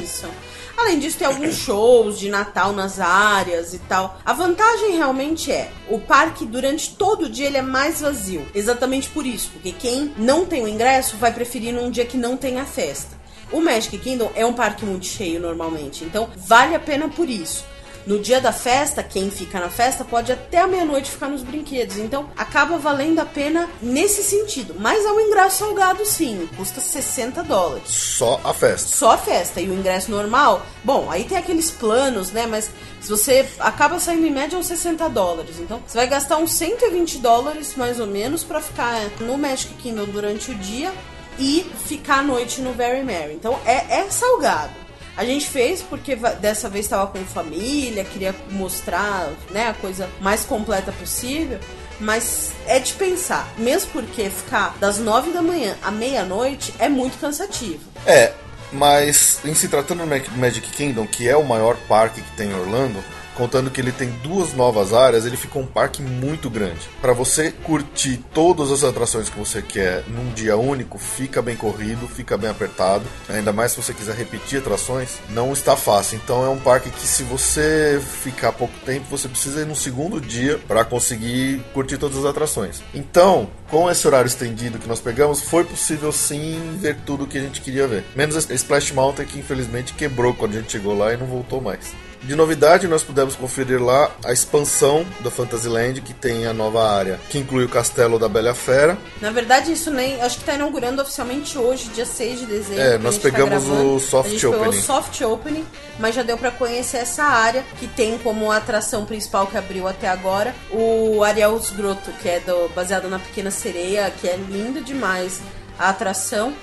Isso. 0.04 0.28
Além 0.82 0.98
disso, 0.98 1.20
tem 1.20 1.28
alguns 1.28 1.56
shows 1.58 2.18
de 2.18 2.28
Natal 2.28 2.74
nas 2.74 3.00
áreas 3.00 3.72
e 3.72 3.78
tal. 3.78 4.20
A 4.26 4.34
vantagem 4.34 4.98
realmente 4.98 5.52
é, 5.52 5.72
o 5.88 6.00
parque 6.00 6.44
durante 6.44 6.96
todo 6.96 7.26
o 7.26 7.30
dia 7.30 7.46
ele 7.46 7.58
é 7.58 7.62
mais 7.62 8.02
vazio. 8.02 8.44
Exatamente 8.54 9.08
por 9.08 9.24
isso, 9.24 9.52
porque 9.54 9.72
quem 9.72 10.12
não 10.18 10.44
tem 10.44 10.64
o 10.64 10.68
ingresso 10.68 11.18
vai 11.18 11.32
preferir 11.32 11.72
num 11.72 11.92
dia 11.92 12.04
que 12.04 12.18
não 12.18 12.36
tem 12.36 12.60
a 12.60 12.66
festa. 12.66 13.16
O 13.52 13.62
Magic 13.62 13.96
Kingdom 14.00 14.32
é 14.34 14.44
um 14.44 14.54
parque 14.54 14.84
muito 14.84 15.06
cheio 15.06 15.40
normalmente, 15.40 16.04
então 16.04 16.30
vale 16.36 16.74
a 16.74 16.80
pena 16.80 17.08
por 17.10 17.30
isso. 17.30 17.64
No 18.06 18.20
dia 18.20 18.42
da 18.42 18.52
festa, 18.52 19.04
quem 19.04 19.30
fica 19.30 19.60
na 19.60 19.70
festa 19.70 20.04
pode 20.04 20.32
até 20.32 20.60
a 20.60 20.68
meia-noite 20.68 21.12
ficar 21.12 21.30
nos 21.30 21.44
brinquedos. 21.44 21.98
Então, 21.98 22.30
acaba 22.36 22.78
valendo 22.78 23.20
a 23.20 23.26
pena 23.26 23.70
nesse 23.82 24.24
sentido. 24.24 24.76
Mas 24.80 25.06
é 25.06 25.12
um 25.12 25.20
ingresso 25.20 25.60
salgado, 25.60 26.06
sim. 26.06 26.50
Custa 26.58 26.82
60 26.82 27.44
dólares. 27.44 27.90
Só 27.90 28.40
a 28.44 28.54
festa. 28.54 28.88
Só 28.88 29.12
a 29.12 29.18
festa. 29.18 29.62
E 29.62 29.70
o 29.70 29.74
ingresso 29.74 30.10
normal, 30.10 30.66
bom, 30.84 31.10
aí 31.10 31.24
tem 31.24 31.38
aqueles 31.38 31.70
planos, 31.70 32.32
né? 32.32 32.48
Mas 32.48 32.70
se 33.00 33.10
você 33.10 33.48
acaba 33.60 34.00
saindo 34.00 34.26
em 34.26 34.32
média 34.32 34.58
uns 34.58 34.68
60 34.68 35.08
dólares. 35.10 35.60
Então, 35.60 35.82
você 35.86 35.98
vai 35.98 36.08
gastar 36.08 36.38
uns 36.38 36.54
120 36.54 37.20
dólares, 37.20 37.76
mais 37.76 38.00
ou 38.00 38.08
menos, 38.08 38.44
para 38.44 38.62
ficar 38.62 39.10
no 39.20 39.38
Magic 39.38 39.74
Kingdom 39.76 40.06
durante 40.06 40.52
o 40.52 40.56
dia 40.56 40.92
e 41.40 41.66
ficar 41.86 42.20
à 42.20 42.24
noite 42.24 42.62
no 42.62 42.74
Very 42.74 43.04
Merry. 43.04 43.34
Então, 43.34 43.60
é, 43.66 44.00
é 44.00 44.10
salgado. 44.10 44.81
A 45.16 45.26
gente 45.26 45.48
fez 45.48 45.82
porque 45.82 46.16
dessa 46.16 46.70
vez 46.70 46.86
estava 46.86 47.08
com 47.08 47.20
família, 47.26 48.04
queria 48.04 48.36
mostrar 48.52 49.30
né, 49.52 49.70
a 49.70 49.74
coisa 49.74 50.10
mais 50.20 50.44
completa 50.44 50.92
possível. 50.92 51.60
Mas 52.00 52.52
é 52.66 52.80
de 52.80 52.94
pensar, 52.94 53.48
mesmo 53.58 53.92
porque 53.92 54.28
ficar 54.30 54.76
das 54.80 54.98
nove 54.98 55.32
da 55.32 55.42
manhã 55.42 55.76
à 55.84 55.92
meia-noite 55.92 56.74
é 56.80 56.90
muito 56.90 57.20
cansativo. 57.20 57.80
É, 58.08 58.34
mas 58.72 59.40
em 59.46 59.54
se 59.54 59.68
tratando 59.68 60.04
do 60.04 60.38
Magic 60.38 60.68
Kingdom, 60.72 61.06
que 61.06 61.30
é 61.30 61.38
o 61.38 61.44
maior 61.44 61.76
parque 61.88 62.22
que 62.22 62.32
tem 62.32 62.50
em 62.50 62.56
Orlando, 62.56 63.04
contando 63.36 63.70
que 63.70 63.82
ele 63.82 63.92
tem 63.92 64.10
duas 64.24 64.54
novas 64.54 64.94
áreas, 64.94 65.26
ele 65.26 65.38
ficou 65.38 65.62
um 65.62 65.68
parque 65.68 66.02
muito 66.02 66.50
grande. 66.50 66.90
Para 67.02 67.14
você 67.14 67.52
curtir 67.52 68.18
todas 68.34 68.72
as 68.72 68.84
atrações 68.84 69.30
que 69.30 69.38
você 69.38 69.62
quer 69.62 70.04
num 70.08 70.32
dia 70.34 70.58
único, 70.58 70.98
fica 70.98 71.42
bem 71.42 71.56
corrido, 71.56 72.08
fica 72.08 72.38
bem 72.38 72.50
apertado. 72.50 73.06
Ainda 73.30 73.52
mais 73.52 73.72
se 73.72 73.82
você 73.82 73.94
quiser 73.94 74.16
repetir 74.16 74.60
atrações, 74.60 75.20
não 75.30 75.54
está 75.54 75.76
fácil. 75.76 76.20
Então 76.24 76.46
é 76.46 76.50
um 76.50 76.60
parque 76.60 76.90
que 76.90 77.08
se 77.08 77.24
você 77.24 78.02
ficar 78.24 78.52
pouco 78.52 78.74
tempo, 78.86 79.06
você 79.10 79.28
precisa 79.28 79.62
ir 79.62 79.66
no 79.66 79.76
segundo 79.76 80.20
dia 80.20 80.60
para 80.68 80.84
conseguir 80.86 81.62
curtir 81.74 81.98
todas 81.98 82.18
as 82.18 82.26
atrações. 82.26 82.82
Então, 82.94 83.50
com 83.70 83.90
esse 83.90 84.06
horário 84.06 84.28
estendido 84.28 84.80
que 84.80 84.88
nós 84.88 85.00
pegamos, 85.00 85.42
foi 85.42 85.64
possível 85.64 86.12
sim 86.12 86.78
ver 86.80 86.98
tudo 87.06 87.24
o 87.24 87.28
que 87.28 87.38
a 87.38 87.42
gente 87.42 87.62
queria 87.62 87.88
ver. 87.88 88.04
Menos 88.16 88.36
Splash 88.50 88.92
Mountain 88.92 89.26
que 89.26 89.40
infelizmente 89.40 89.94
quebrou 89.94 90.34
quando 90.34 90.56
a 90.56 90.60
gente 90.60 90.72
chegou 90.72 90.98
lá 90.98 91.14
e 91.14 91.18
não 91.18 91.26
voltou 91.26 91.62
mais. 91.62 91.94
De 92.24 92.36
novidade, 92.36 92.88
nós 92.88 93.04
pudemos 93.04 93.36
conferir 93.36 93.82
lá 93.82 94.12
a 94.24 94.32
expansão 94.32 95.06
da 95.22 95.32
Fantasyland, 95.32 96.02
que 96.02 96.14
tem 96.14 96.46
a 96.46 96.54
nova 96.54 96.88
área, 96.88 97.20
que 97.30 97.40
inclui 97.40 97.66
o 97.66 97.70
Castelo 97.70 98.20
da 98.20 98.30
Bela 98.30 98.54
Fera. 98.54 98.96
Na 99.20 99.32
verdade, 99.32 99.72
isso 99.72 99.90
nem. 99.90 100.22
Acho 100.22 100.38
que 100.38 100.46
tá 100.46 100.54
inaugurando 100.54 101.02
oficialmente 101.02 101.58
hoje, 101.58 101.90
dia 101.90 102.06
6 102.06 102.42
de 102.42 102.46
dezembro. 102.46 102.82
É, 102.84 102.98
nós 103.00 103.16
tá 103.16 103.24
pegamos 103.24 103.64
gravando. 103.64 103.96
o 103.96 104.00
soft 104.00 104.28
a 104.28 104.32
gente 104.32 104.46
opening. 104.46 104.64
Pegou 104.64 104.80
o 104.80 104.84
soft 104.84 105.22
opening, 105.22 105.66
mas 106.00 106.14
já 106.14 106.22
deu 106.22 106.38
pra 106.38 106.52
conhecer 106.52 106.98
essa 106.98 107.24
área, 107.24 107.64
que 107.80 107.88
tem 107.88 108.18
como 108.20 108.52
atração 108.52 109.04
principal 109.04 109.48
que 109.48 109.58
abriu 109.58 109.88
até 109.88 110.08
agora 110.08 110.54
o 110.70 111.24
Ariel's 111.24 111.72
Grotto, 111.72 112.12
que 112.22 112.30
é 112.30 112.40
do, 112.40 112.70
baseado 112.70 113.10
na 113.10 113.18
Pequena 113.18 113.50
Sereia, 113.50 114.12
que 114.22 114.28
é 114.28 114.36
lindo 114.36 114.82
demais 114.82 115.42
a 115.80 115.90
atração. 115.90 116.54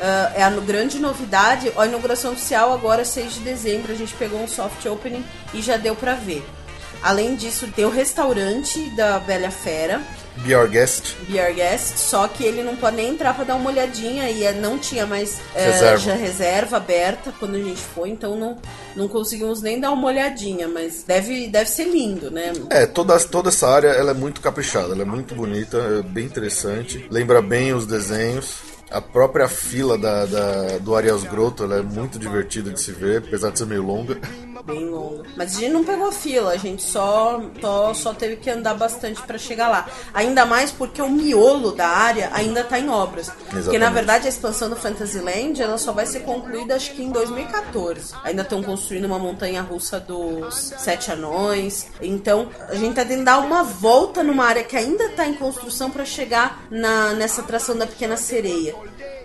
Ah, 0.00 0.32
é 0.34 0.42
a 0.42 0.50
grande 0.50 0.98
novidade. 0.98 1.72
A 1.76 1.86
inauguração 1.86 2.32
oficial 2.32 2.72
agora 2.72 3.02
é 3.02 3.04
6 3.04 3.34
de 3.34 3.40
dezembro. 3.40 3.92
A 3.92 3.96
gente 3.96 4.14
pegou 4.14 4.40
um 4.40 4.48
soft 4.48 4.84
opening 4.86 5.24
e 5.52 5.60
já 5.60 5.76
deu 5.76 5.94
pra 5.94 6.14
ver. 6.14 6.44
Além 7.02 7.36
disso, 7.36 7.68
tem 7.68 7.84
o 7.84 7.90
restaurante 7.90 8.90
da 8.90 9.20
Bela 9.20 9.52
Fera, 9.52 10.00
Be 10.38 10.54
Our 10.54 10.68
Guest. 10.68 11.14
Beer 11.28 11.54
Guest, 11.54 11.96
só 11.96 12.28
que 12.28 12.44
ele 12.44 12.62
não 12.62 12.76
pode 12.76 12.96
nem 12.96 13.10
entrar 13.10 13.34
pra 13.34 13.44
dar 13.44 13.56
uma 13.56 13.70
olhadinha 13.70 14.30
e 14.30 14.44
eh, 14.44 14.52
não 14.52 14.78
tinha 14.78 15.06
mais 15.06 15.40
eh, 15.54 15.66
Reserva. 15.66 15.98
já 15.98 16.14
reserva 16.14 16.76
aberta 16.76 17.32
quando 17.38 17.56
a 17.56 17.62
gente 17.62 17.80
foi, 17.80 18.10
então 18.10 18.36
não, 18.36 18.56
não 18.96 19.08
conseguimos 19.08 19.60
nem 19.62 19.80
dar 19.80 19.90
uma 19.92 20.06
olhadinha, 20.06 20.68
mas 20.68 21.02
deve, 21.04 21.48
deve 21.48 21.68
ser 21.70 21.84
lindo, 21.84 22.30
né? 22.30 22.52
É, 22.70 22.86
toda, 22.86 23.18
toda 23.20 23.48
essa 23.48 23.68
área 23.68 23.88
ela 23.88 24.10
é 24.10 24.14
muito 24.14 24.40
caprichada, 24.40 24.92
ela 24.92 25.02
é 25.02 25.06
muito 25.06 25.34
bonita, 25.34 25.78
é 25.78 26.02
bem 26.02 26.26
interessante. 26.26 27.06
Lembra 27.10 27.42
bem 27.42 27.72
os 27.72 27.86
desenhos. 27.86 28.67
A 28.90 29.00
própria 29.02 29.48
fila 29.48 29.98
da, 29.98 30.24
da- 30.24 30.78
do 30.78 30.94
Ariel's 30.96 31.24
Grotto 31.24 31.70
é 31.72 31.82
muito 31.82 32.18
divertida 32.18 32.70
de 32.70 32.80
se 32.80 32.90
ver, 32.92 33.18
apesar 33.26 33.50
de 33.50 33.58
ser 33.58 33.66
meio 33.66 33.82
longa. 33.82 34.16
Bem 34.64 34.88
longa. 34.88 35.24
Mas 35.36 35.56
a 35.56 35.60
gente 35.60 35.72
não 35.72 35.84
pegou 35.84 36.10
fila, 36.10 36.52
a 36.52 36.56
gente 36.56 36.82
só, 36.82 37.40
só, 37.60 37.94
só 37.94 38.14
teve 38.14 38.36
que 38.36 38.50
andar 38.50 38.74
bastante 38.74 39.22
pra 39.22 39.38
chegar 39.38 39.68
lá. 39.68 39.86
Ainda 40.12 40.44
mais 40.44 40.70
porque 40.70 41.00
o 41.00 41.08
miolo 41.08 41.72
da 41.72 41.88
área 41.88 42.30
ainda 42.32 42.64
tá 42.64 42.78
em 42.78 42.88
obras. 42.88 43.28
Porque 43.30 43.54
na 43.54 43.58
Exatamente. 43.60 43.94
verdade 43.94 44.26
a 44.26 44.28
expansão 44.28 44.70
do 44.70 44.76
Fantasyland 44.76 45.60
ela 45.60 45.78
só 45.78 45.92
vai 45.92 46.06
ser 46.06 46.20
concluída 46.20 46.74
acho 46.74 46.92
que 46.92 47.02
em 47.02 47.10
2014. 47.10 48.14
Ainda 48.24 48.42
estão 48.42 48.62
construindo 48.62 49.04
uma 49.04 49.18
montanha 49.18 49.62
russa 49.62 50.00
dos 50.00 50.74
Sete 50.78 51.10
Anões. 51.10 51.88
Então 52.00 52.48
a 52.68 52.74
gente 52.74 52.94
tá 52.94 53.04
tentando 53.04 53.24
dar 53.24 53.38
uma 53.40 53.62
volta 53.62 54.22
numa 54.22 54.44
área 54.44 54.64
que 54.64 54.76
ainda 54.76 55.08
tá 55.10 55.26
em 55.26 55.34
construção 55.34 55.90
pra 55.90 56.04
chegar 56.04 56.64
na, 56.70 57.12
nessa 57.12 57.40
atração 57.40 57.76
da 57.76 57.86
Pequena 57.86 58.16
Sereia. 58.16 58.74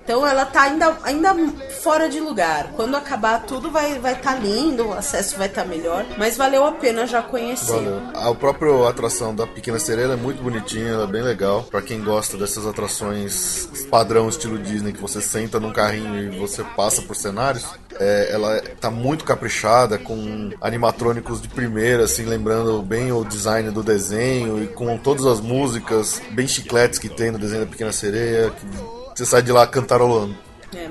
Então 0.04 0.28
ela 0.28 0.46
tá 0.46 0.64
ainda, 0.64 0.98
ainda 1.04 1.34
fora 1.82 2.10
de 2.10 2.20
lugar. 2.20 2.72
Quando 2.76 2.96
acabar 2.96 3.44
tudo 3.44 3.72
vai 3.72 4.00
vai 4.00 4.16
tá 4.16 4.36
lindo, 4.36 4.90
o 4.90 4.94
acesso 4.94 5.38
vai 5.38 5.48
estar 5.48 5.66
melhor, 5.66 6.06
mas 6.18 6.38
valeu 6.38 6.66
a 6.66 6.74
pena 6.74 7.08
já 7.08 7.22
conhecer. 7.22 7.72
Valeu. 7.72 8.02
A 8.14 8.34
própria 8.36 8.90
atração 8.90 9.34
da 9.34 9.48
Pequena 9.48 9.80
Sereia 9.80 10.14
é 10.14 10.16
muito 10.16 10.44
bonitinha, 10.44 10.90
ela 10.90 11.04
é 11.06 11.08
bem 11.08 11.22
legal. 11.22 11.64
Pra 11.64 11.82
quem 11.82 12.04
gosta 12.04 12.38
dessas 12.38 12.68
atrações 12.68 13.70
padrão 13.90 14.28
estilo 14.28 14.58
Disney, 14.58 14.92
que 14.92 15.02
você 15.02 15.22
senta 15.22 15.60
num 15.60 15.72
carrinho 15.72 16.34
e 16.34 16.38
você 16.38 16.64
passa 16.64 17.02
por 17.02 17.16
cenários, 17.16 17.66
é, 18.00 18.30
ela 18.32 18.62
tá 18.80 18.90
muito 18.90 19.24
caprichada, 19.24 19.98
com 19.98 20.52
animatrônicos 20.60 21.42
de 21.42 21.48
primeira, 21.48 22.04
assim, 22.04 22.26
lembrando 22.26 22.82
bem 22.82 23.12
o 23.12 23.24
design 23.24 23.70
do 23.72 23.84
desenho 23.84 24.64
e 24.64 24.68
com 24.68 24.98
todas 24.98 25.26
as 25.26 25.40
músicas 25.40 26.22
bem 26.32 26.48
chicletes 26.48 27.00
que 27.00 27.10
tem 27.10 27.32
no 27.32 27.40
desenho 27.40 27.66
da 27.66 27.70
Pequena 27.70 27.92
Sereia, 27.92 28.50
que 28.50 29.03
você 29.16 29.26
sai 29.26 29.42
de 29.42 29.52
lá 29.52 29.66
cantarolando. 29.68 30.36
É. 30.76 30.90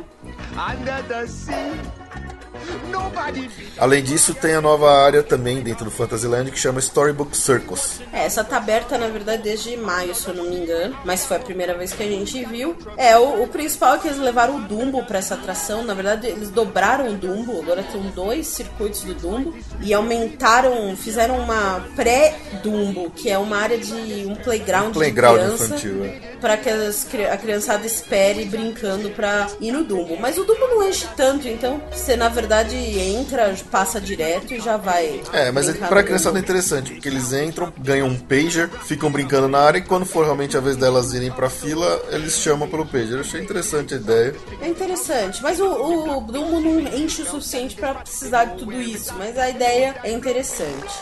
Além 3.78 4.02
disso, 4.02 4.34
tem 4.34 4.54
a 4.54 4.60
nova 4.60 4.90
área 5.04 5.22
também 5.22 5.60
dentro 5.60 5.84
do 5.84 5.90
Fantasyland 5.90 6.50
que 6.50 6.58
chama 6.58 6.78
Storybook 6.80 7.36
Circus. 7.36 8.00
É, 8.12 8.24
essa 8.26 8.44
tá 8.44 8.56
aberta, 8.56 8.98
na 8.98 9.08
verdade, 9.08 9.42
desde 9.42 9.76
maio, 9.76 10.14
se 10.14 10.28
eu 10.28 10.34
não 10.34 10.44
me 10.44 10.56
engano. 10.56 10.96
Mas 11.04 11.24
foi 11.24 11.36
a 11.36 11.40
primeira 11.40 11.74
vez 11.76 11.92
que 11.92 12.02
a 12.02 12.06
gente 12.06 12.44
viu. 12.44 12.76
É, 12.96 13.16
o, 13.18 13.42
o 13.42 13.48
principal 13.48 13.96
é 13.96 13.98
que 13.98 14.08
eles 14.08 14.18
levaram 14.18 14.56
o 14.56 14.60
Dumbo 14.60 15.02
pra 15.04 15.18
essa 15.18 15.34
atração. 15.34 15.82
Na 15.84 15.94
verdade, 15.94 16.26
eles 16.26 16.50
dobraram 16.50 17.08
o 17.08 17.14
Dumbo. 17.14 17.60
Agora 17.60 17.82
tem 17.82 18.02
dois 18.14 18.46
circuitos 18.46 19.02
do 19.02 19.14
Dumbo. 19.14 19.54
E 19.80 19.92
aumentaram, 19.92 20.96
fizeram 20.96 21.38
uma 21.38 21.84
pré-Dumbo, 21.96 23.10
que 23.10 23.30
é 23.30 23.38
uma 23.38 23.56
área 23.56 23.78
de 23.78 23.92
um 24.26 24.34
playground, 24.36 24.92
Playground 24.92 25.38
de 25.38 25.44
criança. 25.44 25.64
infantil, 25.64 26.04
é. 26.04 26.32
Pra 26.40 26.56
que 26.56 26.68
as 26.68 27.06
a 27.30 27.36
criançada 27.36 27.86
espere 27.86 28.44
brincando 28.44 29.10
pra 29.10 29.46
ir 29.60 29.72
no 29.72 29.84
Dumbo. 29.84 30.16
Mas 30.20 30.38
o 30.38 30.44
Dumbo 30.44 30.66
não 30.68 30.88
enche 30.88 31.06
tanto, 31.16 31.48
então 31.48 31.80
você, 31.90 32.16
na 32.16 32.28
verdade, 32.28 32.61
entra, 32.70 33.54
passa 33.70 34.00
direto 34.00 34.54
e 34.54 34.60
já 34.60 34.76
vai. 34.76 35.22
É, 35.32 35.50
mas 35.50 35.68
é, 35.68 35.72
pra 35.72 36.02
criançada 36.02 36.38
é 36.38 36.42
interessante, 36.42 36.92
porque 36.92 37.08
eles 37.08 37.32
entram, 37.32 37.72
ganham 37.78 38.08
um 38.08 38.16
pager, 38.16 38.68
ficam 38.84 39.10
brincando 39.10 39.48
na 39.48 39.60
área 39.60 39.78
e 39.78 39.82
quando 39.82 40.04
for 40.04 40.24
realmente 40.24 40.56
a 40.56 40.60
vez 40.60 40.76
delas 40.76 41.12
irem 41.12 41.30
pra 41.30 41.50
fila, 41.50 42.02
eles 42.10 42.38
chamam 42.38 42.68
pelo 42.68 42.86
pager. 42.86 43.12
Eu 43.12 43.20
achei 43.20 43.40
interessante 43.40 43.94
a 43.94 43.96
ideia. 43.96 44.34
É 44.60 44.68
interessante, 44.68 45.42
mas 45.42 45.60
o, 45.60 45.66
o 45.66 46.32
não 46.32 46.80
enche 46.80 47.22
o 47.22 47.26
suficiente 47.26 47.74
pra 47.74 47.94
precisar 47.94 48.44
de 48.44 48.58
tudo 48.58 48.80
isso, 48.80 49.14
mas 49.14 49.38
a 49.38 49.48
ideia 49.48 49.96
é 50.02 50.12
interessante. 50.12 50.94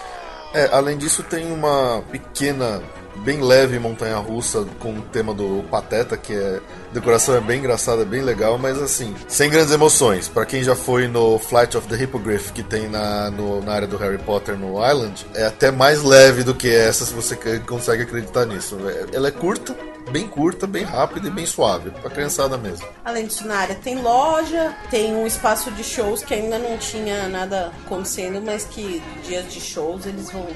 É, 0.52 0.68
além 0.72 0.98
disso 0.98 1.22
tem 1.22 1.52
uma 1.52 2.02
pequena, 2.10 2.82
bem 3.24 3.40
leve 3.42 3.78
montanha 3.78 4.16
russa 4.16 4.66
com 4.78 4.94
o 4.94 5.02
tema 5.02 5.32
do 5.34 5.62
Pateta, 5.70 6.16
que 6.16 6.32
é 6.32 6.60
a 6.90 6.92
decoração 6.94 7.34
é 7.36 7.40
bem 7.40 7.58
engraçada, 7.58 8.02
é 8.02 8.04
bem 8.04 8.22
legal, 8.22 8.58
mas 8.58 8.80
assim, 8.80 9.14
sem 9.28 9.48
grandes 9.50 9.72
emoções. 9.72 10.28
Pra 10.28 10.44
quem 10.46 10.62
já 10.62 10.74
foi 10.74 11.06
no 11.06 11.38
Flight 11.38 11.76
of 11.76 11.86
the 11.88 11.96
Hippogriff, 12.02 12.52
que 12.52 12.62
tem 12.62 12.88
na, 12.88 13.30
no- 13.30 13.62
na 13.62 13.72
área 13.72 13.86
do 13.86 13.96
Harry 13.96 14.18
Potter 14.18 14.56
no 14.56 14.74
Island, 14.84 15.26
é 15.34 15.44
até 15.46 15.70
mais 15.70 16.02
leve 16.02 16.42
do 16.42 16.54
que 16.54 16.68
essa, 16.74 17.04
se 17.04 17.12
você 17.14 17.36
consegue 17.66 18.02
acreditar 18.02 18.44
nisso. 18.46 18.76
É- 18.88 19.16
Ela 19.16 19.28
é 19.28 19.30
curta, 19.30 19.76
bem 20.10 20.26
curta, 20.26 20.66
bem 20.66 20.84
rápida 20.84 21.28
e 21.28 21.30
bem 21.30 21.46
suave, 21.46 21.90
pra 21.90 22.10
criançada 22.10 22.56
mesmo. 22.58 22.86
Além 23.04 23.26
disso, 23.26 23.46
na 23.46 23.56
área 23.56 23.74
tem 23.74 24.00
loja, 24.02 24.74
tem 24.90 25.14
um 25.14 25.26
espaço 25.26 25.70
de 25.70 25.84
shows 25.84 26.22
que 26.22 26.34
ainda 26.34 26.58
não 26.58 26.76
tinha 26.78 27.28
nada 27.28 27.72
acontecendo, 27.86 28.42
mas 28.44 28.64
que 28.64 29.02
dias 29.24 29.52
de 29.52 29.60
shows 29.60 30.06
eles 30.06 30.30
vão 30.30 30.46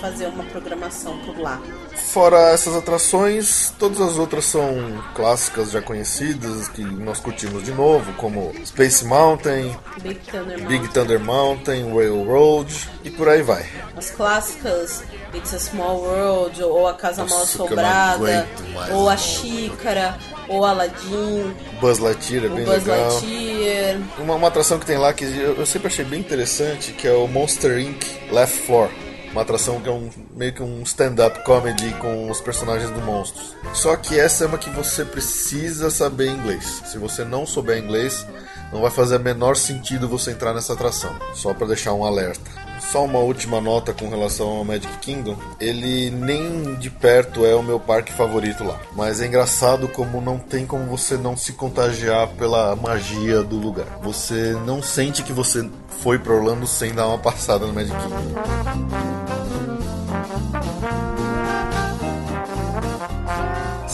fazer 0.00 0.26
uma 0.26 0.44
programação 0.44 1.18
por 1.18 1.38
lá. 1.38 1.60
Fora 1.94 2.50
essas 2.50 2.74
atrações, 2.74 3.72
todas 3.78 4.00
as 4.00 4.18
outras 4.18 4.44
são 4.44 5.02
clássicas 5.14 5.70
já 5.70 5.82
conhecidas 5.82 6.68
que 6.68 6.82
nós 6.82 7.20
curtimos 7.20 7.62
de 7.62 7.72
novo, 7.72 8.12
como 8.14 8.52
Space 8.64 9.04
Mountain, 9.04 9.76
Big 10.02 10.20
Thunder 10.30 10.58
Big 10.66 10.80
Mountain. 10.80 10.88
Thunder 10.88 11.20
Mountain, 11.20 11.94
Railroad 11.94 12.90
e 13.04 13.10
por 13.10 13.28
aí 13.28 13.42
vai. 13.42 13.66
As 13.96 14.10
clássicas 14.10 15.02
It's 15.34 15.54
a 15.54 15.58
Small 15.58 16.00
World, 16.00 16.62
ou 16.62 16.86
A 16.86 16.94
Casa 16.94 17.24
Mal 17.24 17.38
Nossa, 17.38 17.58
não 17.58 17.64
Assombrada, 17.66 18.48
ou 18.92 19.08
A 19.08 19.16
Xícara, 19.16 20.18
ou 20.48 20.64
Aladdin, 20.64 21.54
Buzz 21.80 21.98
Lightyear 21.98 22.44
é 22.44 22.48
bem 22.48 22.64
Buzz 22.64 22.84
legal. 22.84 23.12
Lightyear. 23.12 23.98
Uma, 24.18 24.34
uma 24.34 24.48
atração 24.48 24.78
que 24.78 24.86
tem 24.86 24.98
lá 24.98 25.12
que 25.12 25.24
eu, 25.24 25.56
eu 25.56 25.66
sempre 25.66 25.88
achei 25.88 26.04
bem 26.04 26.20
interessante, 26.20 26.92
que 26.92 27.08
é 27.08 27.12
o 27.12 27.26
Monster 27.26 27.78
Inc. 27.78 28.04
Left 28.30 28.66
Floor. 28.66 28.88
Uma 29.32 29.40
atração 29.40 29.80
que 29.80 29.88
é 29.88 29.92
um, 29.92 30.10
meio 30.36 30.52
que 30.52 30.62
um 30.62 30.82
stand-up 30.82 31.42
comedy 31.44 31.90
com 31.94 32.30
os 32.30 32.40
personagens 32.42 32.90
do 32.90 33.00
monstros. 33.00 33.56
Só 33.72 33.96
que 33.96 34.20
essa 34.20 34.44
é 34.44 34.46
uma 34.46 34.58
que 34.58 34.68
você 34.68 35.06
precisa 35.06 35.90
saber 35.90 36.28
inglês. 36.28 36.82
Se 36.84 36.98
você 36.98 37.24
não 37.24 37.46
souber 37.46 37.78
inglês, 37.78 38.26
não 38.70 38.82
vai 38.82 38.90
fazer 38.90 39.16
o 39.16 39.20
menor 39.20 39.56
sentido 39.56 40.06
você 40.06 40.32
entrar 40.32 40.52
nessa 40.52 40.74
atração. 40.74 41.16
Só 41.34 41.54
para 41.54 41.68
deixar 41.68 41.94
um 41.94 42.04
alerta. 42.04 42.61
Só 42.90 43.04
uma 43.04 43.20
última 43.20 43.60
nota 43.60 43.92
com 43.92 44.08
relação 44.08 44.48
ao 44.48 44.64
Magic 44.64 44.98
Kingdom. 44.98 45.36
Ele 45.58 46.10
nem 46.10 46.74
de 46.74 46.90
perto 46.90 47.46
é 47.46 47.54
o 47.54 47.62
meu 47.62 47.80
parque 47.80 48.12
favorito 48.12 48.64
lá. 48.64 48.78
Mas 48.94 49.20
é 49.20 49.26
engraçado 49.26 49.88
como 49.88 50.20
não 50.20 50.38
tem 50.38 50.66
como 50.66 50.84
você 50.84 51.16
não 51.16 51.36
se 51.36 51.54
contagiar 51.54 52.28
pela 52.28 52.76
magia 52.76 53.42
do 53.42 53.56
lugar. 53.56 53.86
Você 54.02 54.52
não 54.66 54.82
sente 54.82 55.22
que 55.22 55.32
você 55.32 55.68
foi 56.02 56.18
para 56.18 56.34
Orlando 56.34 56.66
sem 56.66 56.92
dar 56.92 57.08
uma 57.08 57.18
passada 57.18 57.66
no 57.66 57.72
Magic 57.72 57.96
Kingdom. 57.96 59.71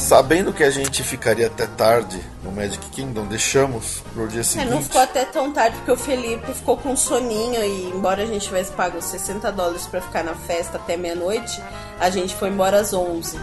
Sabendo 0.09 0.55
que 0.55 0.65
a 0.65 0.71
gente 0.71 1.03
ficaria 1.03 1.49
até 1.49 1.67
tarde 1.67 2.19
no 2.43 2.51
Magic 2.51 2.79
Kingdom, 2.93 3.27
deixamos 3.27 4.03
pro 4.15 4.27
dia 4.27 4.41
É, 4.41 4.43
seguinte. 4.43 4.71
não 4.71 4.83
ficou 4.83 5.03
até 5.03 5.27
tão 5.27 5.53
tarde 5.53 5.77
porque 5.77 5.93
o 5.93 5.97
Felipe 5.99 6.51
ficou 6.55 6.79
com 6.79 6.97
soninho 6.97 7.63
e 7.63 7.91
embora 7.95 8.23
a 8.23 8.27
gente 8.27 8.47
tivesse 8.47 8.73
pago 8.73 9.03
60 9.03 9.53
dólares 9.53 9.87
pra 9.87 10.01
ficar 10.01 10.25
na 10.25 10.35
festa 10.35 10.79
até 10.79 10.97
meia-noite, 10.97 11.63
a 12.01 12.09
gente 12.09 12.35
foi 12.35 12.49
embora 12.49 12.81
às 12.81 12.95
11. 12.95 13.39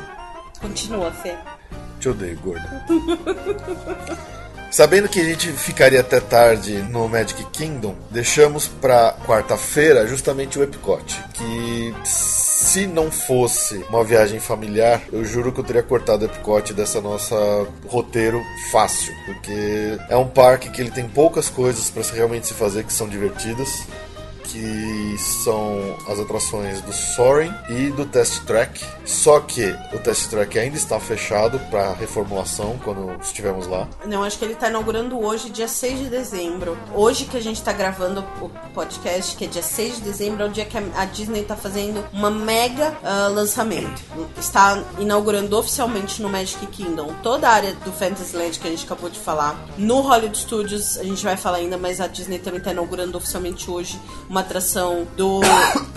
Continua, 0.60 1.12
Fê. 1.12 1.36
Te 2.00 2.10
odeio, 2.10 2.40
gorda. 2.40 2.84
Sabendo 4.76 5.08
que 5.08 5.22
a 5.22 5.24
gente 5.24 5.54
ficaria 5.54 6.02
até 6.02 6.20
tarde 6.20 6.74
no 6.90 7.08
Magic 7.08 7.42
Kingdom, 7.46 7.96
deixamos 8.12 8.68
pra 8.68 9.16
quarta-feira 9.26 10.06
justamente 10.06 10.60
o 10.60 10.64
Epcot. 10.64 11.18
Que 11.34 11.96
se 12.04 12.86
não 12.86 13.10
fosse 13.10 13.78
uma 13.88 14.04
viagem 14.04 14.38
familiar, 14.42 15.02
eu 15.14 15.24
juro 15.24 15.54
que 15.54 15.62
eu 15.62 15.64
teria 15.64 15.82
cortado 15.82 16.26
o 16.26 16.28
Epcot 16.28 16.74
dessa 16.74 17.00
nossa 17.00 17.38
roteiro 17.88 18.42
fácil. 18.70 19.14
Porque 19.26 19.98
é 20.10 20.18
um 20.18 20.28
parque 20.28 20.70
que 20.70 20.82
ele 20.82 20.92
tem 20.92 21.08
poucas 21.08 21.48
coisas 21.48 21.86
se 21.86 22.14
realmente 22.14 22.48
se 22.48 22.54
fazer 22.54 22.84
que 22.84 22.92
são 22.92 23.08
divertidas. 23.08 23.88
Que 24.56 25.18
são 25.18 25.98
as 26.08 26.18
atrações 26.18 26.80
do 26.82 26.94
Soaring 26.94 27.54
e 27.70 27.90
do 27.92 28.06
Test 28.06 28.46
Track. 28.46 28.86
Só 29.04 29.42
que 29.42 29.76
o 29.94 30.00
Test 30.00 30.30
Track 30.30 30.58
ainda 30.58 30.78
está 30.78 30.98
fechado 30.98 31.60
para 31.70 31.92
reformulação 31.94 32.80
quando 32.82 33.22
estivermos 33.22 33.68
lá. 33.68 33.86
Não, 34.06 34.24
acho 34.24 34.40
que 34.40 34.46
ele 34.46 34.56
tá 34.56 34.70
inaugurando 34.70 35.20
hoje, 35.20 35.50
dia 35.50 35.68
6 35.68 36.00
de 36.00 36.10
dezembro. 36.10 36.78
Hoje 36.94 37.26
que 37.26 37.36
a 37.36 37.42
gente 37.42 37.62
tá 37.62 37.74
gravando 37.74 38.24
o 38.42 38.50
podcast, 38.74 39.36
que 39.36 39.44
é 39.44 39.48
dia 39.48 39.62
6 39.62 39.98
de 39.98 40.02
dezembro, 40.02 40.44
é 40.44 40.46
o 40.46 40.50
dia 40.50 40.66
que 40.66 40.78
a 40.78 41.06
Disney 41.06 41.44
tá 41.44 41.58
fazendo 41.58 42.06
uma 42.14 42.32
mega 42.32 42.92
uh, 43.04 43.34
lançamento. 43.34 44.02
Está 44.38 44.82
inaugurando 44.98 45.58
oficialmente 45.58 46.22
no 46.22 46.30
Magic 46.30 46.66
Kingdom 46.68 47.14
toda 47.22 47.50
a 47.50 47.52
área 47.52 47.74
do 47.74 47.92
Fantasyland 47.92 48.58
que 48.58 48.68
a 48.68 48.72
gente 48.72 48.86
acabou 48.86 49.10
de 49.10 49.20
falar. 49.20 49.66
No 49.78 50.00
Hollywood 50.00 50.38
Studios, 50.38 50.98
a 50.98 51.04
gente 51.04 51.24
vai 51.24 51.36
falar 51.36 51.58
ainda, 51.58 51.78
mas 51.78 52.00
a 52.00 52.08
Disney 52.08 52.40
também 52.40 52.62
tá 52.62 52.72
inaugurando 52.72 53.18
oficialmente 53.18 53.70
hoje 53.70 54.00
uma 54.30 54.45
atração 54.46 55.08
do 55.18 55.42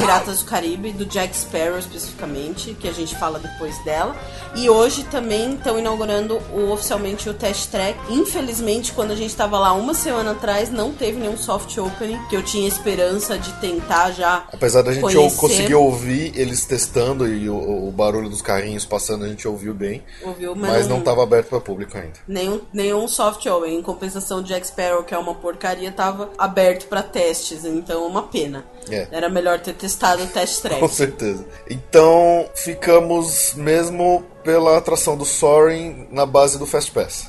Piratas 0.08 0.38
do 0.38 0.46
Caribe, 0.46 0.92
do 0.92 1.04
Jack 1.04 1.36
Sparrow 1.36 1.78
especificamente, 1.78 2.72
que 2.72 2.88
a 2.88 2.92
gente 2.92 3.14
fala 3.16 3.38
depois 3.38 3.76
dela. 3.84 4.16
E 4.54 4.70
hoje 4.70 5.04
também 5.04 5.52
estão 5.52 5.78
inaugurando 5.78 6.38
o, 6.50 6.70
oficialmente 6.72 7.28
o 7.28 7.34
Test 7.34 7.70
Track. 7.70 7.98
Infelizmente, 8.10 8.92
quando 8.92 9.10
a 9.10 9.14
gente 9.14 9.28
estava 9.28 9.58
lá 9.58 9.74
uma 9.74 9.92
semana 9.92 10.30
atrás, 10.30 10.70
não 10.70 10.94
teve 10.94 11.18
nenhum 11.18 11.36
soft 11.36 11.76
opening, 11.76 12.18
que 12.30 12.36
eu 12.36 12.42
tinha 12.42 12.66
esperança 12.66 13.38
de 13.38 13.52
tentar 13.60 14.12
já. 14.12 14.48
Apesar 14.50 14.80
da 14.80 14.92
gente 14.94 15.02
conhecer. 15.02 15.36
conseguir 15.36 15.74
ouvir 15.74 16.32
eles 16.34 16.64
testando 16.64 17.28
e 17.28 17.50
o, 17.50 17.88
o, 17.88 17.92
barulho 17.92 18.30
dos 18.30 18.40
carrinhos 18.40 18.86
passando, 18.86 19.26
a 19.26 19.28
gente 19.28 19.46
ouviu 19.46 19.74
bem. 19.74 20.02
Ouviu, 20.24 20.56
mas, 20.56 20.70
mas 20.70 20.88
não 20.88 21.00
estava 21.00 21.22
aberto 21.22 21.48
para 21.48 21.60
público 21.60 21.98
ainda. 21.98 22.14
Nenhum, 22.26 22.62
nenhum 22.72 23.06
soft 23.06 23.44
opening. 23.44 23.76
Em 23.76 23.82
compensação, 23.82 24.42
Jack 24.42 24.66
Sparrow, 24.66 25.04
que 25.04 25.12
é 25.12 25.18
uma 25.18 25.34
porcaria, 25.34 25.90
estava 25.90 26.30
aberto 26.38 26.88
para 26.88 27.02
testes. 27.02 27.66
Então, 27.66 28.06
uma 28.06 28.22
pena. 28.22 28.64
É. 28.90 29.06
Era 29.10 29.28
melhor 29.28 29.60
ter 29.60 29.74
testado 29.74 29.97
o 30.22 30.26
Test 30.26 30.62
Track. 30.62 30.80
Com 30.80 30.88
certeza. 30.88 31.44
Então, 31.68 32.48
ficamos 32.54 33.54
mesmo 33.54 34.24
pela 34.42 34.78
atração 34.78 35.16
do 35.16 35.24
Soaring 35.24 36.08
na 36.10 36.24
base 36.24 36.58
do 36.58 36.66
Fast 36.66 36.90
Pass. 36.92 37.28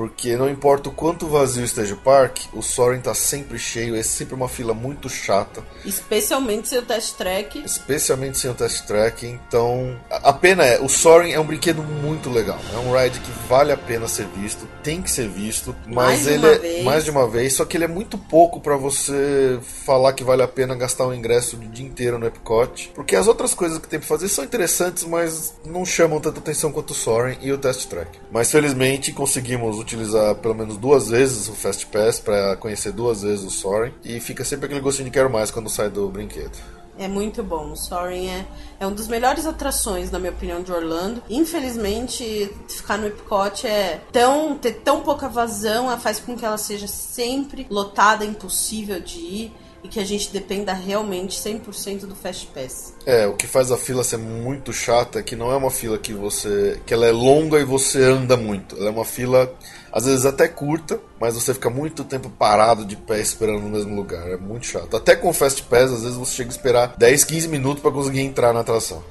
Porque 0.00 0.34
não 0.34 0.48
importa 0.48 0.88
o 0.88 0.92
quanto 0.92 1.28
vazio 1.28 1.62
esteja 1.62 1.92
o 1.92 1.98
parque, 1.98 2.48
o 2.54 2.62
Soaring 2.62 3.02
tá 3.02 3.12
sempre 3.12 3.58
cheio, 3.58 3.94
é 3.94 4.02
sempre 4.02 4.34
uma 4.34 4.48
fila 4.48 4.72
muito 4.72 5.10
chata. 5.10 5.62
Especialmente 5.84 6.68
sem 6.70 6.78
o 6.78 6.82
test 6.82 7.16
track. 7.16 7.62
Especialmente 7.62 8.38
sem 8.38 8.50
o 8.50 8.54
test 8.54 8.86
track, 8.86 9.26
então. 9.26 10.00
A 10.08 10.32
pena 10.32 10.64
é, 10.64 10.80
o 10.80 10.88
Soaring 10.88 11.32
é 11.32 11.38
um 11.38 11.44
brinquedo 11.44 11.82
muito 11.82 12.30
legal. 12.30 12.58
É 12.72 12.78
um 12.78 12.96
ride 12.96 13.20
que 13.20 13.30
vale 13.46 13.72
a 13.72 13.76
pena 13.76 14.08
ser 14.08 14.26
visto, 14.34 14.66
tem 14.82 15.02
que 15.02 15.10
ser 15.10 15.28
visto, 15.28 15.76
mas 15.86 15.94
Mais 15.96 16.22
de 16.22 16.28
ele 16.30 16.38
uma 16.38 16.48
é 16.48 16.58
vez. 16.58 16.84
mais 16.84 17.04
de 17.04 17.10
uma 17.10 17.28
vez, 17.28 17.52
só 17.52 17.66
que 17.66 17.76
ele 17.76 17.84
é 17.84 17.88
muito 17.88 18.16
pouco 18.16 18.58
para 18.58 18.78
você 18.78 19.60
falar 19.84 20.14
que 20.14 20.24
vale 20.24 20.42
a 20.42 20.48
pena 20.48 20.74
gastar 20.74 21.06
um 21.08 21.12
ingresso 21.12 21.56
o 21.56 21.58
dia 21.58 21.84
inteiro 21.84 22.18
no 22.18 22.26
Epcot. 22.26 22.90
Porque 22.94 23.14
as 23.14 23.26
outras 23.26 23.52
coisas 23.52 23.78
que 23.78 23.86
tem 23.86 23.98
pra 23.98 24.08
fazer 24.08 24.30
são 24.30 24.42
interessantes, 24.44 25.04
mas 25.04 25.52
não 25.62 25.84
chamam 25.84 26.18
tanta 26.20 26.38
atenção 26.38 26.72
quanto 26.72 26.92
o 26.92 26.94
Soaring 26.94 27.36
e 27.42 27.52
o 27.52 27.58
test 27.58 27.86
track. 27.86 28.18
Mas 28.32 28.50
felizmente 28.50 29.12
conseguimos 29.12 29.78
utilizar 29.90 30.34
pelo 30.36 30.54
menos 30.54 30.76
duas 30.76 31.08
vezes 31.08 31.48
o 31.48 31.52
Fast 31.52 31.86
Pass 31.86 32.20
para 32.20 32.56
conhecer 32.56 32.92
duas 32.92 33.22
vezes 33.22 33.44
o 33.44 33.50
Soaring 33.50 33.92
e 34.04 34.20
fica 34.20 34.44
sempre 34.44 34.66
aquele 34.66 34.80
gostinho 34.80 35.06
de 35.06 35.10
quero 35.10 35.30
mais 35.30 35.50
quando 35.50 35.68
sai 35.68 35.90
do 35.90 36.08
brinquedo. 36.08 36.56
É 36.98 37.08
muito 37.08 37.42
bom. 37.42 37.72
O 37.72 37.76
Soaring 37.76 38.28
é, 38.28 38.46
é 38.78 38.86
um 38.86 38.92
dos 38.92 39.08
melhores 39.08 39.46
atrações, 39.46 40.10
na 40.10 40.18
minha 40.18 40.32
opinião, 40.32 40.62
de 40.62 40.70
Orlando. 40.70 41.22
Infelizmente, 41.30 42.52
ficar 42.68 42.98
no 42.98 43.06
Epcot 43.06 43.66
é 43.66 44.00
tão 44.12 44.56
ter 44.58 44.72
tão 44.74 45.00
pouca 45.00 45.26
vazão, 45.26 45.98
faz 45.98 46.20
com 46.20 46.36
que 46.36 46.44
ela 46.44 46.58
seja 46.58 46.86
sempre 46.86 47.66
lotada, 47.70 48.24
impossível 48.24 49.00
de 49.00 49.18
ir 49.18 49.52
e 49.82 49.88
que 49.88 49.98
a 49.98 50.04
gente 50.04 50.30
dependa 50.30 50.72
realmente 50.72 51.40
100% 51.40 52.00
do 52.00 52.14
Fast 52.14 52.46
Pass. 52.48 52.94
É, 53.06 53.26
o 53.26 53.34
que 53.34 53.46
faz 53.46 53.72
a 53.72 53.76
fila 53.76 54.04
ser 54.04 54.18
muito 54.18 54.72
chata 54.72 55.20
é 55.20 55.22
que 55.22 55.34
não 55.34 55.50
é 55.50 55.56
uma 55.56 55.70
fila 55.70 55.98
que 55.98 56.12
você. 56.12 56.80
que 56.84 56.92
ela 56.92 57.06
é 57.06 57.12
longa 57.12 57.58
e 57.58 57.64
você 57.64 58.02
anda 58.02 58.36
muito. 58.36 58.76
Ela 58.76 58.88
é 58.88 58.90
uma 58.90 59.04
fila, 59.04 59.52
às 59.92 60.04
vezes 60.04 60.24
até 60.24 60.48
curta, 60.48 61.00
mas 61.20 61.34
você 61.34 61.52
fica 61.54 61.70
muito 61.70 62.04
tempo 62.04 62.30
parado 62.30 62.84
de 62.84 62.96
pé 62.96 63.20
esperando 63.20 63.60
no 63.60 63.70
mesmo 63.70 63.94
lugar. 63.94 64.28
É 64.28 64.36
muito 64.36 64.66
chato. 64.66 64.96
Até 64.96 65.16
com 65.16 65.32
Fast 65.32 65.62
Pass, 65.64 65.92
às 65.92 66.02
vezes 66.02 66.16
você 66.16 66.36
chega 66.36 66.50
a 66.50 66.52
esperar 66.52 66.94
10, 66.96 67.24
15 67.24 67.48
minutos 67.48 67.82
para 67.82 67.90
conseguir 67.90 68.20
entrar 68.20 68.52
na 68.52 68.60
atração. 68.60 69.02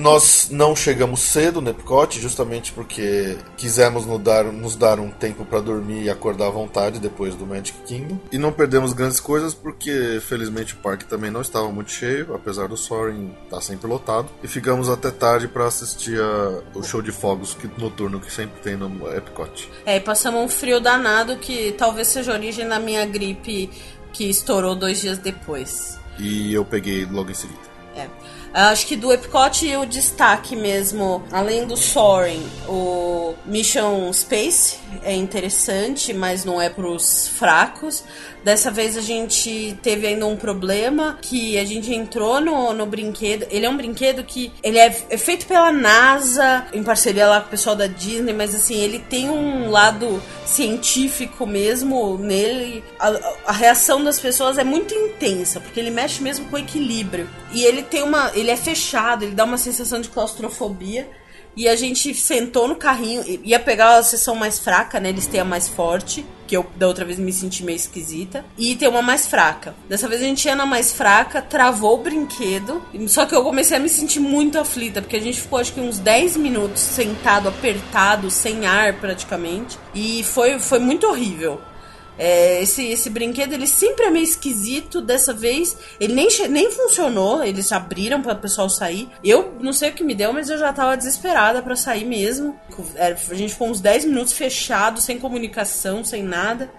Nós 0.00 0.48
não 0.50 0.74
chegamos 0.74 1.20
cedo 1.20 1.60
no 1.60 1.68
Epcot, 1.68 2.18
justamente 2.18 2.72
porque 2.72 3.36
quisemos 3.56 4.06
nos 4.06 4.18
dar, 4.18 4.44
nos 4.44 4.74
dar 4.74 4.98
um 4.98 5.10
tempo 5.10 5.44
para 5.44 5.60
dormir 5.60 6.04
e 6.04 6.08
acordar 6.10 6.46
à 6.46 6.50
vontade 6.50 6.98
depois 6.98 7.34
do 7.34 7.46
Magic 7.46 7.76
Kingdom. 7.86 8.18
E 8.32 8.38
não 8.38 8.50
perdemos 8.50 8.94
grandes 8.94 9.20
coisas 9.20 9.52
porque, 9.52 10.18
felizmente, 10.26 10.72
o 10.72 10.78
parque 10.78 11.04
também 11.04 11.30
não 11.30 11.42
estava 11.42 11.70
muito 11.70 11.90
cheio, 11.90 12.34
apesar 12.34 12.66
do 12.66 12.78
Soaring 12.78 13.34
estar 13.44 13.60
sempre 13.60 13.86
lotado. 13.88 14.28
E 14.42 14.48
ficamos 14.48 14.88
até 14.88 15.10
tarde 15.10 15.46
para 15.46 15.66
assistir 15.66 16.18
a- 16.18 16.62
o 16.74 16.82
show 16.82 17.02
de 17.02 17.12
fogos 17.12 17.52
que- 17.52 17.68
noturno 17.78 18.18
que 18.20 18.32
sempre 18.32 18.58
tem 18.62 18.76
no 18.76 19.06
Epcot. 19.14 19.68
É, 19.84 19.96
e 19.96 20.00
passamos 20.00 20.40
um 20.42 20.48
frio 20.48 20.80
danado 20.80 21.36
que 21.36 21.72
talvez 21.72 22.08
seja 22.08 22.32
origem 22.32 22.66
da 22.66 22.80
minha 22.80 23.04
gripe 23.04 23.68
que 24.14 24.30
estourou 24.30 24.74
dois 24.74 25.02
dias 25.02 25.18
depois. 25.18 25.98
E 26.18 26.54
eu 26.54 26.64
peguei 26.64 27.04
logo 27.04 27.30
em 27.30 27.34
seguida. 27.34 27.60
É. 27.94 28.06
Acho 28.52 28.86
que 28.86 28.96
do 28.96 29.12
Epcot 29.12 29.76
o 29.76 29.86
destaque 29.86 30.56
mesmo, 30.56 31.22
além 31.30 31.66
do 31.66 31.76
Soaring, 31.76 32.44
o 32.68 33.34
Mission 33.46 34.12
Space 34.12 34.78
é 35.04 35.14
interessante, 35.14 36.12
mas 36.12 36.44
não 36.44 36.60
é 36.60 36.68
pros 36.68 37.28
fracos. 37.28 38.02
Dessa 38.44 38.70
vez 38.70 38.96
a 38.96 39.00
gente 39.00 39.78
teve 39.82 40.06
ainda 40.06 40.26
um 40.26 40.36
problema 40.36 41.18
que 41.20 41.58
a 41.58 41.64
gente 41.64 41.92
entrou 41.92 42.40
no, 42.40 42.72
no 42.72 42.86
brinquedo. 42.86 43.46
Ele 43.50 43.66
é 43.66 43.70
um 43.70 43.76
brinquedo 43.76 44.24
que 44.24 44.52
ele 44.62 44.78
é, 44.78 44.86
é 45.10 45.18
feito 45.18 45.46
pela 45.46 45.70
NASA, 45.70 46.66
em 46.72 46.82
parceria 46.82 47.26
lá 47.26 47.40
com 47.40 47.48
o 47.48 47.50
pessoal 47.50 47.76
da 47.76 47.86
Disney, 47.86 48.32
mas 48.32 48.54
assim, 48.54 48.76
ele 48.76 48.98
tem 48.98 49.28
um 49.28 49.70
lado 49.70 50.22
científico 50.46 51.46
mesmo 51.46 52.16
nele. 52.18 52.82
A, 52.98 53.12
a 53.46 53.52
reação 53.52 54.02
das 54.02 54.18
pessoas 54.18 54.58
é 54.58 54.64
muito 54.64 54.94
intensa, 54.94 55.60
porque 55.60 55.78
ele 55.78 55.90
mexe 55.90 56.22
mesmo 56.22 56.46
com 56.46 56.56
o 56.56 56.58
equilíbrio. 56.58 57.28
E 57.52 57.64
ele 57.64 57.82
tem 57.82 58.02
uma. 58.02 58.30
ele 58.34 58.50
é 58.50 58.56
fechado, 58.56 59.24
ele 59.24 59.34
dá 59.34 59.44
uma 59.44 59.58
sensação 59.58 60.00
de 60.00 60.08
claustrofobia. 60.08 61.08
E 61.56 61.68
a 61.68 61.76
gente 61.76 62.14
sentou 62.14 62.68
no 62.68 62.76
carrinho, 62.76 63.24
ia 63.44 63.58
pegar 63.58 63.96
a 63.96 64.02
sessão 64.02 64.34
mais 64.34 64.58
fraca, 64.58 65.00
né? 65.00 65.08
Eles 65.08 65.26
têm 65.26 65.40
a 65.40 65.44
mais 65.44 65.68
forte, 65.68 66.24
que 66.46 66.56
eu 66.56 66.66
da 66.76 66.86
outra 66.88 67.04
vez 67.04 67.18
me 67.18 67.32
senti 67.32 67.62
meio 67.62 67.76
esquisita. 67.76 68.44
E 68.58 68.74
tem 68.74 68.88
uma 68.88 69.02
mais 69.02 69.26
fraca. 69.26 69.74
Dessa 69.88 70.08
vez 70.08 70.20
a 70.20 70.24
gente 70.24 70.44
ia 70.44 70.54
na 70.54 70.66
mais 70.66 70.92
fraca, 70.92 71.40
travou 71.40 71.94
o 71.94 72.02
brinquedo. 72.02 72.82
Só 73.08 73.26
que 73.26 73.34
eu 73.34 73.42
comecei 73.42 73.76
a 73.76 73.80
me 73.80 73.88
sentir 73.88 74.20
muito 74.20 74.58
aflita, 74.58 75.00
porque 75.00 75.16
a 75.16 75.20
gente 75.20 75.40
ficou 75.40 75.58
acho 75.58 75.72
que 75.72 75.80
uns 75.80 75.98
10 75.98 76.36
minutos 76.36 76.80
sentado, 76.80 77.48
apertado, 77.48 78.30
sem 78.30 78.66
ar 78.66 78.94
praticamente. 78.94 79.78
E 79.94 80.24
foi, 80.24 80.58
foi 80.58 80.78
muito 80.78 81.06
horrível. 81.06 81.60
É, 82.22 82.62
esse, 82.62 82.86
esse 82.86 83.08
brinquedo 83.08 83.54
ele 83.54 83.66
sempre 83.66 84.04
é 84.04 84.10
meio 84.10 84.24
esquisito. 84.24 85.00
Dessa 85.00 85.32
vez 85.32 85.74
ele 85.98 86.12
nem, 86.12 86.28
nem 86.50 86.70
funcionou. 86.70 87.42
Eles 87.42 87.72
abriram 87.72 88.20
para 88.20 88.34
o 88.34 88.38
pessoal 88.38 88.68
sair. 88.68 89.08
Eu 89.24 89.54
não 89.58 89.72
sei 89.72 89.88
o 89.88 89.94
que 89.94 90.04
me 90.04 90.14
deu, 90.14 90.30
mas 90.30 90.50
eu 90.50 90.58
já 90.58 90.70
tava 90.70 90.98
desesperada 90.98 91.62
para 91.62 91.74
sair 91.74 92.04
mesmo. 92.04 92.54
É, 92.94 93.12
a 93.12 93.34
gente 93.34 93.54
ficou 93.54 93.70
uns 93.70 93.80
10 93.80 94.04
minutos 94.04 94.34
fechado, 94.34 95.00
sem 95.00 95.18
comunicação, 95.18 96.04
sem 96.04 96.22
nada. 96.22 96.70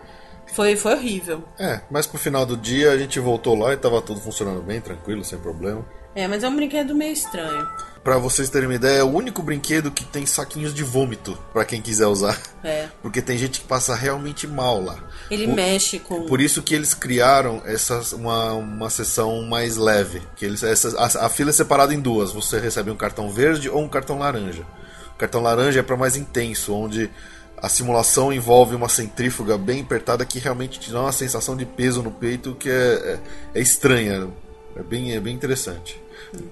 Foi, 0.53 0.75
foi 0.75 0.93
horrível. 0.93 1.43
É, 1.57 1.81
mas 1.89 2.05
pro 2.05 2.19
final 2.19 2.45
do 2.45 2.55
dia 2.55 2.91
a 2.91 2.97
gente 2.97 3.19
voltou 3.19 3.57
lá 3.57 3.73
e 3.73 3.77
tava 3.77 3.99
tudo 4.01 4.19
funcionando 4.19 4.61
bem, 4.61 4.79
tranquilo, 4.79 5.23
sem 5.23 5.39
problema. 5.39 5.83
É, 6.15 6.27
mas 6.27 6.43
é 6.43 6.49
um 6.49 6.55
brinquedo 6.55 6.93
meio 6.93 7.13
estranho. 7.13 7.67
Pra 8.03 8.17
vocês 8.17 8.49
terem 8.49 8.67
uma 8.67 8.75
ideia, 8.75 8.99
é 8.99 9.03
o 9.03 9.07
único 9.11 9.43
brinquedo 9.43 9.91
que 9.91 10.03
tem 10.03 10.25
saquinhos 10.25 10.73
de 10.73 10.83
vômito 10.83 11.37
pra 11.53 11.63
quem 11.63 11.79
quiser 11.79 12.07
usar. 12.07 12.39
É. 12.63 12.87
Porque 13.01 13.21
tem 13.21 13.37
gente 13.37 13.61
que 13.61 13.67
passa 13.67 13.93
realmente 13.93 14.47
mal 14.47 14.81
lá. 14.83 14.97
Ele 15.29 15.45
Por- 15.45 15.55
mexe 15.55 15.99
com. 15.99 16.25
Por 16.25 16.41
isso 16.41 16.63
que 16.63 16.73
eles 16.73 16.95
criaram 16.95 17.61
essa, 17.63 18.01
uma, 18.15 18.53
uma 18.53 18.89
sessão 18.89 19.43
mais 19.43 19.77
leve. 19.77 20.21
Que 20.35 20.45
eles, 20.45 20.63
essa, 20.63 20.97
a, 20.97 21.27
a 21.27 21.29
fila 21.29 21.51
é 21.51 21.53
separada 21.53 21.93
em 21.93 21.99
duas. 21.99 22.31
Você 22.31 22.59
recebe 22.59 22.89
um 22.89 22.97
cartão 22.97 23.29
verde 23.29 23.69
ou 23.69 23.81
um 23.81 23.87
cartão 23.87 24.17
laranja. 24.17 24.63
O 25.13 25.17
cartão 25.19 25.41
laranja 25.43 25.79
é 25.79 25.83
para 25.83 25.95
mais 25.95 26.15
intenso, 26.15 26.73
onde 26.73 27.07
a 27.61 27.69
simulação 27.69 28.33
envolve 28.33 28.75
uma 28.75 28.89
centrífuga 28.89 29.55
bem 29.59 29.81
apertada 29.81 30.25
que 30.25 30.39
realmente 30.39 30.79
te 30.79 30.91
dá 30.91 31.01
uma 31.01 31.11
sensação 31.11 31.55
de 31.55 31.63
peso 31.67 32.01
no 32.01 32.09
peito 32.09 32.55
que 32.55 32.67
é, 32.67 32.73
é, 32.73 33.19
é 33.59 33.61
estranha. 33.61 34.27
É 34.75 34.83
bem, 34.83 35.13
é 35.13 35.19
bem 35.19 35.33
interessante. 35.33 36.01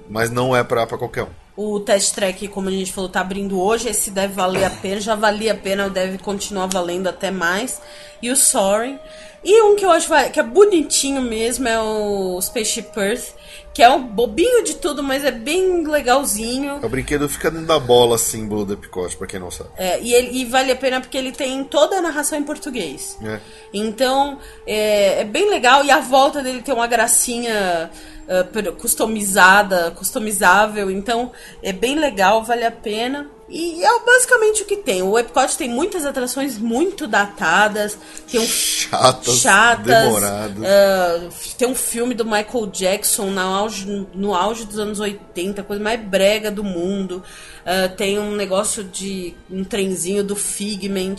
Mas 0.09 0.30
não 0.30 0.55
é 0.55 0.63
pra, 0.63 0.86
pra 0.86 0.97
qualquer 0.97 1.24
um. 1.24 1.30
O 1.55 1.80
Test 1.80 2.13
Track, 2.15 2.47
como 2.47 2.70
a 2.70 2.72
gente 2.72 2.93
falou, 2.93 3.09
tá 3.09 3.22
abrindo 3.22 3.59
hoje. 3.59 3.89
Esse 3.89 4.11
deve 4.11 4.34
valer 4.34 4.63
a 4.63 4.70
pena, 4.70 5.01
já 5.01 5.15
valia 5.15 5.53
a 5.53 5.55
pena, 5.55 5.89
deve 5.89 6.17
continuar 6.17 6.67
valendo 6.67 7.07
até 7.07 7.32
mais. 7.32 7.82
E 8.22 8.30
o 8.30 8.36
Soaring. 8.36 8.97
E 9.43 9.61
um 9.61 9.76
que 9.76 9.86
eu 9.86 9.91
acho 9.91 10.09
que 10.32 10.39
é 10.39 10.43
bonitinho 10.43 11.22
mesmo 11.22 11.67
é 11.67 11.80
o 11.80 12.39
Spaceship 12.41 12.89
Earth, 12.97 13.34
que 13.74 13.82
é 13.82 13.89
um 13.89 14.03
bobinho 14.03 14.63
de 14.65 14.76
tudo, 14.76 15.01
mas 15.01 15.24
é 15.24 15.32
bem 15.32 15.88
legalzinho. 15.88 16.80
O 16.84 16.89
brinquedo 16.89 17.30
fica 17.30 17.49
dentro 17.49 17.67
da 17.67 17.80
bola, 17.80 18.17
símbolo 18.17 18.65
do 18.65 18.74
Epicote, 18.74 19.15
pra 19.15 19.26
quem 19.26 19.39
não 19.39 19.49
sabe. 19.49 19.70
É, 19.78 19.99
e, 20.01 20.13
ele, 20.13 20.41
e 20.41 20.45
vale 20.45 20.72
a 20.72 20.76
pena 20.76 20.99
porque 20.99 21.17
ele 21.17 21.32
tem 21.32 21.63
toda 21.63 21.97
a 21.97 22.01
narração 22.01 22.38
em 22.38 22.43
português. 22.43 23.17
É. 23.24 23.39
Então, 23.74 24.39
é, 24.67 25.22
é 25.22 25.24
bem 25.24 25.49
legal. 25.49 25.86
E 25.86 25.91
a 25.91 26.01
volta 26.01 26.43
dele 26.43 26.61
tem 26.61 26.74
uma 26.74 26.88
gracinha 26.88 27.89
uh, 28.30 28.73
customizada, 28.73 29.91
customizável. 29.91 30.91
Então, 30.91 31.32
é 31.63 31.73
bem 31.73 31.95
legal, 31.95 32.43
vale 32.43 32.65
a 32.65 32.71
pena. 32.71 33.38
E 33.49 33.83
é 33.83 33.99
basicamente 34.05 34.61
o 34.61 34.65
que 34.65 34.77
tem. 34.77 35.01
O 35.01 35.17
Epcot 35.17 35.57
tem 35.57 35.67
muitas 35.67 36.05
atrações 36.05 36.57
muito 36.57 37.07
datadas. 37.07 37.97
Tem 38.29 38.39
um 38.39 38.45
chatas, 38.45 39.35
chatas 39.37 39.85
demoradas. 39.85 40.57
Uh, 40.57 41.55
tem 41.57 41.67
um 41.67 41.75
filme 41.75 42.13
do 42.13 42.23
Michael 42.23 42.67
Jackson 42.67 43.25
no 43.31 43.41
auge, 43.41 44.07
no 44.13 44.35
auge 44.35 44.65
dos 44.65 44.77
anos 44.77 44.99
80, 44.99 45.61
a 45.61 45.63
coisa 45.63 45.81
mais 45.81 45.99
brega 45.99 46.51
do 46.51 46.63
mundo. 46.63 47.23
Uh, 47.61 47.95
tem 47.95 48.19
um 48.19 48.35
negócio 48.35 48.83
de 48.83 49.35
um 49.49 49.63
trenzinho 49.63 50.23
do 50.23 50.35
Figment. 50.35 51.15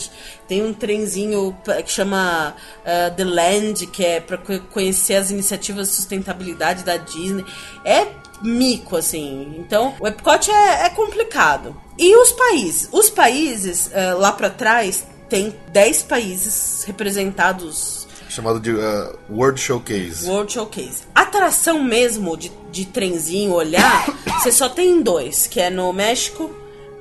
Tem 0.46 0.62
um 0.62 0.72
trenzinho 0.72 1.56
que 1.84 1.90
chama 1.90 2.54
uh, 2.80 3.14
The 3.16 3.24
Land, 3.24 3.86
que 3.88 4.04
é 4.04 4.20
para 4.20 4.38
conhecer 4.38 5.14
as 5.14 5.30
iniciativas 5.30 5.88
de 5.88 5.94
sustentabilidade 5.94 6.84
da 6.84 6.96
Disney. 6.96 7.44
É 7.84 8.19
mico, 8.43 8.97
assim. 8.97 9.55
Então, 9.59 9.95
o 10.01 10.07
Epcot 10.07 10.51
é, 10.51 10.86
é 10.86 10.91
complicado. 10.91 11.76
E 11.99 12.16
os 12.16 12.32
países? 12.32 12.88
Os 12.93 13.11
países, 13.11 13.88
uh, 13.88 14.18
lá 14.18 14.32
para 14.32 14.51
trás, 14.51 15.07
tem 15.28 15.55
10 15.72 16.03
países 16.03 16.84
representados. 16.84 18.07
Chamado 18.28 18.61
de 18.61 18.72
uh, 18.72 19.18
World 19.30 19.61
Showcase. 19.61 20.28
World 20.28 20.53
Showcase. 20.53 21.03
Atração 21.14 21.82
mesmo 21.82 22.36
de, 22.36 22.51
de 22.70 22.86
trenzinho, 22.86 23.53
olhar, 23.53 24.07
você 24.41 24.53
só 24.53 24.68
tem 24.68 25.03
dois, 25.03 25.47
que 25.47 25.61
é 25.61 25.68
no 25.68 25.93
México 25.93 26.55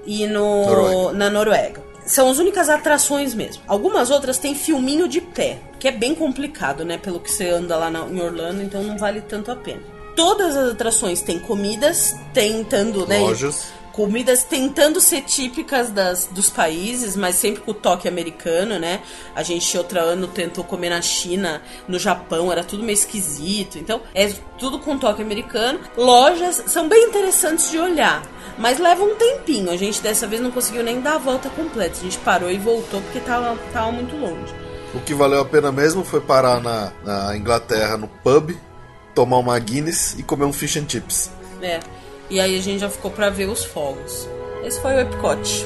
e 0.06 0.26
no, 0.28 0.66
Noruega. 0.66 1.14
na 1.14 1.30
Noruega. 1.30 1.90
São 2.06 2.30
as 2.30 2.40
únicas 2.40 2.70
atrações 2.70 3.36
mesmo. 3.36 3.62
Algumas 3.68 4.10
outras 4.10 4.40
têm 4.40 4.56
filminho 4.56 5.08
de 5.08 5.22
pé, 5.22 5.60
que 5.80 5.88
é 5.88 5.92
bem 5.92 6.16
complicado, 6.16 6.84
né? 6.84 6.98
Pelo 6.98 7.20
que 7.20 7.32
você 7.32 7.50
anda 7.50 7.78
lá 7.78 7.92
na, 7.92 8.00
em 8.08 8.20
Orlando, 8.20 8.64
então 8.64 8.82
não 8.82 8.98
vale 8.98 9.22
tanto 9.22 9.52
a 9.52 9.56
pena 9.56 9.99
todas 10.20 10.54
as 10.58 10.74
atrações 10.74 11.22
têm 11.22 11.40
comidas, 11.40 12.14
tentando, 12.34 13.08
né? 13.08 13.20
Lojas. 13.20 13.72
Comidas 13.94 14.44
tentando 14.44 15.00
ser 15.00 15.22
típicas 15.22 15.92
das, 15.92 16.26
dos 16.26 16.50
países, 16.50 17.16
mas 17.16 17.36
sempre 17.36 17.62
com 17.62 17.72
o 17.72 17.74
toque 17.74 18.06
americano, 18.06 18.78
né? 18.78 19.00
A 19.34 19.44
gente 19.44 19.78
outro 19.78 19.98
ano 19.98 20.28
tentou 20.28 20.66
comer 20.66 20.90
na 20.90 21.02
China, 21.02 21.62
no 21.88 21.98
Japão, 21.98 22.52
era 22.52 22.66
tudo 22.66 22.84
meio 22.84 22.96
esquisito. 22.96 23.78
Então, 23.78 24.02
é 24.14 24.28
tudo 24.58 24.78
com 24.80 24.98
toque 24.98 25.22
americano. 25.22 25.80
Lojas 25.96 26.64
são 26.68 26.90
bem 26.90 27.06
interessantes 27.06 27.72
de 27.72 27.80
olhar, 27.80 28.22
mas 28.58 28.78
leva 28.78 29.02
um 29.02 29.16
tempinho. 29.16 29.72
A 29.72 29.78
gente 29.78 30.02
dessa 30.02 30.28
vez 30.28 30.42
não 30.42 30.52
conseguiu 30.52 30.84
nem 30.84 31.00
dar 31.00 31.16
a 31.16 31.18
volta 31.18 31.50
completa. 31.50 31.98
A 31.98 32.04
gente 32.04 32.18
parou 32.18 32.52
e 32.52 32.58
voltou 32.58 33.02
porque 33.04 33.22
tava, 33.22 33.58
tava 33.72 33.90
muito 33.94 34.18
longe. 34.18 34.54
O 34.94 35.00
que 35.00 35.14
valeu 35.14 35.40
a 35.40 35.46
pena 35.46 35.72
mesmo 35.72 36.04
foi 36.04 36.20
parar 36.20 36.60
na, 36.62 36.92
na 37.06 37.38
Inglaterra, 37.38 37.96
no 37.96 38.08
pub, 38.08 38.52
tomar 39.20 39.40
uma 39.40 39.60
Guinness 39.60 40.16
e 40.18 40.24
comer 40.24 40.46
um 40.46 40.54
fish 40.54 40.78
and 40.78 40.88
chips. 40.88 41.30
É. 41.62 41.82
E 42.30 42.40
aí 42.40 42.58
a 42.58 42.62
gente 42.62 42.80
já 42.80 42.90
ficou 42.90 43.12
pra 43.12 43.30
ver 43.30 43.50
os 43.50 43.66
fogos. 43.66 44.30
Esse 44.64 44.80
foi 44.80 44.94
o 44.94 45.00
Epcot. 45.02 45.66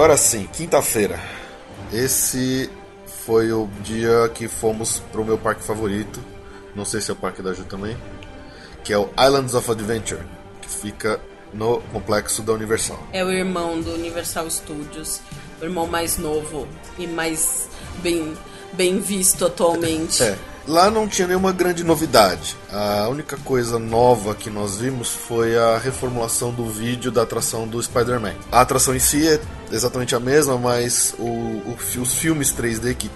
Agora 0.00 0.16
sim, 0.16 0.48
quinta-feira. 0.50 1.20
Esse 1.92 2.70
foi 3.26 3.52
o 3.52 3.68
dia 3.82 4.30
que 4.32 4.48
fomos 4.48 5.02
pro 5.12 5.22
meu 5.22 5.36
parque 5.36 5.62
favorito. 5.62 6.18
Não 6.74 6.86
sei 6.86 7.02
se 7.02 7.10
é 7.10 7.12
o 7.12 7.16
parque 7.18 7.42
da 7.42 7.52
Ju 7.52 7.64
também. 7.64 7.94
Que 8.82 8.94
é 8.94 8.98
o 8.98 9.10
Islands 9.22 9.52
of 9.52 9.70
Adventure, 9.70 10.22
que 10.62 10.70
fica 10.70 11.20
no 11.52 11.82
complexo 11.92 12.40
da 12.40 12.54
Universal. 12.54 12.98
É 13.12 13.22
o 13.22 13.30
irmão 13.30 13.78
do 13.78 13.92
Universal 13.92 14.48
Studios, 14.48 15.20
o 15.60 15.64
irmão 15.66 15.86
mais 15.86 16.16
novo 16.16 16.66
e 16.98 17.06
mais 17.06 17.68
bem, 17.98 18.34
bem 18.72 19.00
visto 19.00 19.44
atualmente. 19.44 20.22
É. 20.22 20.38
Lá 20.66 20.90
não 20.90 21.06
tinha 21.06 21.28
nenhuma 21.28 21.52
grande 21.52 21.84
novidade. 21.84 22.56
A 22.72 23.06
única 23.08 23.36
coisa 23.36 23.78
nova 23.78 24.34
que 24.34 24.48
nós 24.48 24.78
vimos 24.78 25.10
foi 25.10 25.58
a 25.58 25.76
reformulação 25.76 26.52
do 26.52 26.70
vídeo 26.70 27.10
da 27.10 27.20
atração 27.20 27.68
do 27.68 27.82
Spider-Man. 27.82 28.36
A 28.50 28.62
atração 28.62 28.94
em 28.94 28.98
si 28.98 29.28
é 29.28 29.38
exatamente 29.70 30.14
a 30.14 30.20
mesma, 30.20 30.56
mas 30.56 31.14
o, 31.18 31.24
o, 31.24 31.76
os 32.00 32.14
filmes 32.14 32.52
3D 32.52 32.94
que 32.94 33.10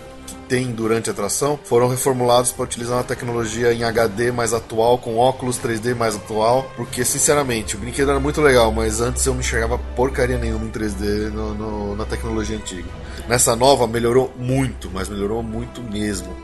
tem 0.48 0.72
durante 0.72 1.08
a 1.08 1.12
atração 1.12 1.58
foram 1.64 1.88
reformulados 1.88 2.52
para 2.52 2.64
utilizar 2.64 2.98
uma 2.98 3.04
tecnologia 3.04 3.72
em 3.72 3.82
HD 3.82 4.30
mais 4.30 4.52
atual, 4.52 4.98
com 4.98 5.16
óculos 5.16 5.58
3D 5.58 5.94
mais 5.94 6.14
atual, 6.16 6.70
porque 6.76 7.04
sinceramente 7.04 7.76
o 7.76 7.78
brinquedo 7.78 8.10
era 8.10 8.20
muito 8.20 8.40
legal, 8.40 8.70
mas 8.70 9.00
antes 9.00 9.24
eu 9.26 9.34
me 9.34 9.40
enxergava 9.40 9.78
porcaria 9.96 10.38
nenhuma 10.38 10.64
em 10.66 10.70
3D 10.70 11.30
no, 11.32 11.54
no, 11.54 11.96
na 11.96 12.04
tecnologia 12.04 12.56
antiga. 12.56 12.88
Nessa 13.28 13.56
nova 13.56 13.86
melhorou 13.86 14.32
muito, 14.38 14.90
mas 14.92 15.08
melhorou 15.08 15.42
muito 15.42 15.82
mesmo. 15.82 16.34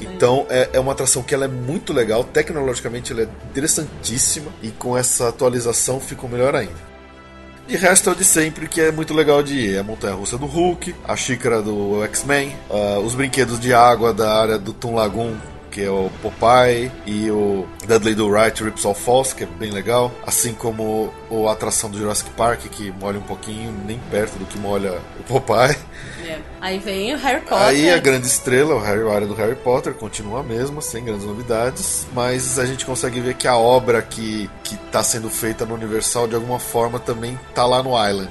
Então 0.00 0.46
é, 0.48 0.70
é 0.74 0.80
uma 0.80 0.92
atração 0.92 1.22
que 1.22 1.34
ela 1.34 1.46
é 1.46 1.48
muito 1.48 1.92
legal, 1.92 2.22
tecnologicamente 2.22 3.12
ela 3.12 3.22
é 3.22 3.28
interessantíssima 3.50 4.52
e 4.62 4.70
com 4.70 4.96
essa 4.96 5.28
atualização 5.28 5.98
ficou 5.98 6.28
melhor 6.28 6.54
ainda. 6.54 6.89
De 7.70 7.76
resto 7.76 8.10
é 8.10 8.12
o 8.12 8.16
de 8.16 8.24
sempre, 8.24 8.66
que 8.66 8.80
é 8.80 8.90
muito 8.90 9.14
legal 9.14 9.44
de 9.44 9.54
ir. 9.54 9.76
É 9.76 9.78
a 9.78 9.84
montanha 9.84 10.12
russa 10.12 10.36
do 10.36 10.44
Hulk, 10.44 10.92
a 11.06 11.14
xícara 11.14 11.62
do 11.62 12.02
X-Men, 12.02 12.56
uh, 12.68 12.98
os 12.98 13.14
brinquedos 13.14 13.60
de 13.60 13.72
água 13.72 14.12
da 14.12 14.40
área 14.40 14.58
do 14.58 14.72
Toon 14.72 14.96
Lagoon, 14.96 15.36
que 15.70 15.82
é 15.82 15.90
o 15.90 16.10
Popeye, 16.22 16.90
e 17.06 17.30
o 17.30 17.66
Dudley 17.86 18.14
do 18.14 18.30
Right 18.30 18.62
Rips 18.62 18.84
All 18.84 18.94
Falls, 18.94 19.34
que 19.34 19.44
é 19.44 19.46
bem 19.46 19.70
legal. 19.70 20.12
Assim 20.26 20.52
como 20.52 21.12
o, 21.30 21.48
a 21.48 21.52
atração 21.52 21.90
do 21.90 21.98
Jurassic 21.98 22.30
Park, 22.30 22.60
que 22.70 22.90
molha 22.92 23.18
um 23.18 23.22
pouquinho, 23.22 23.72
nem 23.86 23.98
perto 24.10 24.38
do 24.38 24.44
que 24.46 24.58
molha 24.58 24.98
o 25.18 25.22
Popeye. 25.24 25.76
É. 26.26 26.38
Aí 26.60 26.78
vem 26.78 27.14
o 27.14 27.18
Harry 27.18 27.40
Potter. 27.40 27.66
Aí 27.66 27.90
a 27.90 27.98
grande 27.98 28.26
estrela, 28.26 28.74
o 28.74 28.80
Harry, 28.80 29.02
a 29.08 29.12
área 29.12 29.26
do 29.26 29.34
Harry 29.34 29.56
Potter, 29.56 29.94
continua 29.94 30.40
a 30.40 30.42
mesma, 30.42 30.82
sem 30.82 31.04
grandes 31.04 31.24
novidades, 31.24 32.06
mas 32.12 32.58
a 32.58 32.66
gente 32.66 32.84
consegue 32.84 33.20
ver 33.20 33.34
que 33.34 33.48
a 33.48 33.56
obra 33.56 34.02
que 34.02 34.48
está 34.64 35.02
sendo 35.02 35.30
feita 35.30 35.64
no 35.64 35.74
Universal, 35.74 36.28
de 36.28 36.34
alguma 36.34 36.58
forma, 36.58 36.98
também 36.98 37.38
está 37.48 37.64
lá 37.66 37.82
no 37.82 37.90
Island. 37.90 38.30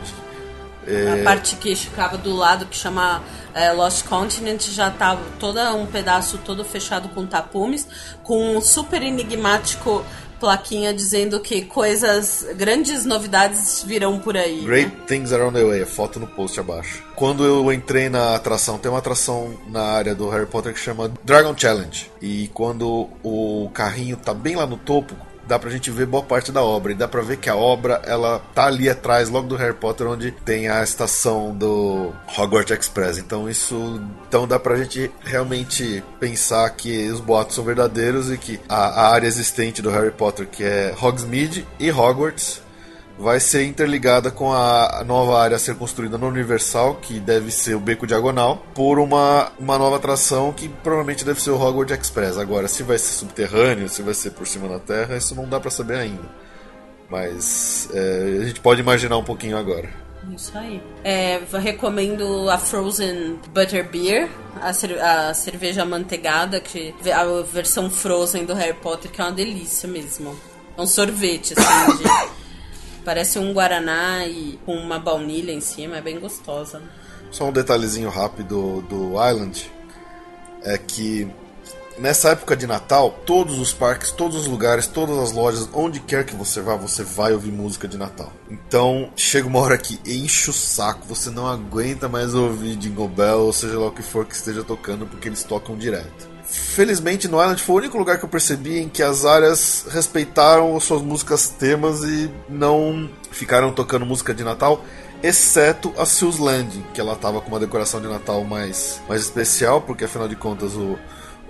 A 0.87 1.23
parte 1.23 1.55
que 1.57 1.75
ficava 1.75 2.17
do 2.17 2.33
lado, 2.35 2.65
que 2.65 2.75
chama 2.75 3.21
é, 3.53 3.71
Lost 3.71 4.05
Continent, 4.05 4.61
já 4.69 4.87
estava 4.87 5.21
todo 5.39 5.59
um 5.75 5.85
pedaço 5.85 6.37
todo 6.39 6.63
fechado 6.63 7.09
com 7.09 7.25
tapumes, 7.25 7.87
com 8.23 8.57
um 8.57 8.61
super 8.61 9.01
enigmático 9.03 10.03
plaquinha 10.39 10.93
dizendo 10.93 11.39
que 11.39 11.63
coisas, 11.63 12.45
grandes 12.55 13.05
novidades 13.05 13.83
virão 13.85 14.17
por 14.19 14.37
aí. 14.37 14.61
Great 14.61 14.95
né? 14.95 15.03
Things 15.05 15.33
Around 15.33 15.59
the 15.59 15.65
Way, 15.65 15.81
a 15.83 15.85
foto 15.85 16.19
no 16.19 16.27
post 16.27 16.59
abaixo. 16.59 17.03
Quando 17.15 17.43
eu 17.43 17.71
entrei 17.71 18.09
na 18.09 18.35
atração, 18.35 18.77
tem 18.77 18.89
uma 18.89 18.99
atração 18.99 19.53
na 19.67 19.83
área 19.83 20.15
do 20.15 20.29
Harry 20.29 20.45
Potter 20.45 20.73
que 20.73 20.79
chama 20.79 21.11
Dragon 21.23 21.53
Challenge. 21.55 22.09
E 22.21 22.49
quando 22.53 23.09
o 23.21 23.69
carrinho 23.73 24.15
tá 24.15 24.33
bem 24.33 24.55
lá 24.55 24.65
no 24.65 24.77
topo, 24.77 25.13
dá 25.49 25.57
pra 25.57 25.71
gente 25.71 25.89
ver 25.89 26.05
boa 26.05 26.23
parte 26.23 26.51
da 26.51 26.63
obra. 26.63 26.91
E 26.91 26.95
dá 26.95 27.07
pra 27.07 27.21
ver 27.21 27.37
que 27.37 27.49
a 27.49 27.55
obra, 27.55 28.01
ela 28.05 28.39
tá 28.53 28.67
ali 28.67 28.87
atrás, 28.87 29.29
logo 29.29 29.47
do 29.47 29.55
Harry 29.55 29.73
Potter, 29.73 30.07
onde 30.07 30.31
tem 30.31 30.69
a 30.69 30.83
estação 30.83 31.53
do 31.53 32.13
Hogwarts 32.37 32.71
Express. 32.71 33.17
Então 33.17 33.49
isso. 33.49 33.99
Então 34.27 34.47
dá 34.47 34.59
pra 34.59 34.77
gente 34.77 35.11
realmente 35.25 36.03
pensar 36.19 36.69
que 36.69 37.09
os 37.09 37.19
boatos 37.19 37.55
são 37.55 37.63
verdadeiros 37.63 38.31
e 38.31 38.37
que 38.37 38.59
a, 38.69 39.01
a 39.01 39.13
área 39.13 39.27
existente 39.27 39.81
do 39.81 39.89
Harry 39.89 40.11
Potter, 40.11 40.47
que 40.47 40.63
é 40.63 40.93
Hogsmeade 41.01 41.65
e 41.79 41.91
Hogwarts, 41.91 42.61
vai 43.19 43.39
ser 43.39 43.65
interligada 43.65 44.31
com 44.31 44.53
a 44.53 45.03
nova 45.05 45.41
área 45.41 45.57
a 45.57 45.59
ser 45.59 45.75
construída 45.75 46.17
no 46.17 46.27
Universal, 46.27 46.95
que 46.95 47.19
deve 47.19 47.51
ser 47.51 47.75
o 47.75 47.79
Beco 47.79 48.07
Diagonal, 48.07 48.63
por 48.73 48.97
uma, 48.97 49.51
uma 49.59 49.77
nova 49.77 49.97
atração 49.97 50.53
que 50.53 50.69
provavelmente 50.69 51.25
deve 51.25 51.41
ser 51.41 51.51
o 51.51 51.61
Hogwarts 51.61 51.99
Express. 51.99 52.37
Agora, 52.37 52.69
se 52.69 52.81
vai 52.81 52.97
ser 52.97 53.11
subterrâneo, 53.11 53.89
se 53.89 54.01
vai 54.01 54.13
ser 54.13 54.31
por 54.31 54.47
cima 54.47 54.69
da 54.69 54.79
terra, 54.79 55.17
isso 55.17 55.35
não 55.35 55.47
dá 55.49 55.59
para 55.59 55.69
saber 55.69 55.97
ainda. 55.97 56.23
Mas 57.09 57.89
é, 57.93 58.39
a 58.41 58.45
gente 58.45 58.61
pode 58.61 58.79
imaginar 58.79 59.17
um 59.17 59.23
pouquinho 59.23 59.57
agora. 59.57 59.89
Isso 60.33 60.57
aí. 60.57 60.81
É, 61.03 61.41
recomendo 61.59 62.49
a 62.49 62.57
Frozen 62.57 63.39
Butterbeer, 63.53 64.29
a, 64.61 64.71
cer 64.71 64.97
a 65.01 65.33
cerveja 65.33 65.81
amanteigada, 65.81 66.61
que 66.61 66.93
a 67.11 67.41
versão 67.41 67.89
Frozen 67.89 68.45
do 68.45 68.53
Harry 68.53 68.75
Potter, 68.75 69.11
que 69.11 69.19
é 69.19 69.23
uma 69.25 69.31
delícia 69.33 69.89
mesmo. 69.89 70.39
É 70.77 70.81
um 70.81 70.87
sorvete, 70.87 71.55
assim, 71.57 71.97
de, 71.97 72.38
parece 73.03 73.39
um 73.39 73.53
guaraná 73.53 74.25
e 74.27 74.59
com 74.65 74.75
uma 74.75 74.99
baunilha 74.99 75.51
em 75.51 75.61
cima, 75.61 75.97
é 75.97 76.01
bem 76.01 76.19
gostosa. 76.19 76.81
Só 77.31 77.45
um 77.45 77.51
detalhezinho 77.51 78.09
rápido 78.09 78.81
do 78.89 79.13
Island 79.23 79.71
é 80.63 80.77
que 80.77 81.27
nessa 81.99 82.29
época 82.29 82.55
de 82.55 82.65
Natal, 82.65 83.19
todos 83.25 83.59
os 83.59 83.73
parques, 83.73 84.11
todos 84.11 84.37
os 84.37 84.47
lugares, 84.47 84.87
todas 84.87 85.17
as 85.17 85.31
lojas, 85.31 85.69
onde 85.73 85.99
quer 85.99 86.25
que 86.25 86.35
você 86.35 86.61
vá, 86.61 86.75
você 86.75 87.03
vai 87.03 87.33
ouvir 87.33 87.51
música 87.51 87.87
de 87.87 87.97
Natal. 87.97 88.31
Então, 88.49 89.11
chega 89.15 89.47
uma 89.47 89.59
hora 89.59 89.77
que 89.77 89.99
enche 90.05 90.49
o 90.49 90.53
saco, 90.53 91.05
você 91.05 91.29
não 91.29 91.45
aguenta 91.45 92.07
mais 92.07 92.33
ouvir 92.33 92.75
Jingle 92.75 93.07
Bell, 93.07 93.39
ou 93.39 93.53
seja 93.53 93.77
lá 93.77 93.87
o 93.87 93.91
que 93.91 94.01
for 94.01 94.25
que 94.25 94.35
esteja 94.35 94.63
tocando, 94.63 95.05
porque 95.05 95.27
eles 95.27 95.43
tocam 95.43 95.77
direto. 95.77 96.28
Felizmente, 96.49 97.27
no 97.27 97.39
Island 97.39 97.61
foi 97.61 97.75
o 97.75 97.77
único 97.79 97.97
lugar 97.97 98.17
que 98.17 98.25
eu 98.25 98.29
percebi 98.29 98.79
em 98.79 98.89
que 98.89 99.03
as 99.03 99.23
áreas 99.23 99.85
respeitaram 99.89 100.79
suas 100.79 101.01
músicas 101.01 101.49
temas 101.49 102.03
e 102.03 102.29
não 102.49 103.09
ficaram 103.31 103.71
tocando 103.71 104.05
música 104.05 104.33
de 104.33 104.43
Natal 104.43 104.83
exceto 105.21 105.93
a 105.97 106.05
Sue's 106.05 106.37
Landing, 106.37 106.83
que 106.93 107.01
ela 107.01 107.15
tava 107.15 107.41
com 107.41 107.49
uma 107.49 107.59
decoração 107.59 108.01
de 108.01 108.07
Natal 108.07 108.43
mais, 108.43 109.01
mais 109.07 109.21
especial, 109.21 109.81
porque 109.81 110.05
afinal 110.05 110.27
de 110.27 110.35
contas 110.35 110.73
o, 110.75 110.97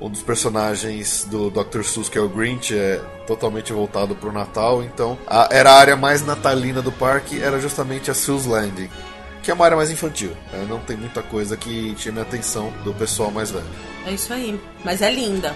um 0.02 0.10
dos 0.10 0.24
personagens 0.24 1.26
do 1.30 1.50
Dr. 1.50 1.84
Seuss, 1.84 2.10
que 2.10 2.18
é 2.18 2.22
o 2.22 2.30
Grinch, 2.30 2.76
é 2.76 3.00
totalmente 3.28 3.72
voltado 3.72 4.16
para 4.16 4.30
o 4.30 4.32
Natal. 4.32 4.84
Então, 4.84 5.18
a, 5.28 5.50
era 5.52 5.72
a 5.72 5.78
área 5.78 5.95
mais 5.95 6.26
natalina 6.26 6.82
do 6.82 6.91
parque, 6.91 7.41
era 7.41 7.60
justamente 7.60 8.10
a 8.10 8.14
Sue's 8.14 8.45
Landing, 8.45 8.89
que 9.44 9.52
é 9.52 9.54
uma 9.54 9.66
área 9.66 9.78
mais 9.78 9.90
infantil. 9.90 10.32
Né? 10.52 10.66
Não 10.68 10.80
tem 10.80 10.98
muita 10.98 11.22
coisa 11.22 11.56
que 11.58 11.96
chame 11.98 12.20
a 12.20 12.24
atenção 12.24 12.72
do 12.84 12.94
pessoal 12.94 13.32
mais 13.32 13.52
velho. 13.52 13.66
É 14.06 14.12
isso 14.12 14.34
aí. 14.34 14.60
Mas 14.84 15.02
é 15.02 15.12
linda. 15.12 15.56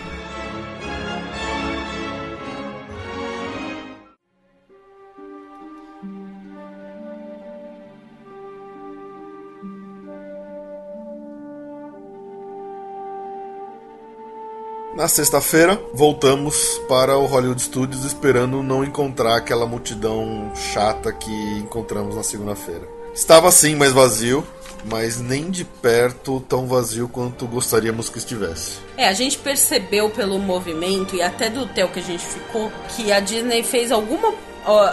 Na 14.96 15.08
sexta-feira, 15.08 15.82
voltamos 15.94 16.80
para 16.88 17.18
o 17.18 17.26
Hollywood 17.26 17.62
Studios 17.62 18.06
esperando 18.06 18.62
não 18.62 18.84
encontrar 18.84 19.36
aquela 19.36 19.66
multidão 19.66 20.52
chata 20.56 21.12
que 21.12 21.32
encontramos 21.58 22.16
na 22.16 22.22
segunda-feira. 22.22 22.88
Estava 23.14 23.51
sim 23.51 23.76
mais 23.76 23.91
vazio, 23.91 24.45
mas 24.86 25.20
nem 25.20 25.51
de 25.51 25.64
perto 25.64 26.39
tão 26.41 26.68
vazio 26.68 27.07
quanto 27.07 27.45
gostaríamos 27.45 28.09
que 28.09 28.18
estivesse. 28.18 28.80
É, 28.97 29.07
a 29.07 29.14
gente 29.14 29.38
percebeu 29.38 30.09
pelo 30.09 30.39
movimento 30.39 31.16
e 31.16 31.22
até 31.22 31.49
do 31.49 31.61
hotel 31.61 31.89
que 31.89 31.99
a 31.99 32.03
gente 32.03 32.26
ficou 32.26 32.72
que 32.89 33.11
a 33.11 33.20
Disney 33.20 33.61
fez 33.64 33.91
alguma 33.91 34.34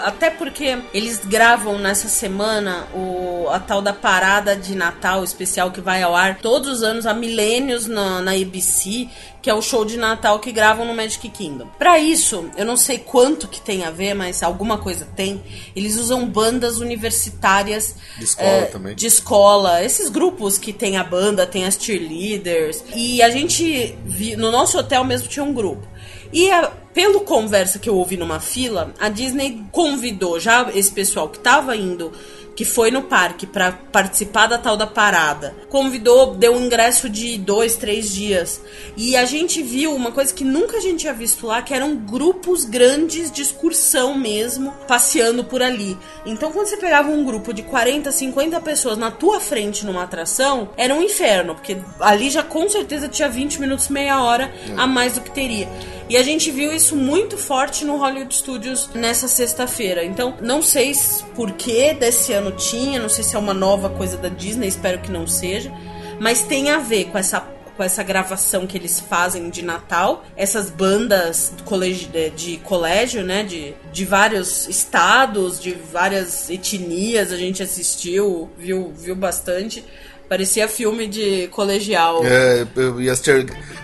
até 0.03 0.31
porque 0.31 0.79
eles 0.93 1.21
gravam 1.25 1.79
nessa 1.79 2.09
semana 2.09 2.87
o, 2.95 3.49
a 3.51 3.61
tal 3.61 3.81
da 3.81 3.93
parada 3.93 4.57
de 4.57 4.75
Natal 4.75 5.23
especial 5.23 5.71
que 5.71 5.81
vai 5.81 6.03
ao 6.03 6.15
ar 6.15 6.39
todos 6.39 6.69
os 6.69 6.83
anos 6.83 7.07
há 7.07 7.15
milênios 7.15 7.87
na, 7.87 8.21
na 8.21 8.33
ABC, 8.33 9.09
que 9.41 9.49
é 9.49 9.55
o 9.55 9.63
show 9.63 9.85
de 9.85 9.97
Natal 9.97 10.39
que 10.39 10.53
gravam 10.53 10.85
no 10.85 10.95
Magic 10.95 11.29
Kingdom. 11.29 11.67
Para 11.79 11.99
isso, 11.99 12.51
eu 12.57 12.65
não 12.65 12.77
sei 12.77 12.99
quanto 12.99 13.49
que 13.49 13.61
tem 13.61 13.85
a 13.85 13.91
ver, 13.91 14.15
mas 14.15 14.43
alguma 14.43 14.79
coisa 14.79 15.07
tem. 15.17 15.43
Eles 15.75 15.97
usam 15.97 16.27
bandas 16.27 16.79
universitárias 16.79 17.95
de 18.19 18.25
escola 18.25 18.49
é, 18.49 18.65
também. 18.67 18.95
De 18.95 19.07
escola, 19.07 19.83
esses 19.85 20.09
grupos 20.09 20.59
que 20.59 20.73
tem 20.73 20.97
a 20.97 21.05
banda, 21.05 21.47
tem 21.47 21.65
as 21.65 21.77
cheerleaders. 21.81 22.85
E 22.95 23.23
a 23.23 23.31
gente 23.31 23.97
no 24.37 24.51
nosso 24.51 24.79
hotel 24.79 25.05
mesmo 25.05 25.29
tinha 25.29 25.45
um 25.45 25.55
grupo. 25.55 25.89
E 26.33 26.51
a, 26.51 26.71
pelo 26.95 27.21
conversa 27.21 27.79
que 27.79 27.89
eu 27.89 27.97
ouvi 27.97 28.17
numa 28.17 28.41
fila, 28.41 28.93
a 28.99 29.09
Disney 29.09 29.65
convidou 29.73 30.39
já 30.39 30.71
esse 30.75 30.93
pessoal 30.93 31.29
que 31.29 31.39
estava 31.39 31.77
indo 31.77 32.13
que 32.55 32.65
foi 32.65 32.91
no 32.91 33.03
parque 33.03 33.47
para 33.47 33.73
participar 33.73 34.47
da 34.47 34.59
tal 34.59 34.77
da 34.77 34.87
parada, 34.87 35.55
convidou, 35.69 36.35
deu 36.35 36.55
um 36.55 36.67
ingresso 36.67 37.09
de 37.09 37.39
dois, 37.39 37.77
três 37.77 38.13
dias. 38.13 38.61
E 38.97 39.17
a 39.17 39.25
gente 39.25 39.63
viu 39.63 39.95
uma 39.95 40.13
coisa 40.13 40.33
que 40.33 40.45
nunca 40.45 40.77
a 40.77 40.81
gente 40.81 41.01
tinha 41.01 41.13
visto 41.13 41.47
lá, 41.47 41.63
que 41.63 41.75
eram 41.75 41.97
grupos 41.97 42.65
grandes 42.65 43.31
de 43.31 43.43
excursão 43.43 44.15
mesmo, 44.15 44.73
passeando 44.87 45.45
por 45.45 45.63
ali. 45.63 45.97
Então, 46.27 46.53
quando 46.53 46.67
você 46.67 46.77
pegava 46.77 47.11
um 47.11 47.25
grupo 47.25 47.53
de 47.53 47.63
40, 47.63 48.11
50 48.11 48.61
pessoas 48.61 48.99
na 48.99 49.11
tua 49.11 49.41
frente 49.41 49.87
numa 49.87 50.03
atração, 50.03 50.71
era 50.77 50.95
um 50.95 51.03
inferno, 51.03 51.55
porque 51.55 51.79
ali 52.01 52.31
já 52.31 52.43
com 52.43 52.69
certeza 52.69 53.09
tinha 53.09 53.29
20 53.29 53.61
minutos, 53.61 53.89
meia 53.89 54.23
hora 54.23 54.53
a 54.77 54.87
mais 54.87 55.15
do 55.15 55.21
que 55.21 55.31
teria. 55.31 55.69
E 56.11 56.17
a 56.17 56.25
gente 56.25 56.51
viu 56.51 56.73
isso 56.73 56.97
muito 56.97 57.39
forte 57.39 57.85
no 57.85 57.97
Hollywood 57.97 58.35
Studios 58.35 58.91
nessa 58.93 59.29
sexta-feira. 59.29 60.05
Então, 60.05 60.37
não 60.41 60.61
sei 60.61 60.93
por 61.37 61.53
que 61.53 61.95
desse 61.95 62.33
ano 62.33 62.40
tinha, 62.53 63.01
não 63.01 63.09
sei 63.09 63.23
se 63.25 63.37
é 63.37 63.39
uma 63.39 63.55
nova 63.55 63.91
coisa 63.91 64.17
da 64.17 64.29
Disney, 64.29 64.69
espero 64.69 65.01
que 65.01 65.11
não 65.11 65.27
seja, 65.27 65.73
mas 66.19 66.43
tem 66.43 66.71
a 66.71 66.79
ver 66.79 67.07
com 67.07 67.19
essa 67.19 67.41
com 67.81 67.85
essa 67.85 68.03
gravação 68.03 68.67
que 68.67 68.77
eles 68.77 69.01
fazem 69.01 69.49
de 69.49 69.63
Natal, 69.63 70.23
essas 70.37 70.69
bandas 70.69 71.51
de 71.57 71.63
colégio, 71.63 72.11
de 72.37 72.59
colégio 72.59 73.25
né, 73.25 73.43
de, 73.43 73.75
de 73.91 74.05
vários 74.05 74.69
estados, 74.69 75.59
de 75.59 75.75
várias 75.91 76.51
etnias, 76.51 77.33
a 77.33 77.39
gente 77.39 77.63
assistiu, 77.63 78.51
viu, 78.59 78.93
viu 78.95 79.17
bastante. 79.17 79.83
Parecia 80.29 80.69
filme 80.69 81.07
de 81.07 81.49
colegial. 81.49 82.23
É, 82.23 82.67
e 82.99 83.09
as 83.09 83.23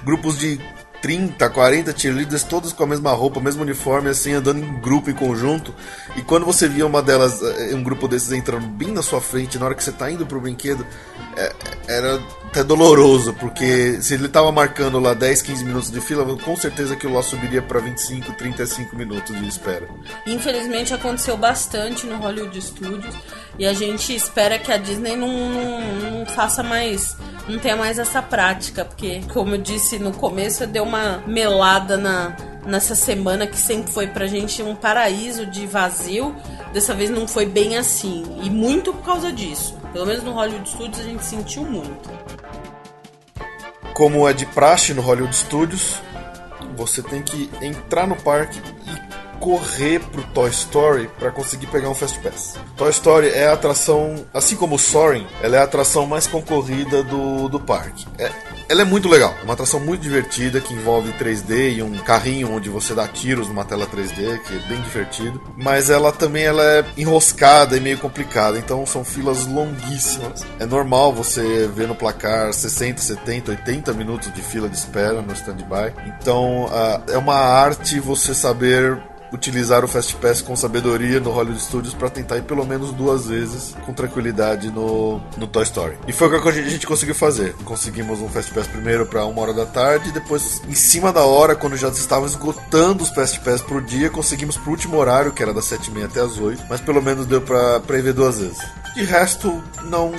grupos 0.04 0.38
de 0.38 0.60
30, 1.06 1.48
40 1.50 1.96
cheerleaders, 1.96 2.42
todas 2.42 2.72
com 2.72 2.82
a 2.82 2.86
mesma 2.88 3.12
roupa, 3.12 3.38
mesmo 3.38 3.62
uniforme, 3.62 4.08
assim, 4.08 4.32
andando 4.32 4.58
em 4.58 4.80
grupo, 4.80 5.08
em 5.08 5.14
conjunto. 5.14 5.72
E 6.16 6.22
quando 6.22 6.44
você 6.44 6.68
via 6.68 6.84
uma 6.84 7.00
delas, 7.00 7.40
eh, 7.40 7.72
um 7.76 7.82
grupo 7.84 8.08
desses 8.08 8.32
entrando 8.32 8.66
bem 8.66 8.90
na 8.90 9.02
sua 9.02 9.20
frente, 9.20 9.56
na 9.56 9.66
hora 9.66 9.76
que 9.76 9.84
você 9.84 9.92
tá 9.92 10.10
indo 10.10 10.26
pro 10.26 10.40
brinquedo, 10.40 10.84
é, 11.36 11.52
era 11.86 12.20
até 12.46 12.64
doloroso, 12.64 13.32
porque 13.34 14.02
se 14.02 14.14
ele 14.14 14.26
tava 14.26 14.50
marcando 14.50 14.98
lá 14.98 15.14
10, 15.14 15.42
15 15.42 15.64
minutos 15.64 15.92
de 15.92 16.00
fila, 16.00 16.24
com 16.38 16.56
certeza 16.56 16.94
aquilo 16.94 17.14
lá 17.14 17.22
subiria 17.22 17.62
para 17.62 17.78
25, 17.78 18.32
35 18.32 18.96
minutos 18.96 19.38
de 19.38 19.46
espera. 19.46 19.88
Infelizmente 20.26 20.92
aconteceu 20.92 21.36
bastante 21.36 22.04
no 22.04 22.16
Hollywood 22.16 22.60
Studios. 22.60 23.14
E 23.58 23.66
a 23.66 23.72
gente 23.72 24.14
espera 24.14 24.58
que 24.58 24.70
a 24.70 24.76
Disney 24.76 25.16
não, 25.16 25.28
não, 25.28 25.94
não, 26.10 26.26
faça 26.26 26.62
mais, 26.62 27.16
não 27.48 27.58
tenha 27.58 27.76
mais 27.76 27.98
essa 27.98 28.20
prática, 28.20 28.84
porque, 28.84 29.22
como 29.32 29.54
eu 29.54 29.58
disse 29.58 29.98
no 29.98 30.12
começo, 30.12 30.66
deu 30.66 30.84
uma 30.84 31.22
melada 31.26 31.96
na, 31.96 32.36
nessa 32.66 32.94
semana 32.94 33.46
que 33.46 33.56
sempre 33.56 33.90
foi 33.92 34.08
pra 34.08 34.26
gente 34.26 34.62
um 34.62 34.74
paraíso 34.74 35.46
de 35.46 35.66
vazio. 35.66 36.34
Dessa 36.72 36.92
vez 36.92 37.08
não 37.08 37.26
foi 37.26 37.46
bem 37.46 37.78
assim, 37.78 38.24
e 38.42 38.50
muito 38.50 38.92
por 38.92 39.04
causa 39.04 39.32
disso. 39.32 39.78
Pelo 39.92 40.04
menos 40.04 40.22
no 40.22 40.32
Hollywood 40.32 40.68
Studios 40.68 41.00
a 41.00 41.04
gente 41.04 41.24
sentiu 41.24 41.64
muito. 41.64 42.10
Como 43.94 44.28
é 44.28 44.34
de 44.34 44.44
praxe 44.44 44.92
no 44.92 45.00
Hollywood 45.00 45.34
Studios, 45.34 46.02
você 46.76 47.02
tem 47.02 47.22
que 47.22 47.48
entrar 47.62 48.06
no 48.06 48.16
parque 48.16 48.60
e 48.86 49.05
correr 49.40 50.00
pro 50.00 50.22
Toy 50.22 50.50
Story 50.50 51.10
para 51.18 51.30
conseguir 51.30 51.66
pegar 51.66 51.88
um 51.88 51.94
Fast 51.94 52.18
Pass. 52.20 52.58
Toy 52.76 52.90
Story 52.90 53.28
é 53.28 53.46
a 53.46 53.52
atração, 53.52 54.26
assim 54.32 54.56
como 54.56 54.76
o 54.76 54.78
Soaring, 54.78 55.26
ela 55.42 55.56
é 55.56 55.60
a 55.60 55.64
atração 55.64 56.06
mais 56.06 56.26
concorrida 56.26 57.02
do, 57.02 57.48
do 57.48 57.60
parque. 57.60 58.06
É, 58.18 58.30
ela 58.68 58.82
é 58.82 58.84
muito 58.84 59.08
legal, 59.08 59.34
é 59.40 59.44
uma 59.44 59.52
atração 59.52 59.78
muito 59.78 60.00
divertida 60.00 60.60
que 60.60 60.74
envolve 60.74 61.12
3D 61.12 61.76
e 61.76 61.82
um 61.82 61.96
carrinho 61.98 62.52
onde 62.52 62.68
você 62.68 62.94
dá 62.94 63.06
tiros 63.06 63.48
numa 63.48 63.64
tela 63.64 63.86
3D, 63.86 64.40
que 64.42 64.54
é 64.54 64.68
bem 64.68 64.80
divertido. 64.80 65.40
Mas 65.56 65.88
ela 65.88 66.10
também 66.10 66.44
ela 66.44 66.62
é 66.62 66.84
enroscada 66.96 67.76
e 67.76 67.80
meio 67.80 67.98
complicada, 67.98 68.58
então 68.58 68.84
são 68.84 69.04
filas 69.04 69.46
longuíssimas. 69.46 70.44
É 70.58 70.66
normal 70.66 71.12
você 71.12 71.68
ver 71.68 71.86
no 71.86 71.94
placar 71.94 72.52
60, 72.52 73.00
70, 73.00 73.52
80 73.52 73.92
minutos 73.92 74.32
de 74.32 74.42
fila 74.42 74.68
de 74.68 74.76
espera 74.76 75.22
no 75.22 75.32
stand-by. 75.32 75.92
Então 76.06 76.64
uh, 76.64 77.10
é 77.10 77.18
uma 77.18 77.36
arte 77.36 78.00
você 78.00 78.34
saber 78.34 79.00
utilizar 79.32 79.84
o 79.84 79.88
Fast 79.88 80.14
Pass 80.16 80.40
com 80.42 80.54
sabedoria 80.56 81.20
no 81.20 81.30
Hollywood 81.30 81.60
Studios 81.60 81.94
para 81.94 82.10
tentar 82.10 82.38
ir 82.38 82.42
pelo 82.42 82.64
menos 82.64 82.92
duas 82.92 83.26
vezes 83.26 83.74
com 83.84 83.92
tranquilidade 83.92 84.70
no, 84.70 85.20
no 85.36 85.46
Toy 85.46 85.62
Story. 85.64 85.96
E 86.06 86.12
foi 86.12 86.28
o 86.28 86.42
que 86.42 86.48
a 86.48 86.52
gente 86.52 86.86
conseguiu 86.86 87.14
fazer. 87.14 87.54
Conseguimos 87.64 88.20
um 88.20 88.28
Fast 88.28 88.52
Pass 88.52 88.66
primeiro 88.66 89.06
para 89.06 89.24
uma 89.24 89.40
hora 89.42 89.52
da 89.52 89.66
tarde, 89.66 90.08
e 90.08 90.12
depois, 90.12 90.62
em 90.68 90.74
cima 90.74 91.12
da 91.12 91.24
hora, 91.24 91.54
quando 91.54 91.76
já 91.76 91.88
estavam 91.88 92.26
esgotando 92.26 93.02
os 93.02 93.10
Fast 93.10 93.40
Pass 93.40 93.60
por 93.60 93.82
dia, 93.82 94.10
conseguimos 94.10 94.56
pro 94.56 94.70
último 94.70 94.96
horário, 94.96 95.32
que 95.32 95.42
era 95.42 95.54
das 95.54 95.64
7h30 95.66 96.04
até 96.04 96.20
as 96.20 96.38
8 96.38 96.66
mas 96.68 96.80
pelo 96.80 97.02
menos 97.02 97.26
deu 97.26 97.40
para 97.40 97.80
ir 97.90 98.02
ver 98.02 98.12
duas 98.12 98.38
vezes. 98.38 98.58
De 98.94 99.04
resto, 99.04 99.62
não, 99.84 100.12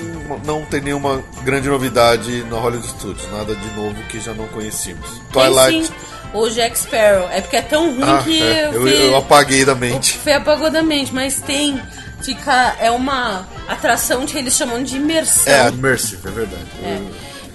não 0.45 0.63
tem 0.65 0.81
nenhuma 0.81 1.23
grande 1.43 1.67
novidade 1.67 2.43
no 2.43 2.59
Hollywood 2.59 2.87
Studios, 2.87 3.27
nada 3.31 3.55
de 3.55 3.75
novo 3.75 3.95
que 4.03 4.19
já 4.19 4.33
não 4.33 4.47
conhecíamos. 4.47 5.21
Twilight. 5.31 5.91
Ou 6.33 6.49
Jack 6.49 6.77
Sparrow. 6.77 7.29
É 7.31 7.41
porque 7.41 7.55
é 7.57 7.61
tão 7.61 7.91
ruim 7.95 8.03
Ah, 8.03 8.21
que 8.23 8.41
é, 8.43 8.67
eu, 8.73 8.83
Fê- 8.83 9.07
eu 9.07 9.15
apaguei 9.15 9.63
da 9.65 9.73
mente. 9.75 10.17
Fê 10.17 10.33
apagou 10.33 10.69
da 10.69 10.83
mente, 10.83 11.13
mas 11.13 11.39
tem. 11.39 11.81
Fica. 12.21 12.75
É 12.79 12.91
uma 12.91 13.47
atração 13.67 14.25
que 14.25 14.37
eles 14.37 14.53
chamam 14.53 14.83
de 14.83 14.97
imersão. 14.97 15.51
É, 15.53 15.67
Immersive, 15.69 16.27
é 16.27 16.31
verdade. 16.31 16.65
É. 16.83 16.99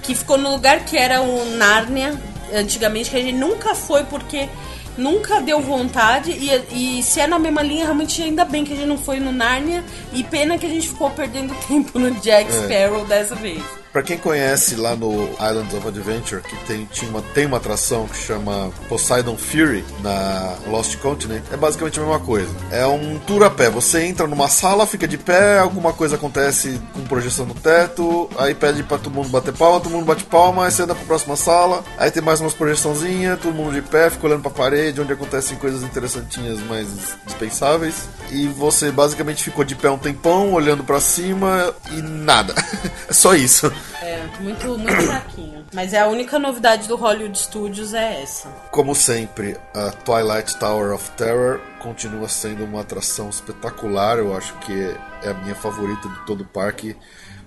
Que 0.03 0.15
ficou 0.15 0.39
no 0.39 0.51
lugar 0.51 0.81
que 0.85 0.97
era 0.97 1.21
o 1.21 1.45
Nárnia, 1.57 2.15
antigamente, 2.55 3.11
que 3.11 3.17
a 3.17 3.21
gente 3.21 3.37
nunca 3.37 3.75
foi 3.75 4.05
porque 4.05 4.49
nunca 4.97 5.41
deu 5.41 5.61
vontade. 5.61 6.31
E, 6.31 6.99
e 6.99 7.03
se 7.03 7.21
é 7.21 7.27
na 7.27 7.39
mesma 7.39 7.63
linha, 7.63 7.85
realmente 7.85 8.23
ainda 8.23 8.45
bem 8.45 8.65
que 8.65 8.73
a 8.73 8.77
gente 8.77 8.89
não 8.89 8.99
foi 8.99 9.21
no 9.21 9.33
Nárnia. 9.33 9.83
E 10.13 10.23
pena 10.25 10.57
que 10.59 10.67
a 10.67 10.69
gente 10.69 10.89
ficou 10.89 11.11
perdendo 11.11 11.55
tempo 11.69 11.99
no 11.99 12.11
Jack 12.21 12.51
É. 12.51 12.63
Sparrow 12.63 13.05
dessa 13.05 13.35
vez. 13.35 13.63
Pra 13.93 14.03
quem 14.03 14.17
conhece 14.17 14.75
lá 14.75 14.97
no 14.97 15.29
Islands 15.35 15.75
of 15.75 15.87
Adventure, 15.87 16.41
que 16.41 16.57
tem, 16.65 16.87
tinha 16.87 17.11
uma, 17.11 17.21
tem 17.21 17.45
uma 17.45 17.59
atração 17.59 18.09
que 18.09 18.17
chama 18.17 18.71
Poseidon 18.89 19.37
Fury 19.37 19.85
na 20.03 20.57
Lost 20.67 20.97
Continent, 20.97 21.43
é 21.53 21.59
basicamente 21.59 22.01
a 22.01 22.03
mesma 22.03 22.19
coisa. 22.21 22.49
É 22.71 22.87
um 22.87 23.19
tour 23.19 23.43
a 23.43 23.51
pé. 23.51 23.69
Você 23.69 24.05
entra 24.05 24.27
numa 24.27 24.49
sala, 24.49 24.87
fica 24.87 25.07
de 25.07 25.19
pé, 25.19 25.59
alguma 25.59 25.93
coisa 25.93 26.17
acontece 26.17 26.81
com 26.95 27.03
projeção 27.03 27.45
no 27.45 27.53
teto, 27.53 28.31
aí 28.39 28.55
pede 28.55 28.83
pra 28.83 28.97
todo 28.97 29.13
mundo 29.13 29.29
bater 29.29 29.53
palma, 29.53 29.81
todo 29.81 29.93
mundo 29.93 30.07
bate 30.07 30.25
palma, 30.25 30.65
aí 30.65 30.73
você 30.73 30.85
anda 30.85 30.95
pra 30.95 31.05
próxima 31.05 31.37
sala, 31.37 31.85
aí 31.99 32.11
tem 32.11 32.23
mais 32.23 32.41
umas 32.41 32.55
projeçãozinhas, 32.55 33.41
todo 33.41 33.53
mundo 33.53 33.75
de 33.75 33.83
pé, 33.83 34.09
fica 34.09 34.27
olhando 34.27 34.41
pra 34.41 34.51
parede, 34.51 35.03
onde 35.03 35.13
acontecem 35.13 35.59
coisas 35.59 35.83
interessantinhas, 35.83 36.59
mais 36.61 36.89
dispensáveis. 37.27 38.09
E 38.31 38.49
você 38.49 38.91
basicamente 38.91 39.45
ficou 39.45 39.65
de 39.65 39.75
pé 39.75 39.91
um 39.91 39.99
tempão, 39.99 40.55
olhando 40.55 40.83
pra 40.83 40.99
cima 40.99 41.75
e 41.91 42.01
nada. 42.01 42.55
é 43.07 43.13
só 43.13 43.35
isso. 43.35 43.71
É, 44.03 44.27
muito, 44.41 44.79
muito 44.79 45.03
fraquinho. 45.03 45.65
Mas 45.73 45.93
é 45.93 46.01
a 46.01 46.07
única 46.09 46.39
novidade 46.39 46.89
do 46.89 46.97
Hollywood 46.97 47.39
Studios 47.39 47.95
é 47.95 48.23
essa. 48.23 48.49
Como 48.71 48.95
sempre, 48.95 49.57
a 49.75 49.91
Twilight 49.91 50.57
Tower 50.59 50.93
of 50.95 51.11
Terror 51.13 51.61
continua 51.81 52.29
sendo 52.29 52.65
uma 52.65 52.81
atração 52.81 53.29
espetacular. 53.31 54.19
Eu 54.19 54.37
acho 54.37 54.55
que 54.59 54.95
é 55.23 55.31
a 55.31 55.35
minha 55.35 55.55
favorita 55.55 56.09
de 56.09 56.27
todo 56.27 56.43
o 56.43 56.47
parque. 56.47 56.97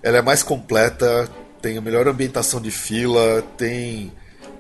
Ela 0.04 0.18
é 0.18 0.22
mais 0.22 0.44
completa, 0.44 1.28
tem 1.62 1.78
a 1.78 1.82
melhor 1.82 2.08
ambientação 2.08 2.62
de 2.62 2.72
fila, 2.72 3.42
tem 3.58 4.12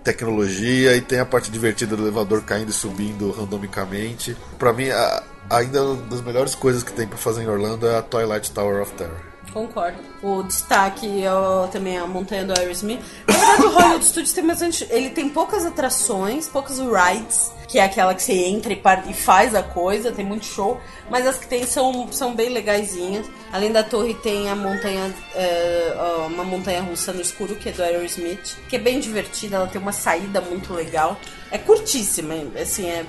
tecnologia 0.03 0.95
e 0.95 1.01
tem 1.01 1.19
a 1.19 1.25
parte 1.25 1.49
divertida 1.49 1.95
do 1.95 2.03
elevador 2.03 2.43
caindo 2.43 2.69
e 2.69 2.73
subindo 2.73 3.31
randomicamente. 3.31 4.35
Pra 4.59 4.71
mim, 4.71 4.89
a- 4.89 5.23
ainda 5.49 5.83
uma 5.83 5.95
das 6.07 6.21
melhores 6.21 6.53
coisas 6.55 6.83
que 6.83 6.93
tem 6.93 7.07
pra 7.07 7.17
fazer 7.17 7.43
em 7.43 7.47
Orlando 7.47 7.87
é 7.87 7.97
a 7.97 8.01
Twilight 8.01 8.51
Tower 8.51 8.81
of 8.81 8.91
Terror. 8.93 9.19
Concordo. 9.55 9.97
O 10.21 10.43
destaque 10.43 11.23
é 11.23 11.33
o- 11.33 11.69
também 11.69 11.97
a 11.97 12.05
montanha 12.05 12.43
do 12.43 12.51
Aerosmith. 12.59 12.99
Na 13.25 13.33
verdade, 13.33 13.61
o 13.63 13.69
Hollywood 13.69 14.03
Studios 14.05 14.33
tem 14.33 14.45
bastante. 14.45 14.85
Ele 14.89 15.09
tem 15.11 15.29
poucas 15.29 15.65
atrações, 15.65 16.49
poucas 16.49 16.77
rides, 16.77 17.53
que 17.65 17.79
é 17.79 17.83
aquela 17.85 18.13
que 18.13 18.21
você 18.21 18.33
entra 18.33 18.73
e, 18.73 18.75
par- 18.75 19.09
e 19.09 19.13
faz 19.13 19.55
a 19.55 19.63
coisa, 19.63 20.11
tem 20.11 20.25
muito 20.25 20.45
show. 20.45 20.77
Mas 21.09 21.25
as 21.25 21.37
que 21.37 21.47
tem 21.47 21.65
são, 21.65 22.11
são 22.11 22.35
bem 22.35 22.49
legaisinhas. 22.49 23.25
Além 23.53 23.71
da 23.71 23.81
torre, 23.81 24.13
tem 24.15 24.49
a 24.49 24.55
montanha. 24.57 25.13
é, 25.33 25.93
uma 26.27 26.43
montanha 26.43 26.81
russa 26.81 27.13
no 27.13 27.21
escuro, 27.21 27.55
que 27.55 27.69
é 27.69 27.71
do 27.71 27.81
Aerosmith, 27.81 28.57
que 28.67 28.75
é 28.75 28.79
bem 28.79 28.99
divertida, 28.99 29.55
ela 29.55 29.67
tem 29.67 29.79
uma 29.81 29.93
saída 29.93 30.41
muito 30.41 30.73
legal. 30.73 31.17
É 31.49 31.57
curtíssima, 31.57 32.33
assim, 32.61 32.89
é. 32.89 33.05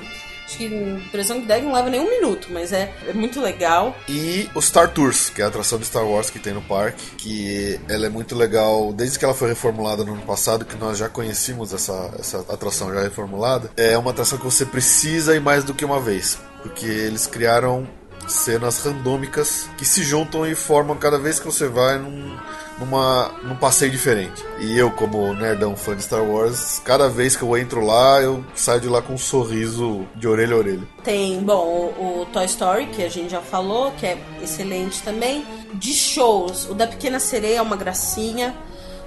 Acho 0.47 0.59
que 0.59 0.66
impressão 0.66 1.40
que 1.40 1.47
der 1.47 1.61
não 1.61 1.72
leva 1.72 1.90
nem 1.90 2.01
um 2.01 2.09
minuto, 2.09 2.49
mas 2.51 2.72
é, 2.72 2.94
é 3.07 3.12
muito 3.12 3.40
legal. 3.40 3.97
E 4.09 4.49
o 4.55 4.62
Star 4.62 4.92
Tours, 4.92 5.28
que 5.28 5.42
é 5.42 5.44
a 5.44 5.49
atração 5.49 5.76
de 5.76 5.84
Star 5.86 6.07
Wars 6.07 6.30
que 6.30 6.38
tem 6.38 6.55
no 6.55 6.62
parque, 6.62 7.05
que 7.16 7.80
ela 7.88 8.07
é 8.07 8.09
muito 8.09 8.36
legal 8.36 8.92
desde 8.92 9.18
que 9.18 9.24
ela 9.24 9.34
foi 9.34 9.49
reformulada 9.49 10.05
no 10.05 10.12
ano 10.12 10.22
passado, 10.22 10.64
que 10.64 10.76
nós 10.76 10.99
já 10.99 11.09
conhecíamos 11.09 11.74
essa, 11.74 12.14
essa 12.16 12.38
atração 12.49 12.94
já 12.94 13.03
reformulada. 13.03 13.70
É 13.76 13.99
uma 13.99 14.12
atração 14.12 14.38
que 14.38 14.44
você 14.44 14.64
precisa 14.64 15.34
ir 15.34 15.40
mais 15.40 15.64
do 15.64 15.74
que 15.74 15.84
uma 15.84 16.01
vez, 16.01 16.38
porque 16.62 16.86
eles 16.86 17.26
criaram 17.26 17.88
cenas 18.28 18.78
randômicas 18.78 19.68
que 19.76 19.84
se 19.84 20.03
juntam 20.03 20.47
e 20.47 20.55
formam 20.55 20.97
cada 20.97 21.18
vez 21.18 21.38
que 21.38 21.47
você 21.47 21.66
vai 21.68 21.99
num, 21.99 22.36
numa, 22.79 23.31
num 23.43 23.57
passeio 23.57 23.91
diferente. 23.91 24.45
E 24.59 24.79
eu, 24.79 24.91
como 24.91 25.33
nerdão 25.33 25.77
fã 25.77 25.97
de 25.97 26.03
Star 26.03 26.22
Wars, 26.22 26.81
cada 26.85 27.09
vez 27.09 27.37
que 27.37 27.43
eu 27.43 27.57
entro 27.57 27.85
lá, 27.85 28.20
eu 28.20 28.45
saio 28.55 28.81
de 28.81 28.89
lá 28.89 29.01
com 29.01 29.14
um 29.14 29.18
sorriso 29.18 30.07
de 30.14 30.29
orelha 30.29 30.55
a 30.55 30.59
orelha. 30.59 30.89
Tem, 31.03 31.41
bom, 31.41 31.93
o, 31.99 32.27
Toy 32.33 32.45
Story, 32.47 32.87
que 32.87 33.03
a 33.03 33.09
gente 33.09 33.31
já 33.31 33.41
falou, 33.41 33.93
que 33.93 34.07
é 34.07 34.18
excelente 34.43 35.03
também. 35.03 35.45
De 35.74 35.93
shows, 35.93 36.68
o 36.68 36.74
da 36.74 36.87
Pequena 36.87 37.18
Sereia 37.18 37.59
é 37.59 37.62
uma 37.62 37.77
gracinha, 37.77 38.55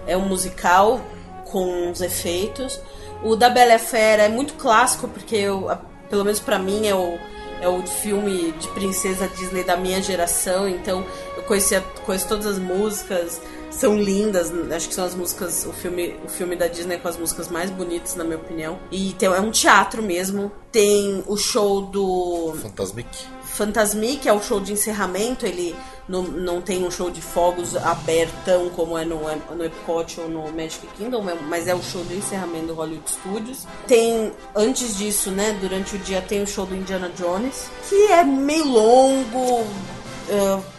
é 0.05 0.17
um 0.17 0.27
musical 0.27 1.01
com 1.45 1.91
os 1.91 2.01
efeitos. 2.01 2.79
O 3.23 3.35
da 3.35 3.49
Bela 3.49 3.77
Fera 3.77 4.23
é 4.23 4.29
muito 4.29 4.53
clássico, 4.53 5.07
porque 5.07 5.35
eu, 5.35 5.69
pelo 6.09 6.23
menos 6.23 6.39
pra 6.39 6.57
mim 6.57 6.87
é 6.87 6.95
o, 6.95 7.17
é 7.61 7.67
o 7.67 7.85
filme 7.85 8.53
de 8.53 8.67
princesa 8.69 9.27
Disney 9.27 9.63
da 9.63 9.75
minha 9.75 10.01
geração, 10.01 10.67
então 10.67 11.05
eu 11.35 11.43
conhecia, 11.43 11.81
conheço 12.05 12.27
todas 12.27 12.45
as 12.45 12.57
músicas, 12.57 13.41
são 13.71 13.97
lindas, 13.97 14.51
acho 14.71 14.87
que 14.89 14.93
são 14.93 15.05
as 15.05 15.15
músicas, 15.15 15.65
o 15.65 15.73
filme, 15.73 16.15
o 16.25 16.29
filme 16.29 16.55
da 16.55 16.67
Disney 16.67 16.97
com 16.97 17.07
as 17.07 17.17
músicas 17.17 17.47
mais 17.49 17.69
bonitas, 17.69 18.15
na 18.15 18.23
minha 18.23 18.37
opinião. 18.37 18.79
E 18.91 19.13
tem, 19.13 19.29
é 19.29 19.39
um 19.39 19.51
teatro 19.51 20.01
mesmo. 20.01 20.51
Tem 20.71 21.23
o 21.27 21.35
show 21.37 21.81
do 21.81 22.53
Fantasmic. 22.61 23.07
Fantasmic, 23.43 24.27
é 24.27 24.33
o 24.33 24.41
show 24.41 24.59
de 24.59 24.71
encerramento, 24.71 25.45
ele 25.45 25.75
não, 26.07 26.21
não 26.21 26.61
tem 26.61 26.85
um 26.85 26.89
show 26.91 27.09
de 27.11 27.21
fogos 27.21 27.75
abertão 27.75 28.69
como 28.69 28.97
é 28.97 29.03
no, 29.03 29.19
no 29.55 29.65
Epcot 29.65 30.21
ou 30.21 30.29
no 30.29 30.43
Magic 30.51 30.85
Kingdom, 30.97 31.29
é- 31.29 31.35
mas 31.35 31.67
é 31.67 31.75
o 31.75 31.81
show 31.81 32.03
de 32.05 32.15
encerramento 32.15 32.67
do 32.67 32.73
Hollywood 32.75 33.09
Studios. 33.09 33.67
Tem, 33.85 34.31
antes 34.55 34.97
disso, 34.97 35.29
né, 35.31 35.57
durante 35.59 35.95
o 35.95 35.99
dia 35.99 36.21
tem 36.21 36.41
o 36.41 36.47
show 36.47 36.65
do 36.65 36.75
Indiana 36.75 37.11
Jones, 37.17 37.69
que 37.89 37.95
é 38.11 38.23
meio 38.23 38.65
longo, 38.65 39.65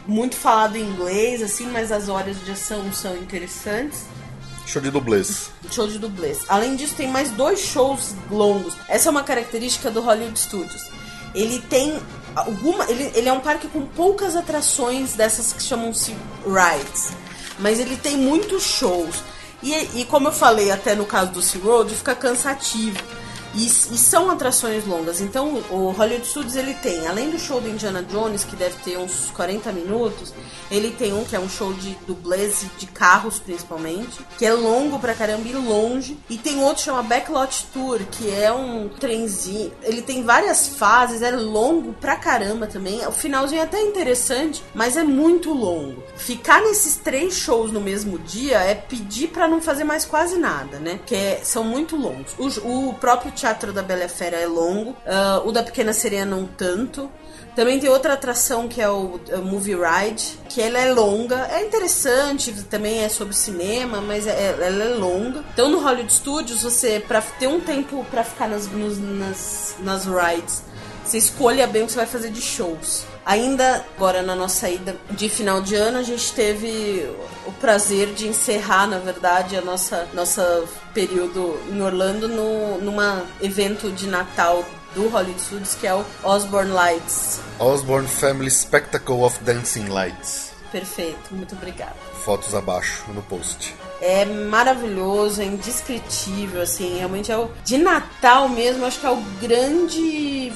muito 0.07 0.37
falado 0.37 0.77
em 0.77 0.83
inglês, 0.83 1.43
assim, 1.43 1.67
mas 1.67 1.91
as 1.91 2.09
horas 2.09 2.37
de 2.45 2.53
ação 2.53 2.93
são 2.93 3.17
interessantes. 3.17 4.05
Show 4.67 4.81
de 4.81 4.91
dublês. 4.91 5.51
Show 5.71 5.89
de 5.89 5.99
dublês. 5.99 6.45
Além 6.49 6.77
disso, 6.77 6.95
tem 6.95 7.09
mais 7.09 7.31
dois 7.31 7.59
shows 7.59 8.15
longos. 8.31 8.75
Essa 8.89 9.09
é 9.09 9.11
uma 9.11 9.25
característica 9.25 9.91
do 9.91 10.01
Hollywood 10.01 10.39
Studios. 10.39 10.91
Ele 11.35 11.59
tem 11.59 12.01
alguma. 12.37 12.89
Ele, 12.89 13.11
ele 13.15 13.29
é 13.29 13.33
um 13.33 13.41
parque 13.41 13.67
com 13.69 13.83
poucas 13.83 14.37
atrações 14.37 15.15
dessas 15.15 15.53
que 15.53 15.63
chamam-se 15.63 16.15
rides. 16.45 17.13
Mas 17.59 17.81
ele 17.81 17.97
tem 17.97 18.17
muitos 18.17 18.63
shows. 18.63 19.23
E, 19.63 19.75
e 20.01 20.05
como 20.05 20.29
eu 20.29 20.33
falei 20.33 20.71
até 20.71 20.95
no 20.95 21.05
caso 21.05 21.33
do 21.33 21.43
SeaWorld, 21.43 21.95
fica 21.95 22.15
cansativo. 22.15 22.99
E, 23.55 23.67
e 23.67 23.99
são 23.99 24.31
atrações 24.31 24.87
longas. 24.87 25.21
Então 25.21 25.63
o 25.71 25.91
Hollywood 25.91 26.27
Studios 26.27 26.57
ele 26.57 26.75
tem, 26.75 27.07
além 27.07 27.31
do 27.31 27.39
show 27.39 27.61
do 27.61 27.69
Indiana 27.69 28.03
Jones, 28.03 28.45
que 28.45 28.57
deve 28.57 28.77
ter 28.85 28.99
uns 28.99 29.31
40 29.31 29.73
minutos, 29.73 30.33
ele 30.71 30.91
tem 30.91 31.13
um 31.13 31.25
que 31.25 31.35
é 31.35 31.41
um 31.41 31.49
show 31.49 31.73
de 31.73 31.97
dublês 32.07 32.65
de 32.79 32.87
carros 32.87 33.39
principalmente, 33.39 34.21
que 34.39 34.47
é 34.47 34.53
longo 34.53 34.99
pra 34.99 35.15
caramba 35.15 35.49
e 35.49 35.53
longe. 35.53 36.19
E 36.29 36.39
tem 36.39 36.61
outro 36.63 36.77
que 36.77 36.83
chama 36.83 37.03
Backlot 37.03 37.67
Tour, 37.73 38.01
que 38.11 38.31
é 38.31 38.53
um 38.53 38.89
trenzinho. 38.89 39.73
Ele 39.83 40.03
tem 40.03 40.23
várias 40.23 40.69
fases, 40.69 41.23
é 41.23 41.31
longo 41.31 41.93
pra 41.95 42.17
caramba 42.17 42.67
também. 42.67 43.05
O 43.07 43.13
finalzinho 43.13 43.61
é 43.61 43.65
até 43.65 43.81
interessante, 43.81 44.63
mas 44.75 44.97
é 44.97 45.03
muito 45.03 45.53
longo. 45.53 46.03
Ficar 46.17 46.61
nesses 46.63 46.97
três 46.97 47.35
shows 47.35 47.73
no 47.73 47.81
mesmo 47.81 48.19
dia 48.19 48.59
é 48.59 48.75
pedir 48.75 49.29
pra 49.29 49.49
não 49.49 49.61
fazer 49.61 49.85
mais 49.85 50.05
quase 50.05 50.39
nada, 50.39 50.79
né? 50.79 50.97
Porque 50.99 51.39
são 51.43 51.65
muito 51.65 51.97
longos. 51.97 52.35
O, 52.39 52.89
o 52.89 52.95
próprio 52.95 53.33
Teatro 53.41 53.73
da 53.73 53.83
Bela 53.83 54.09
Fera 54.09 54.37
é 54.37 54.47
longo, 54.47 54.95
ah, 55.07 55.41
o 55.45 55.51
da 55.53 55.63
Pequena 55.63 55.93
Sereia 55.93 56.25
não 56.27 56.47
tanto. 56.47 57.11
Também 57.57 57.81
tem 57.81 57.91
outra 57.91 58.13
atração 58.13 58.69
que 58.69 58.81
é 58.81 58.89
o, 58.89 59.19
uh, 59.33 59.39
Movie 59.43 59.75
Ride, 59.75 60.39
que 60.49 60.63
ela 60.63 60.79
é 60.79 60.93
longa, 60.93 61.49
é 61.51 61.65
interessante, 61.67 62.53
também 62.71 63.03
é 63.03 63.09
sobre 63.09 63.35
cinema, 63.35 64.01
mas 64.01 64.27
é- 64.27 64.55
ela 64.61 64.85
é 64.85 64.89
longa. 64.95 65.43
Então 65.53 65.69
no 65.69 65.81
Hollywood 65.81 66.13
Studios, 66.13 66.63
você, 66.63 67.01
pra 67.01 67.21
ter 67.21 67.49
um 67.49 67.59
tempo 67.61 68.07
pra 68.11 68.23
ficar 68.23 68.49
nas, 68.49 68.67
nos- 68.69 68.99
nas, 68.99 69.75
nas 69.81 70.05
rides, 70.07 70.63
você 71.05 71.19
escolha 71.19 71.67
bem 71.67 71.83
o 71.83 71.87
que 71.87 71.93
você 71.93 71.99
vai 71.99 72.07
fazer 72.07 72.31
de 72.31 72.41
shows. 72.41 73.05
Ainda 73.31 73.87
agora 73.97 74.23
na 74.23 74.35
nossa 74.35 74.69
ida 74.69 74.97
de 75.13 75.29
final 75.29 75.63
de 75.63 75.77
ano, 75.77 75.99
a 75.99 76.03
gente 76.03 76.33
teve 76.33 77.09
o 77.47 77.53
prazer 77.61 78.13
de 78.13 78.27
encerrar, 78.27 78.89
na 78.89 78.99
verdade, 78.99 79.55
a 79.55 79.61
nossa 79.61 80.09
nossa 80.13 80.65
período 80.93 81.57
em 81.71 81.81
Orlando 81.81 82.27
no 82.27 82.79
numa 82.79 83.25
evento 83.41 83.93
de 83.93 84.09
Natal 84.09 84.65
do 84.97 85.09
Hollywood 85.09 85.41
Studios, 85.41 85.77
que 85.77 85.87
é 85.87 85.95
o 85.95 86.05
Osborne 86.25 86.73
Lights. 86.73 87.39
Osborne 87.61 88.09
Family 88.09 88.51
Spectacle 88.51 89.23
of 89.23 89.39
Dancing 89.45 89.87
Lights. 89.87 90.51
Perfeito, 90.73 91.33
muito 91.33 91.55
obrigada. 91.55 91.95
Fotos 92.25 92.53
abaixo 92.53 93.05
no 93.13 93.23
post. 93.23 93.77
É 94.03 94.25
maravilhoso, 94.25 95.43
é 95.43 95.45
indescritível, 95.45 96.63
assim, 96.63 96.97
realmente 96.99 97.31
é 97.31 97.37
o 97.37 97.51
de 97.65 97.77
Natal 97.77 98.49
mesmo, 98.49 98.87
acho 98.87 98.99
que 98.99 99.07
é 99.07 99.11
o 99.11 99.23
grande 99.41 100.53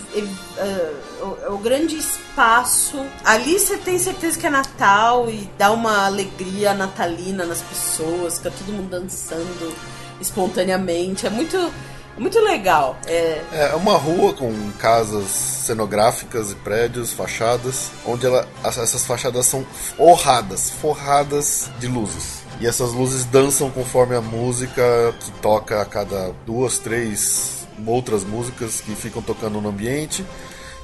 é, 0.57 0.91
o, 1.23 1.39
é 1.45 1.49
o 1.51 1.59
grande 1.59 1.97
espaço. 1.99 3.05
Ali 3.25 3.59
você 3.59 3.77
tem 3.77 3.99
certeza 3.99 4.39
que 4.39 4.47
é 4.47 4.51
Natal 4.51 5.29
e 5.29 5.49
dá 5.59 5.71
uma 5.73 6.07
alegria 6.07 6.73
natalina 6.73 7.45
nas 7.45 7.61
pessoas, 7.61 8.39
fica 8.39 8.51
todo 8.51 8.73
mundo 8.73 8.89
dançando 8.89 9.75
espontaneamente. 10.21 11.27
É 11.27 11.31
muito 11.31 11.71
Muito 12.17 12.39
legal. 12.41 12.97
É, 13.09 13.43
É 13.53 13.75
uma 13.75 13.97
rua 13.99 14.33
com 14.35 14.53
casas 14.79 15.27
cenográficas 15.67 16.53
e 16.53 16.55
prédios, 16.55 17.13
fachadas, 17.13 17.91
onde 18.07 18.25
ela, 18.25 18.47
as- 18.63 18.79
essas 18.79 19.05
fachadas 19.05 19.47
são 19.47 19.65
forradas, 19.97 20.71
forradas 20.71 21.69
de 21.81 21.89
luzes. 21.89 22.44
E 22.61 22.67
essas 22.67 22.93
luzes 22.93 23.25
dançam 23.25 23.71
conforme 23.71 24.15
a 24.15 24.21
música 24.21 24.83
que 25.21 25.31
toca 25.41 25.81
a 25.81 25.85
cada 25.85 26.33
duas, 26.47 26.79
três 26.79 27.67
outras 27.87 28.25
músicas 28.25 28.81
que 28.81 28.95
ficam 28.95 29.21
tocando 29.21 29.61
no 29.61 29.69
ambiente. 29.69 30.25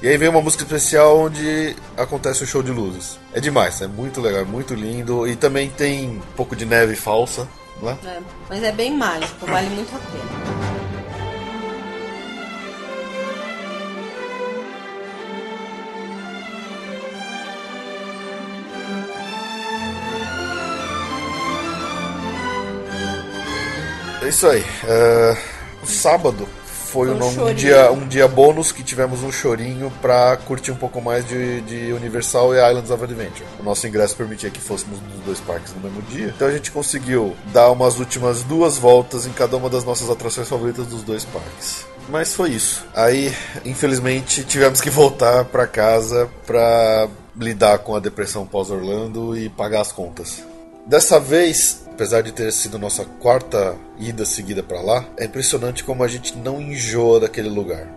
E 0.01 0.07
aí 0.07 0.17
vem 0.17 0.29
uma 0.29 0.41
música 0.41 0.63
especial 0.63 1.17
onde 1.19 1.75
acontece 1.95 2.43
o 2.43 2.47
show 2.47 2.63
de 2.63 2.71
luzes. 2.71 3.19
É 3.33 3.39
demais, 3.39 3.81
é 3.81 3.87
muito 3.87 4.19
legal, 4.19 4.41
é 4.41 4.45
muito 4.45 4.73
lindo. 4.73 5.27
E 5.27 5.35
também 5.35 5.69
tem 5.69 6.09
um 6.09 6.21
pouco 6.35 6.55
de 6.55 6.65
neve 6.65 6.95
falsa, 6.95 7.47
né? 7.81 7.97
é, 8.05 8.19
mas 8.49 8.63
é 8.63 8.71
bem 8.71 8.97
mágico, 8.97 9.45
vale 9.45 9.69
muito 9.69 9.95
a 9.95 9.99
pena. 9.99 10.80
Isso 24.31 24.47
aí. 24.47 24.63
O 25.83 25.85
sábado 25.85 26.47
foi 26.91 27.09
um 27.09 27.23
um, 27.23 27.47
um 27.47 27.53
dia, 27.53 27.91
um 27.91 28.07
dia 28.07 28.27
bônus 28.27 28.71
que 28.71 28.83
tivemos 28.83 29.23
um 29.23 29.31
chorinho 29.31 29.91
pra 30.01 30.35
curtir 30.35 30.71
um 30.71 30.75
pouco 30.75 31.01
mais 31.01 31.25
de, 31.25 31.61
de 31.61 31.93
Universal 31.93 32.53
e 32.53 32.57
Islands 32.57 32.91
of 32.91 33.03
Adventure. 33.03 33.45
O 33.59 33.63
nosso 33.63 33.87
ingresso 33.87 34.15
permitia 34.15 34.49
que 34.49 34.59
fôssemos 34.59 34.99
nos 35.01 35.25
dois 35.25 35.39
parques 35.39 35.73
no 35.73 35.79
mesmo 35.81 36.01
dia. 36.03 36.33
Então 36.35 36.47
a 36.47 36.51
gente 36.51 36.69
conseguiu 36.69 37.35
dar 37.53 37.71
umas 37.71 37.97
últimas 37.97 38.43
duas 38.43 38.77
voltas 38.77 39.25
em 39.25 39.31
cada 39.31 39.55
uma 39.55 39.69
das 39.69 39.85
nossas 39.85 40.09
atrações 40.09 40.49
favoritas 40.49 40.85
dos 40.87 41.03
dois 41.03 41.23
parques. 41.23 41.85
Mas 42.09 42.33
foi 42.33 42.49
isso. 42.49 42.85
Aí, 42.93 43.33
infelizmente, 43.63 44.43
tivemos 44.43 44.81
que 44.81 44.89
voltar 44.89 45.45
pra 45.45 45.65
casa 45.65 46.29
pra 46.45 47.07
lidar 47.37 47.79
com 47.79 47.95
a 47.95 47.99
depressão 47.99 48.45
pós-Orlando 48.45 49.37
e 49.37 49.47
pagar 49.47 49.81
as 49.81 49.93
contas. 49.93 50.43
Dessa 50.85 51.19
vez, 51.19 51.85
apesar 52.01 52.23
de 52.23 52.31
ter 52.31 52.51
sido 52.51 52.79
nossa 52.79 53.05
quarta 53.05 53.75
ida 53.99 54.25
seguida 54.25 54.63
pra 54.63 54.81
lá, 54.81 55.05
é 55.17 55.25
impressionante 55.25 55.83
como 55.83 56.03
a 56.03 56.07
gente 56.07 56.35
não 56.35 56.59
enjoa 56.59 57.19
daquele 57.19 57.47
lugar. 57.47 57.87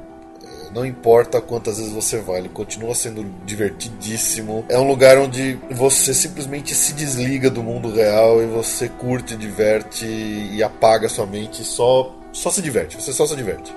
É, 0.45 0.71
Não 0.75 0.85
importa 0.85 1.41
quantas 1.41 1.79
vezes 1.79 1.91
você 1.91 2.19
vai, 2.19 2.41
ele 2.41 2.51
continua 2.51 2.95
sendo 2.95 3.25
divertidíssimo. 3.47 4.67
É 4.69 4.79
um 4.79 4.87
lugar 4.87 5.17
onde 5.17 5.59
você 5.71 6.13
simplesmente 6.13 6.75
se 6.75 6.93
desliga 6.93 7.49
do 7.49 7.63
mundo 7.63 7.91
real 7.91 8.43
e 8.43 8.47
você 8.47 8.91
curte, 8.91 9.37
diverte 9.37 10.05
e 10.05 10.63
apaga 10.63 11.09
sua 11.09 11.25
mente 11.25 11.65
só, 11.65 12.15
só 12.31 12.51
se 12.51 12.61
diverte. 12.61 13.01
Você 13.01 13.11
só 13.11 13.27
se 13.27 13.35
diverte. 13.35 13.75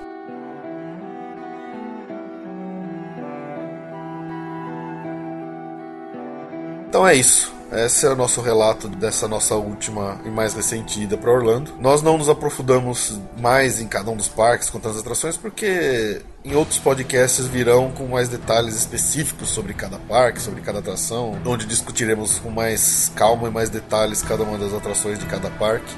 Então 6.86 7.08
é 7.08 7.14
isso. 7.14 7.57
Esse 7.70 8.06
é 8.06 8.08
o 8.08 8.16
nosso 8.16 8.40
relato 8.40 8.88
dessa 8.88 9.28
nossa 9.28 9.54
última 9.54 10.18
e 10.24 10.30
mais 10.30 10.54
recente 10.54 11.02
ida 11.02 11.18
para 11.18 11.30
Orlando. 11.30 11.74
Nós 11.78 12.00
não 12.00 12.16
nos 12.16 12.28
aprofundamos 12.28 13.20
mais 13.38 13.78
em 13.78 13.86
cada 13.86 14.10
um 14.10 14.16
dos 14.16 14.28
parques, 14.28 14.70
contando 14.70 14.92
as 14.92 15.00
atrações, 15.00 15.36
porque 15.36 16.22
em 16.42 16.54
outros 16.54 16.78
podcasts 16.78 17.46
virão 17.46 17.90
com 17.90 18.06
mais 18.06 18.28
detalhes 18.28 18.74
específicos 18.74 19.50
sobre 19.50 19.74
cada 19.74 19.98
parque, 19.98 20.40
sobre 20.40 20.62
cada 20.62 20.78
atração, 20.78 21.38
onde 21.44 21.66
discutiremos 21.66 22.38
com 22.38 22.50
mais 22.50 23.12
calma 23.14 23.48
e 23.48 23.50
mais 23.50 23.68
detalhes 23.68 24.22
cada 24.22 24.44
uma 24.44 24.56
das 24.56 24.72
atrações 24.72 25.18
de 25.18 25.26
cada 25.26 25.50
parque. 25.50 25.94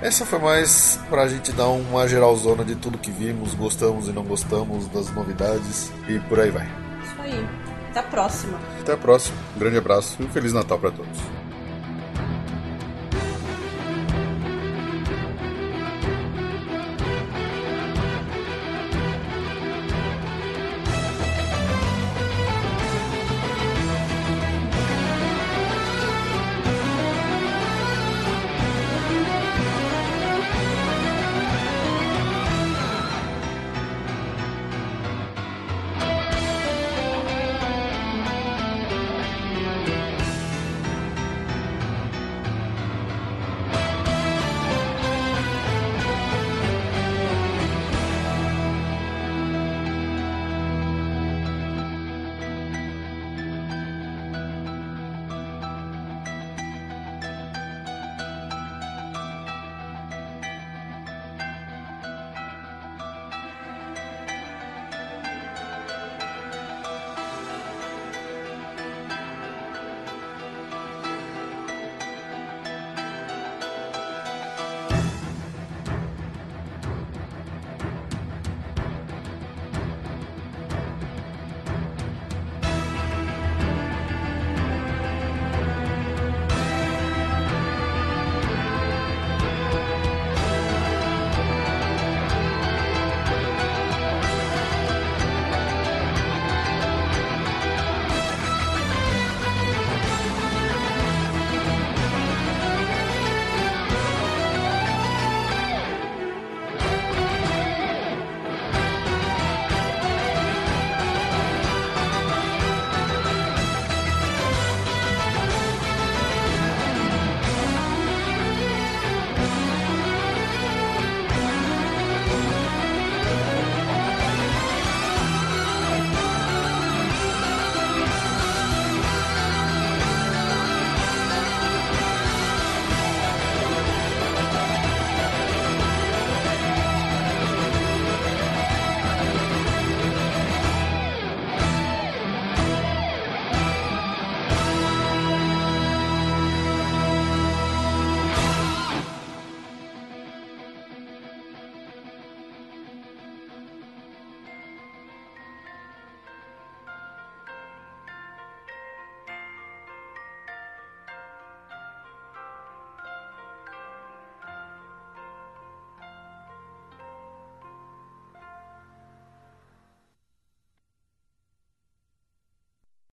Essa 0.00 0.24
foi 0.24 0.38
mais 0.38 0.98
pra 1.10 1.26
gente 1.26 1.52
dar 1.52 1.68
uma 1.68 2.08
geralzona 2.08 2.64
de 2.64 2.76
tudo 2.76 2.96
que 2.96 3.10
vimos, 3.10 3.52
gostamos 3.52 4.08
e 4.08 4.12
não 4.12 4.22
gostamos, 4.22 4.86
das 4.88 5.12
novidades 5.12 5.90
e 6.08 6.20
por 6.20 6.38
aí 6.38 6.50
vai. 6.50 6.66
Isso 7.02 7.20
aí. 7.20 7.59
Até 7.90 8.00
a 8.00 8.02
próxima. 8.04 8.58
Até 8.80 8.92
a 8.92 8.96
próxima. 8.96 9.36
Um 9.56 9.58
grande 9.58 9.78
abraço 9.78 10.16
e 10.20 10.24
um 10.24 10.28
Feliz 10.28 10.52
Natal 10.52 10.78
para 10.78 10.92
todos. 10.92 11.39